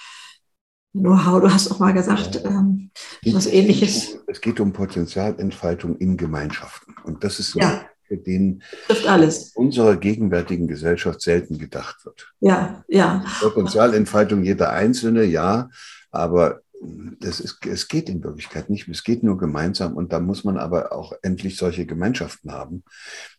Know-how, 0.93 1.41
du 1.41 1.53
hast 1.53 1.70
auch 1.72 1.80
mal 1.80 1.93
gesagt, 1.93 2.41
ähm, 2.43 2.91
was 3.26 3.47
ähnliches. 3.47 4.18
Es 4.28 4.41
geht 4.41 4.59
um 4.59 4.72
Potenzialentfaltung 4.72 5.97
in 5.97 6.15
Gemeinschaften. 6.18 6.95
Und 7.03 7.24
das 7.24 7.39
ist 7.39 7.51
so 7.51 7.59
ja 7.59 7.86
für 8.08 8.18
den 8.18 8.64
alles. 9.05 9.51
unserer 9.55 9.97
gegenwärtigen 9.97 10.68
Gesellschaft 10.68 11.22
selten 11.22 11.58
gedacht 11.58 12.05
wird. 12.05 12.34
Ja, 12.39 12.84
ja. 12.88 13.24
Potenzialentfaltung 13.41 14.43
jeder 14.43 14.72
Einzelne, 14.72 15.24
ja, 15.24 15.70
aber 16.12 16.62
das 17.20 17.39
ist, 17.39 17.66
es 17.66 17.88
geht 17.88 18.10
in 18.10 18.24
Wirklichkeit 18.24 18.70
nicht. 18.70 18.88
Es 18.88 19.03
geht 19.03 19.24
nur 19.24 19.38
gemeinsam 19.38 19.95
und 19.95 20.14
da 20.14 20.20
muss 20.20 20.43
man 20.43 20.58
aber 20.58 20.91
auch 20.91 21.14
endlich 21.22 21.58
solche 21.58 21.86
Gemeinschaften 21.86 22.51
haben, 22.51 22.84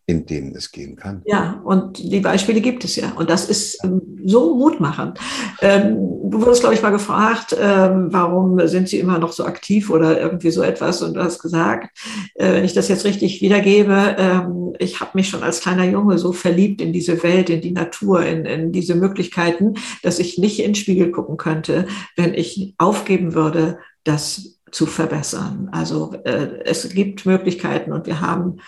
in 0.08 0.24
denen 0.24 0.56
es 0.56 0.72
gehen 0.72 0.96
kann. 0.96 1.20
Ja, 1.26 1.60
und 1.64 1.98
die 1.98 2.20
Beispiele 2.20 2.62
gibt 2.62 2.82
es 2.82 2.96
ja. 2.96 3.12
Und 3.16 3.28
das 3.28 3.46
ist 3.46 3.84
ähm, 3.84 4.00
so 4.24 4.54
mutmachend. 4.54 5.18
Ähm, 5.60 5.96
du 6.24 6.40
wurdest, 6.40 6.60
glaube 6.60 6.74
ich, 6.74 6.82
mal 6.82 6.88
gefragt, 6.88 7.54
ähm, 7.60 8.06
warum 8.10 8.66
sind 8.68 8.88
sie 8.88 9.00
immer 9.00 9.18
noch 9.18 9.32
so 9.32 9.44
aktiv 9.44 9.90
oder 9.90 10.18
irgendwie 10.18 10.50
so 10.50 10.62
etwas. 10.62 11.02
Und 11.02 11.12
du 11.12 11.22
hast 11.22 11.40
gesagt, 11.40 11.90
äh, 12.36 12.54
wenn 12.54 12.64
ich 12.64 12.72
das 12.72 12.88
jetzt 12.88 13.04
richtig 13.04 13.42
wiedergebe, 13.42 14.16
ähm, 14.18 14.72
ich 14.78 14.98
habe 15.00 15.10
mich 15.12 15.28
schon 15.28 15.42
als 15.42 15.60
kleiner 15.60 15.84
Junge 15.84 16.16
so 16.16 16.32
verliebt 16.32 16.80
in 16.80 16.94
diese 16.94 17.22
Welt, 17.22 17.50
in 17.50 17.60
die 17.60 17.72
Natur, 17.72 18.24
in, 18.24 18.46
in 18.46 18.72
diese 18.72 18.94
Möglichkeiten, 18.94 19.74
dass 20.02 20.20
ich 20.20 20.38
nicht 20.38 20.58
in 20.60 20.70
den 20.70 20.74
Spiegel 20.74 21.10
gucken 21.10 21.36
könnte, 21.36 21.86
wenn 22.16 22.32
ich 22.32 22.74
aufgeben 22.78 23.34
würde, 23.34 23.78
das 24.04 24.58
zu 24.70 24.86
verbessern. 24.86 25.68
Also 25.70 26.14
äh, 26.24 26.60
es 26.64 26.88
gibt 26.88 27.26
Möglichkeiten 27.26 27.92
und 27.92 28.06
wir 28.06 28.22
haben 28.22 28.60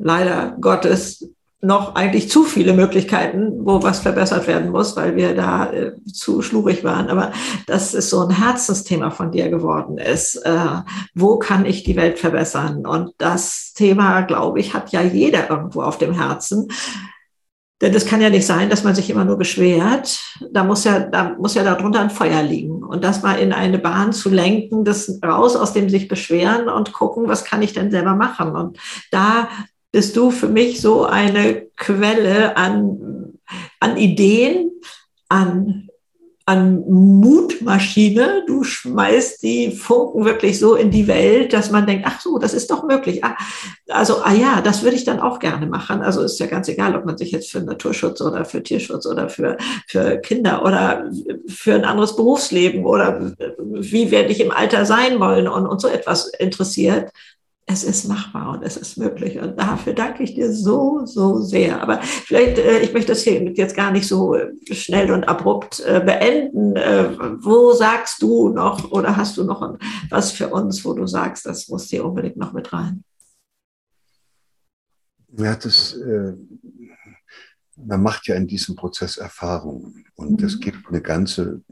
leider 0.00 0.56
Gottes 0.60 1.30
noch 1.62 1.94
eigentlich 1.94 2.30
zu 2.30 2.44
viele 2.44 2.72
Möglichkeiten, 2.72 3.66
wo 3.66 3.82
was 3.82 4.00
verbessert 4.00 4.46
werden 4.46 4.70
muss, 4.70 4.96
weil 4.96 5.14
wir 5.14 5.34
da 5.34 5.70
äh, 5.70 5.92
zu 6.10 6.40
schlurig 6.40 6.84
waren. 6.84 7.10
Aber 7.10 7.32
das 7.66 7.92
ist 7.92 8.08
so 8.08 8.26
ein 8.26 8.30
Herzensthema 8.30 9.10
von 9.10 9.30
dir 9.30 9.50
geworden 9.50 9.98
ist. 9.98 10.36
Äh, 10.36 10.82
wo 11.14 11.38
kann 11.38 11.66
ich 11.66 11.82
die 11.82 11.96
Welt 11.96 12.18
verbessern? 12.18 12.86
Und 12.86 13.12
das 13.18 13.74
Thema, 13.74 14.22
glaube 14.22 14.58
ich, 14.58 14.72
hat 14.72 14.90
ja 14.92 15.02
jeder 15.02 15.50
irgendwo 15.50 15.82
auf 15.82 15.98
dem 15.98 16.14
Herzen. 16.14 16.68
Denn 17.82 17.94
es 17.94 18.06
kann 18.06 18.20
ja 18.22 18.30
nicht 18.30 18.46
sein, 18.46 18.70
dass 18.70 18.84
man 18.84 18.94
sich 18.94 19.10
immer 19.10 19.24
nur 19.24 19.36
beschwert. 19.36 20.20
Da 20.50 20.64
muss 20.64 20.84
ja, 20.84 21.00
da 21.00 21.36
muss 21.38 21.54
ja 21.54 21.62
darunter 21.62 22.00
ein 22.00 22.10
Feuer 22.10 22.42
liegen. 22.42 22.82
Und 22.82 23.04
das 23.04 23.22
mal 23.22 23.38
in 23.38 23.52
eine 23.52 23.78
Bahn 23.78 24.12
zu 24.12 24.30
lenken, 24.30 24.84
das 24.84 25.18
raus 25.24 25.56
aus 25.56 25.74
dem 25.74 25.90
sich 25.90 26.08
beschweren 26.08 26.68
und 26.68 26.92
gucken, 26.92 27.28
was 27.28 27.44
kann 27.44 27.62
ich 27.62 27.74
denn 27.74 27.90
selber 27.90 28.14
machen? 28.14 28.54
Und 28.54 28.78
da 29.10 29.48
bist 29.92 30.16
du 30.16 30.30
für 30.30 30.48
mich 30.48 30.80
so 30.80 31.04
eine 31.04 31.66
Quelle 31.76 32.56
an, 32.56 33.38
an 33.80 33.96
Ideen, 33.96 34.70
an, 35.28 35.88
an 36.46 36.84
Mutmaschine. 36.88 38.44
Du 38.46 38.62
schmeißt 38.62 39.42
die 39.42 39.72
Funken 39.72 40.24
wirklich 40.24 40.60
so 40.60 40.76
in 40.76 40.90
die 40.90 41.08
Welt, 41.08 41.52
dass 41.52 41.72
man 41.72 41.86
denkt, 41.86 42.04
ach 42.06 42.20
so, 42.20 42.38
das 42.38 42.54
ist 42.54 42.70
doch 42.70 42.84
möglich. 42.84 43.24
Ah, 43.24 43.36
also, 43.88 44.22
ah 44.22 44.32
ja, 44.32 44.60
das 44.60 44.82
würde 44.84 44.96
ich 44.96 45.04
dann 45.04 45.20
auch 45.20 45.40
gerne 45.40 45.66
machen. 45.66 46.02
Also 46.02 46.22
ist 46.22 46.38
ja 46.38 46.46
ganz 46.46 46.68
egal, 46.68 46.94
ob 46.94 47.04
man 47.04 47.18
sich 47.18 47.32
jetzt 47.32 47.50
für 47.50 47.60
Naturschutz 47.60 48.20
oder 48.20 48.44
für 48.44 48.62
Tierschutz 48.62 49.06
oder 49.06 49.28
für, 49.28 49.56
für 49.88 50.18
Kinder 50.18 50.64
oder 50.64 51.10
für 51.48 51.74
ein 51.74 51.84
anderes 51.84 52.14
Berufsleben 52.14 52.84
oder 52.84 53.32
wie 53.58 54.10
werde 54.12 54.30
ich 54.30 54.40
im 54.40 54.52
Alter 54.52 54.86
sein 54.86 55.18
wollen 55.18 55.48
und, 55.48 55.66
und 55.66 55.80
so 55.80 55.88
etwas 55.88 56.28
interessiert 56.28 57.10
es 57.72 57.84
ist 57.84 58.08
machbar 58.08 58.50
und 58.50 58.62
es 58.62 58.76
ist 58.76 58.96
möglich. 58.96 59.38
Und 59.38 59.58
dafür 59.58 59.94
danke 59.94 60.22
ich 60.22 60.34
dir 60.34 60.52
so, 60.52 61.06
so 61.06 61.40
sehr. 61.40 61.80
Aber 61.80 62.02
vielleicht, 62.02 62.58
äh, 62.58 62.80
ich 62.80 62.92
möchte 62.92 63.12
das 63.12 63.22
hier 63.22 63.42
jetzt 63.52 63.76
gar 63.76 63.92
nicht 63.92 64.06
so 64.06 64.34
äh, 64.34 64.50
schnell 64.72 65.12
und 65.12 65.24
abrupt 65.24 65.80
äh, 65.80 66.00
beenden. 66.00 66.74
wo 67.42 67.72
sagst 67.72 68.22
du 68.22 68.48
noch 68.48 68.90
oder 68.90 69.16
hast 69.16 69.36
du 69.36 69.44
noch 69.44 69.78
was 70.08 70.32
für 70.32 70.48
uns, 70.48 70.84
wo 70.84 70.94
du 70.94 71.06
sagst, 71.06 71.46
das 71.46 71.68
muss 71.68 71.88
dir 71.88 72.04
unbedingt 72.04 72.36
noch 72.36 72.52
mit 72.52 72.72
rein? 72.72 73.04
Ja, 75.36 75.54
das, 75.54 75.96
man 77.76 78.02
macht 78.02 78.26
ja 78.26 78.34
in 78.34 78.48
diesem 78.48 78.74
Prozess 78.74 79.16
Erfahrungen. 79.16 80.04
Und 80.14 80.42
es 80.42 80.56
mhm. 80.56 80.60
gibt 80.60 80.88
eine 80.88 81.00
ganze 81.00 81.62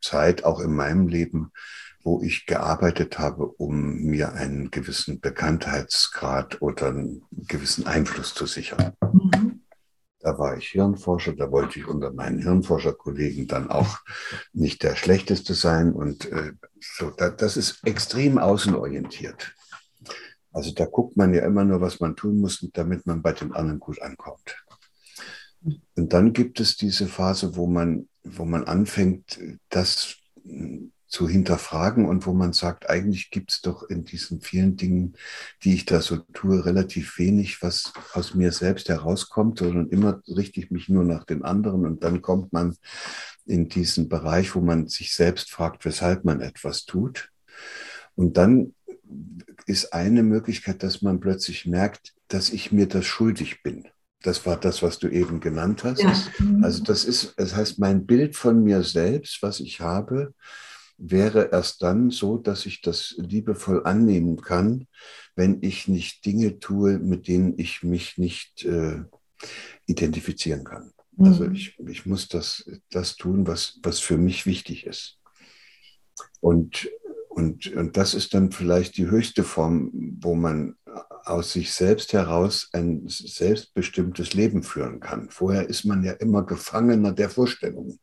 Zeit, 0.00 0.44
auch 0.44 0.60
in 0.60 0.74
meinem 0.74 1.06
Leben, 1.08 1.52
wo 2.04 2.20
ich 2.22 2.46
gearbeitet 2.46 3.18
habe, 3.18 3.46
um 3.46 4.02
mir 4.02 4.32
einen 4.32 4.70
gewissen 4.70 5.20
Bekanntheitsgrad 5.20 6.60
oder 6.60 6.88
einen 6.88 7.22
gewissen 7.30 7.86
Einfluss 7.86 8.34
zu 8.34 8.46
sichern. 8.46 8.92
Mhm. 9.00 9.60
Da 10.22 10.38
war 10.38 10.56
ich 10.56 10.68
Hirnforscher, 10.68 11.32
da 11.32 11.50
wollte 11.50 11.80
ich 11.80 11.86
unter 11.86 12.12
meinen 12.12 12.40
Hirnforscherkollegen 12.40 13.48
dann 13.48 13.70
auch 13.70 13.98
nicht 14.52 14.84
der 14.84 14.94
Schlechteste 14.94 15.54
sein. 15.54 15.92
Und 15.92 16.30
äh, 16.30 16.52
so, 16.80 17.10
da, 17.10 17.30
das 17.30 17.56
ist 17.56 17.80
extrem 17.84 18.38
außenorientiert. 18.38 19.52
Also 20.52 20.72
da 20.72 20.84
guckt 20.84 21.16
man 21.16 21.34
ja 21.34 21.44
immer 21.44 21.64
nur, 21.64 21.80
was 21.80 21.98
man 21.98 22.14
tun 22.14 22.38
muss, 22.38 22.64
damit 22.72 23.04
man 23.04 23.20
bei 23.22 23.32
den 23.32 23.52
anderen 23.52 23.80
gut 23.80 24.00
ankommt. 24.00 24.64
Und 25.96 26.12
dann 26.12 26.32
gibt 26.32 26.60
es 26.60 26.76
diese 26.76 27.06
Phase, 27.06 27.56
wo 27.56 27.66
man, 27.66 28.08
wo 28.22 28.44
man 28.44 28.64
anfängt, 28.64 29.40
das 29.70 30.16
zu 31.12 31.28
hinterfragen 31.28 32.06
und 32.06 32.26
wo 32.26 32.32
man 32.32 32.54
sagt, 32.54 32.88
eigentlich 32.88 33.30
gibt 33.30 33.52
es 33.52 33.60
doch 33.60 33.82
in 33.82 34.06
diesen 34.06 34.40
vielen 34.40 34.76
Dingen, 34.76 35.12
die 35.62 35.74
ich 35.74 35.84
da 35.84 36.00
so 36.00 36.16
tue, 36.32 36.64
relativ 36.64 37.18
wenig, 37.18 37.60
was 37.60 37.92
aus 38.14 38.34
mir 38.34 38.50
selbst 38.50 38.88
herauskommt, 38.88 39.58
sondern 39.58 39.90
immer 39.90 40.22
richte 40.26 40.58
ich 40.58 40.70
mich 40.70 40.88
nur 40.88 41.04
nach 41.04 41.24
den 41.24 41.44
anderen 41.44 41.84
und 41.84 42.02
dann 42.02 42.22
kommt 42.22 42.54
man 42.54 42.76
in 43.44 43.68
diesen 43.68 44.08
Bereich, 44.08 44.54
wo 44.54 44.60
man 44.60 44.88
sich 44.88 45.14
selbst 45.14 45.50
fragt, 45.50 45.84
weshalb 45.84 46.24
man 46.24 46.40
etwas 46.40 46.86
tut. 46.86 47.30
Und 48.14 48.38
dann 48.38 48.74
ist 49.66 49.92
eine 49.92 50.22
Möglichkeit, 50.22 50.82
dass 50.82 51.02
man 51.02 51.20
plötzlich 51.20 51.66
merkt, 51.66 52.14
dass 52.28 52.48
ich 52.48 52.72
mir 52.72 52.88
das 52.88 53.04
schuldig 53.04 53.62
bin. 53.62 53.86
Das 54.22 54.46
war 54.46 54.58
das, 54.58 54.82
was 54.82 54.98
du 54.98 55.08
eben 55.08 55.40
genannt 55.40 55.84
hast. 55.84 56.02
Ja. 56.02 56.14
Also 56.62 56.82
das 56.84 57.04
ist, 57.04 57.34
das 57.36 57.54
heißt, 57.54 57.78
mein 57.80 58.06
Bild 58.06 58.34
von 58.34 58.64
mir 58.64 58.82
selbst, 58.82 59.42
was 59.42 59.60
ich 59.60 59.80
habe, 59.80 60.32
wäre 60.98 61.50
erst 61.52 61.82
dann 61.82 62.10
so, 62.10 62.36
dass 62.36 62.66
ich 62.66 62.80
das 62.80 63.14
liebevoll 63.18 63.84
annehmen 63.84 64.40
kann, 64.40 64.86
wenn 65.34 65.58
ich 65.62 65.88
nicht 65.88 66.24
Dinge 66.24 66.58
tue, 66.58 66.98
mit 66.98 67.28
denen 67.28 67.58
ich 67.58 67.82
mich 67.82 68.18
nicht 68.18 68.64
äh, 68.64 69.02
identifizieren 69.86 70.64
kann. 70.64 70.92
Mhm. 71.16 71.24
Also 71.26 71.50
ich, 71.50 71.78
ich 71.86 72.06
muss 72.06 72.28
das, 72.28 72.70
das 72.90 73.16
tun, 73.16 73.46
was, 73.46 73.78
was 73.82 74.00
für 74.00 74.18
mich 74.18 74.46
wichtig 74.46 74.86
ist. 74.86 75.18
Und, 76.40 76.90
und, 77.28 77.72
und 77.74 77.96
das 77.96 78.14
ist 78.14 78.34
dann 78.34 78.52
vielleicht 78.52 78.96
die 78.96 79.08
höchste 79.08 79.44
Form, 79.44 79.90
wo 80.20 80.34
man 80.34 80.76
aus 81.24 81.52
sich 81.52 81.72
selbst 81.72 82.12
heraus 82.12 82.68
ein 82.72 83.04
selbstbestimmtes 83.06 84.34
Leben 84.34 84.62
führen 84.62 85.00
kann. 85.00 85.30
Vorher 85.30 85.68
ist 85.68 85.84
man 85.84 86.04
ja 86.04 86.12
immer 86.12 86.44
Gefangener 86.44 87.12
der 87.12 87.30
Vorstellungen 87.30 87.98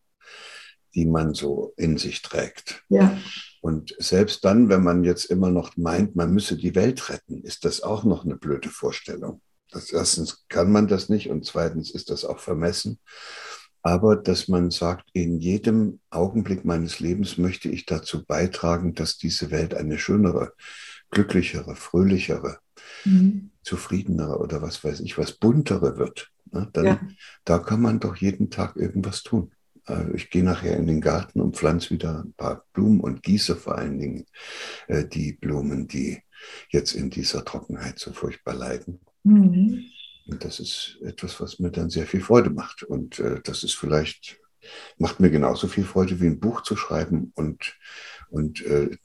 die 0.95 1.05
man 1.05 1.33
so 1.33 1.73
in 1.77 1.97
sich 1.97 2.21
trägt. 2.21 2.83
Ja. 2.89 3.17
Und 3.61 3.95
selbst 3.99 4.45
dann, 4.45 4.69
wenn 4.69 4.83
man 4.83 5.03
jetzt 5.03 5.25
immer 5.25 5.49
noch 5.49 5.75
meint, 5.77 6.15
man 6.15 6.33
müsse 6.33 6.57
die 6.57 6.75
Welt 6.75 7.09
retten, 7.09 7.43
ist 7.43 7.65
das 7.65 7.81
auch 7.81 8.03
noch 8.03 8.25
eine 8.25 8.35
blöde 8.37 8.69
Vorstellung. 8.69 9.41
Das, 9.71 9.91
erstens 9.91 10.45
kann 10.47 10.71
man 10.71 10.87
das 10.87 11.09
nicht 11.09 11.29
und 11.29 11.45
zweitens 11.45 11.91
ist 11.91 12.09
das 12.09 12.25
auch 12.25 12.39
vermessen. 12.39 12.99
Aber 13.81 14.15
dass 14.15 14.47
man 14.47 14.71
sagt, 14.71 15.09
in 15.13 15.39
jedem 15.39 15.99
Augenblick 16.09 16.65
meines 16.65 16.99
Lebens 16.99 17.37
möchte 17.37 17.69
ich 17.69 17.85
dazu 17.85 18.25
beitragen, 18.25 18.93
dass 18.93 19.17
diese 19.17 19.51
Welt 19.51 19.73
eine 19.73 19.97
schönere, 19.97 20.53
glücklichere, 21.11 21.75
fröhlichere, 21.75 22.59
mhm. 23.05 23.51
zufriedenere 23.63 24.39
oder 24.39 24.61
was 24.61 24.83
weiß 24.83 24.99
ich, 25.01 25.17
was 25.17 25.33
buntere 25.33 25.97
wird. 25.97 26.29
Ne? 26.51 26.69
Dann, 26.73 26.85
ja. 26.85 26.99
Da 27.45 27.59
kann 27.59 27.81
man 27.81 27.99
doch 27.99 28.17
jeden 28.17 28.49
Tag 28.49 28.75
irgendwas 28.75 29.23
tun. 29.23 29.51
Äh, 29.89 30.15
ich 30.15 30.29
gehe 30.29 30.43
nachher 30.43 30.77
in 30.77 30.87
den 30.87 31.01
Garten 31.01 31.41
und 31.41 31.57
pflanze 31.57 31.89
wieder 31.91 32.23
ein 32.23 32.33
paar 32.33 32.65
Blumen 32.73 33.01
und 33.01 33.23
gieße 33.23 33.55
vor 33.55 33.77
allen 33.77 33.99
Dingen 33.99 34.25
äh, 34.87 35.05
die 35.05 35.33
Blumen, 35.33 35.87
die 35.87 36.21
jetzt 36.69 36.93
in 36.93 37.09
dieser 37.09 37.43
Trockenheit 37.43 37.99
so 37.99 38.13
furchtbar 38.13 38.55
leiden. 38.55 38.99
Mhm. 39.23 39.85
Und 40.27 40.45
das 40.45 40.59
ist 40.59 40.99
etwas, 41.01 41.41
was 41.41 41.59
mir 41.59 41.71
dann 41.71 41.89
sehr 41.89 42.05
viel 42.05 42.21
Freude 42.21 42.51
macht. 42.51 42.83
Und 42.83 43.19
äh, 43.19 43.41
das 43.43 43.63
ist 43.63 43.73
vielleicht, 43.73 44.39
macht 44.97 45.19
mir 45.19 45.31
genauso 45.31 45.67
viel 45.67 45.85
Freude 45.85 46.21
wie 46.21 46.27
ein 46.27 46.39
Buch 46.39 46.61
zu 46.61 46.75
schreiben 46.75 47.31
und, 47.35 47.77
und 48.29 48.61
äh, 48.61 48.95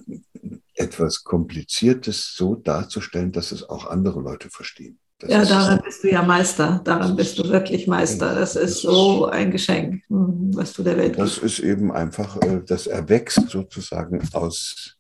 etwas 0.75 1.25
Kompliziertes 1.25 2.35
so 2.37 2.57
darzustellen, 2.57 3.33
dass 3.33 3.53
es 3.53 3.63
auch 3.63 3.87
andere 3.87 4.21
Leute 4.21 4.51
verstehen. 4.51 4.99
Das 5.27 5.49
ja, 5.49 5.57
daran 5.57 5.81
bist 5.83 6.05
du 6.05 6.11
ja 6.11 6.23
Meister. 6.23 6.81
Daran 6.85 7.17
bist 7.17 7.39
du 7.39 7.49
wirklich 7.49 7.87
Meister. 7.87 8.35
Das 8.35 8.57
ist 8.57 8.83
so 8.83 9.27
ein 9.27 9.51
Geschenk, 9.51 10.03
hm, 10.09 10.51
was 10.55 10.73
du 10.75 10.83
der 10.83 10.97
Welt 10.97 11.17
gibst. 11.17 11.39
Das 11.39 11.43
ist 11.43 11.61
eben 11.61 11.93
einfach, 11.93 12.37
äh, 12.43 12.61
das 12.67 12.87
erwächst 12.87 13.49
sozusagen 13.49 14.21
aus, 14.33 14.97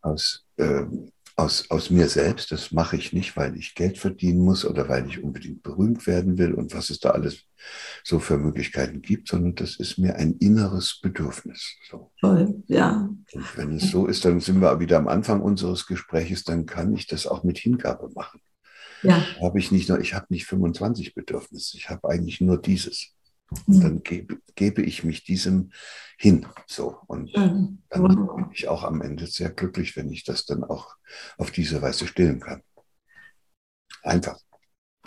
aus, 0.00 0.44
äh, 0.56 0.84
aus, 1.36 1.66
aus 1.70 1.90
mir 1.90 2.08
selbst. 2.08 2.50
Das 2.50 2.72
mache 2.72 2.96
ich 2.96 3.12
nicht, 3.12 3.36
weil 3.36 3.56
ich 3.56 3.74
Geld 3.74 3.98
verdienen 3.98 4.40
muss 4.40 4.64
oder 4.64 4.88
weil 4.88 5.06
ich 5.06 5.22
unbedingt 5.22 5.62
berühmt 5.62 6.06
werden 6.06 6.38
will 6.38 6.54
und 6.54 6.74
was 6.74 6.88
es 6.88 6.98
da 6.98 7.10
alles 7.10 7.44
so 8.04 8.20
für 8.20 8.38
Möglichkeiten 8.38 9.02
gibt, 9.02 9.28
sondern 9.28 9.54
das 9.54 9.76
ist 9.76 9.98
mir 9.98 10.16
ein 10.16 10.32
inneres 10.38 10.98
Bedürfnis. 11.02 11.74
So. 11.90 12.10
Toll, 12.20 12.62
ja. 12.68 13.10
Und 13.32 13.56
wenn 13.58 13.76
es 13.76 13.90
so 13.90 14.06
ist, 14.06 14.24
dann 14.24 14.40
sind 14.40 14.60
wir 14.60 14.80
wieder 14.80 14.96
am 14.96 15.08
Anfang 15.08 15.42
unseres 15.42 15.86
Gesprächs, 15.86 16.44
dann 16.44 16.64
kann 16.64 16.94
ich 16.94 17.06
das 17.06 17.26
auch 17.26 17.44
mit 17.44 17.58
Hingabe 17.58 18.08
machen. 18.14 18.40
Ja. 19.02 19.24
Habe 19.40 19.58
ich 19.58 19.70
nicht 19.70 19.88
nur, 19.88 20.00
ich 20.00 20.14
habe 20.14 20.26
nicht 20.30 20.46
25 20.46 21.14
Bedürfnisse, 21.14 21.76
ich 21.76 21.90
habe 21.90 22.08
eigentlich 22.08 22.40
nur 22.40 22.60
dieses. 22.60 23.14
Und 23.66 23.76
mhm. 23.76 23.80
dann 23.80 24.02
gebe, 24.02 24.38
gebe 24.54 24.82
ich 24.82 25.04
mich 25.04 25.24
diesem 25.24 25.70
hin. 26.18 26.46
So. 26.66 26.98
Und 27.06 27.34
mhm. 27.36 27.78
dann 27.88 28.26
bin 28.26 28.46
ich 28.52 28.68
auch 28.68 28.84
am 28.84 29.00
Ende 29.00 29.26
sehr 29.26 29.50
glücklich, 29.50 29.96
wenn 29.96 30.10
ich 30.10 30.24
das 30.24 30.44
dann 30.44 30.64
auch 30.64 30.96
auf 31.38 31.50
diese 31.50 31.80
Weise 31.80 32.06
stillen 32.06 32.40
kann. 32.40 32.62
Einfach. 34.02 34.38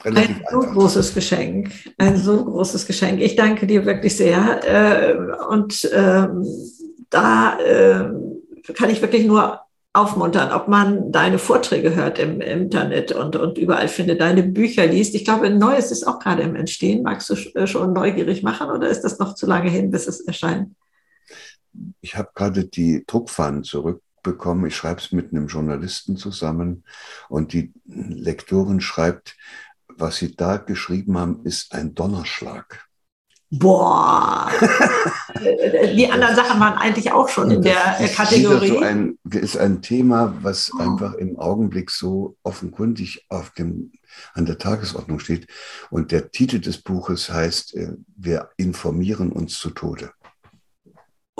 Relativ 0.03 0.37
ein 0.37 0.45
so 0.49 0.59
einfach. 0.61 0.73
großes 0.73 1.13
Geschenk, 1.13 1.71
ein 1.99 2.17
so 2.17 2.43
großes 2.43 2.87
Geschenk. 2.87 3.21
Ich 3.21 3.35
danke 3.35 3.67
dir 3.67 3.85
wirklich 3.85 4.15
sehr. 4.15 4.61
Äh, 4.63 5.15
und 5.49 5.87
ähm, 5.93 6.43
da 7.09 7.59
ähm, 7.59 8.41
kann 8.75 8.89
ich 8.89 9.01
wirklich 9.01 9.25
nur 9.25 9.61
aufmuntern, 9.93 10.51
ob 10.53 10.67
man 10.67 11.11
deine 11.11 11.37
Vorträge 11.37 11.95
hört 11.95 12.17
im, 12.17 12.39
Internet 12.39 13.11
und, 13.11 13.35
und 13.35 13.57
überall 13.57 13.89
findet, 13.89 14.21
deine 14.21 14.43
Bücher 14.43 14.87
liest. 14.87 15.15
Ich 15.15 15.25
glaube, 15.25 15.47
ein 15.47 15.57
neues 15.57 15.91
ist 15.91 16.07
auch 16.07 16.19
gerade 16.19 16.43
im 16.43 16.55
Entstehen. 16.55 17.03
Magst 17.03 17.29
du 17.29 17.33
äh, 17.33 17.67
schon 17.67 17.91
neugierig 17.91 18.41
machen 18.41 18.69
oder 18.69 18.87
ist 18.87 19.01
das 19.01 19.19
noch 19.19 19.35
zu 19.35 19.45
lange 19.45 19.69
hin, 19.69 19.91
bis 19.91 20.07
es 20.07 20.21
erscheint? 20.21 20.73
Ich 21.99 22.15
habe 22.15 22.29
gerade 22.33 22.65
die 22.65 23.03
Druckfahnen 23.05 23.63
zurückbekommen. 23.63 24.65
Ich 24.65 24.75
schreibe 24.75 25.01
es 25.01 25.11
mit 25.11 25.31
einem 25.31 25.47
Journalisten 25.47 26.15
zusammen 26.15 26.85
und 27.27 27.51
die 27.51 27.73
Lektorin 27.85 28.79
schreibt, 28.79 29.35
was 29.87 30.17
sie 30.17 30.35
da 30.35 30.57
geschrieben 30.57 31.17
haben, 31.17 31.43
ist 31.43 31.73
ein 31.73 31.93
Donnerschlag. 31.95 32.87
Boah, 33.53 34.49
die 35.93 36.09
anderen 36.09 36.35
Sachen 36.37 36.57
waren 36.61 36.75
eigentlich 36.75 37.11
auch 37.11 37.27
schon 37.27 37.51
in 37.51 37.61
der 37.61 37.99
ist 37.99 38.15
Kategorie. 38.15 38.69
So 38.69 38.79
ein, 38.79 39.19
ist 39.29 39.57
ein 39.57 39.81
Thema, 39.81 40.33
was 40.41 40.71
einfach 40.79 41.15
im 41.15 41.37
Augenblick 41.37 41.91
so 41.91 42.37
offenkundig 42.43 43.25
auf 43.27 43.49
dem, 43.49 43.91
an 44.33 44.45
der 44.45 44.57
Tagesordnung 44.57 45.19
steht. 45.19 45.47
Und 45.89 46.13
der 46.13 46.31
Titel 46.31 46.59
des 46.59 46.77
Buches 46.77 47.29
heißt, 47.29 47.75
äh, 47.75 47.93
wir 48.15 48.49
informieren 48.55 49.33
uns 49.33 49.59
zu 49.59 49.71
Tode. 49.71 50.11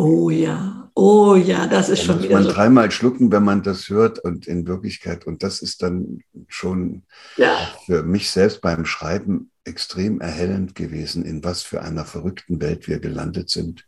Oh 0.04 0.32
ja, 0.32 0.90
oh 0.96 1.36
ja, 1.36 1.68
das 1.68 1.90
ist 1.90 2.02
da 2.02 2.06
schon 2.06 2.24
wieder. 2.24 2.30
Muss 2.30 2.46
man 2.46 2.50
so. 2.50 2.54
dreimal 2.54 2.90
schlucken, 2.90 3.32
wenn 3.32 3.44
man 3.44 3.62
das 3.62 3.88
hört 3.90 4.18
und 4.18 4.48
in 4.48 4.66
Wirklichkeit, 4.66 5.28
und 5.28 5.44
das 5.44 5.62
ist 5.62 5.84
dann 5.84 6.22
schon 6.48 7.04
ja. 7.38 7.56
für 7.86 8.02
mich 8.02 8.32
selbst 8.32 8.62
beim 8.62 8.84
Schreiben 8.86 9.52
extrem 9.64 10.20
erhellend 10.20 10.74
gewesen, 10.74 11.24
in 11.24 11.44
was 11.44 11.62
für 11.62 11.84
einer 11.84 12.04
verrückten 12.04 12.60
Welt 12.62 12.88
wir 12.88 12.98
gelandet 12.98 13.52
sind. 13.52 13.86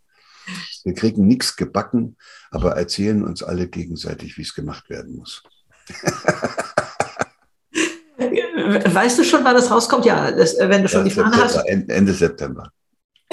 Wir 0.84 0.94
kriegen 0.94 1.26
nichts 1.26 1.56
gebacken, 1.56 2.16
aber 2.52 2.74
erzählen 2.74 3.24
uns 3.24 3.42
alle 3.42 3.68
gegenseitig, 3.68 4.38
wie 4.38 4.44
es 4.44 4.54
gemacht 4.54 4.92
werden 4.92 5.16
muss. 5.16 5.42
weißt 8.94 9.18
du 9.18 9.24
schon, 9.24 9.44
wann 9.44 9.56
das 9.56 9.72
rauskommt? 9.72 10.06
Ja, 10.06 10.32
das, 10.32 10.60
wenn 10.60 10.84
du 10.84 10.88
schon 10.88 11.00
ja, 11.00 11.06
die 11.06 11.10
Fahne 11.10 11.38
hast. 11.38 11.56
Ende 11.66 12.14
September. 12.14 12.72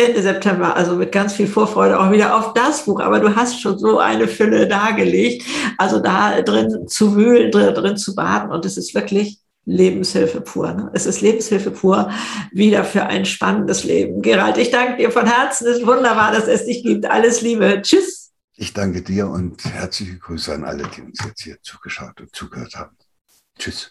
Ende 0.01 0.23
September, 0.23 0.77
also 0.77 0.97
mit 0.97 1.13
ganz 1.13 1.35
viel 1.35 1.47
Vorfreude 1.47 1.99
auch 2.01 2.11
wieder 2.11 2.37
auf 2.37 2.55
das 2.55 2.85
Buch. 2.85 3.01
Aber 3.01 3.21
du 3.21 3.35
hast 3.37 3.61
schon 3.61 3.79
so 3.79 3.99
eine 3.99 4.27
Fülle 4.27 4.67
dargelegt. 4.67 5.45
Also 5.79 6.01
da 6.01 6.41
drin 6.43 6.89
zu 6.89 7.17
wühlen, 7.17 7.51
drin, 7.51 7.75
drin 7.75 7.97
zu 7.97 8.15
baden. 8.15 8.51
Und 8.51 8.65
es 8.65 8.77
ist 8.77 8.95
wirklich 8.95 9.41
Lebenshilfe 9.67 10.41
pur. 10.41 10.73
Ne? 10.73 10.91
Es 10.95 11.07
ist 11.07 11.21
Lebenshilfe 11.21 11.71
pur, 11.71 12.11
wieder 12.53 12.85
für 12.85 13.07
ein 13.07 13.25
spannendes 13.25 13.85
Leben. 13.85 14.23
Gerald, 14.23 14.59
ich 14.59 14.71
danke 14.71 14.97
dir 14.97 15.11
von 15.11 15.27
Herzen. 15.27 15.67
Es 15.67 15.79
ist 15.79 15.87
wunderbar, 15.87 16.33
dass 16.33 16.49
es 16.49 16.67
dich 16.67 16.83
gibt. 16.83 17.07
Alles 17.07 17.43
Liebe. 17.43 17.81
Tschüss. 17.83 18.33
Ich 18.57 18.73
danke 18.73 19.03
dir 19.03 19.29
und 19.29 19.65
herzliche 19.65 20.19
Grüße 20.19 20.53
an 20.53 20.65
alle, 20.65 20.85
die 20.95 21.03
uns 21.03 21.19
jetzt 21.25 21.43
hier 21.43 21.57
zugeschaut 21.63 22.21
und 22.21 22.35
zugehört 22.35 22.75
haben. 22.75 22.97
Tschüss. 23.59 23.91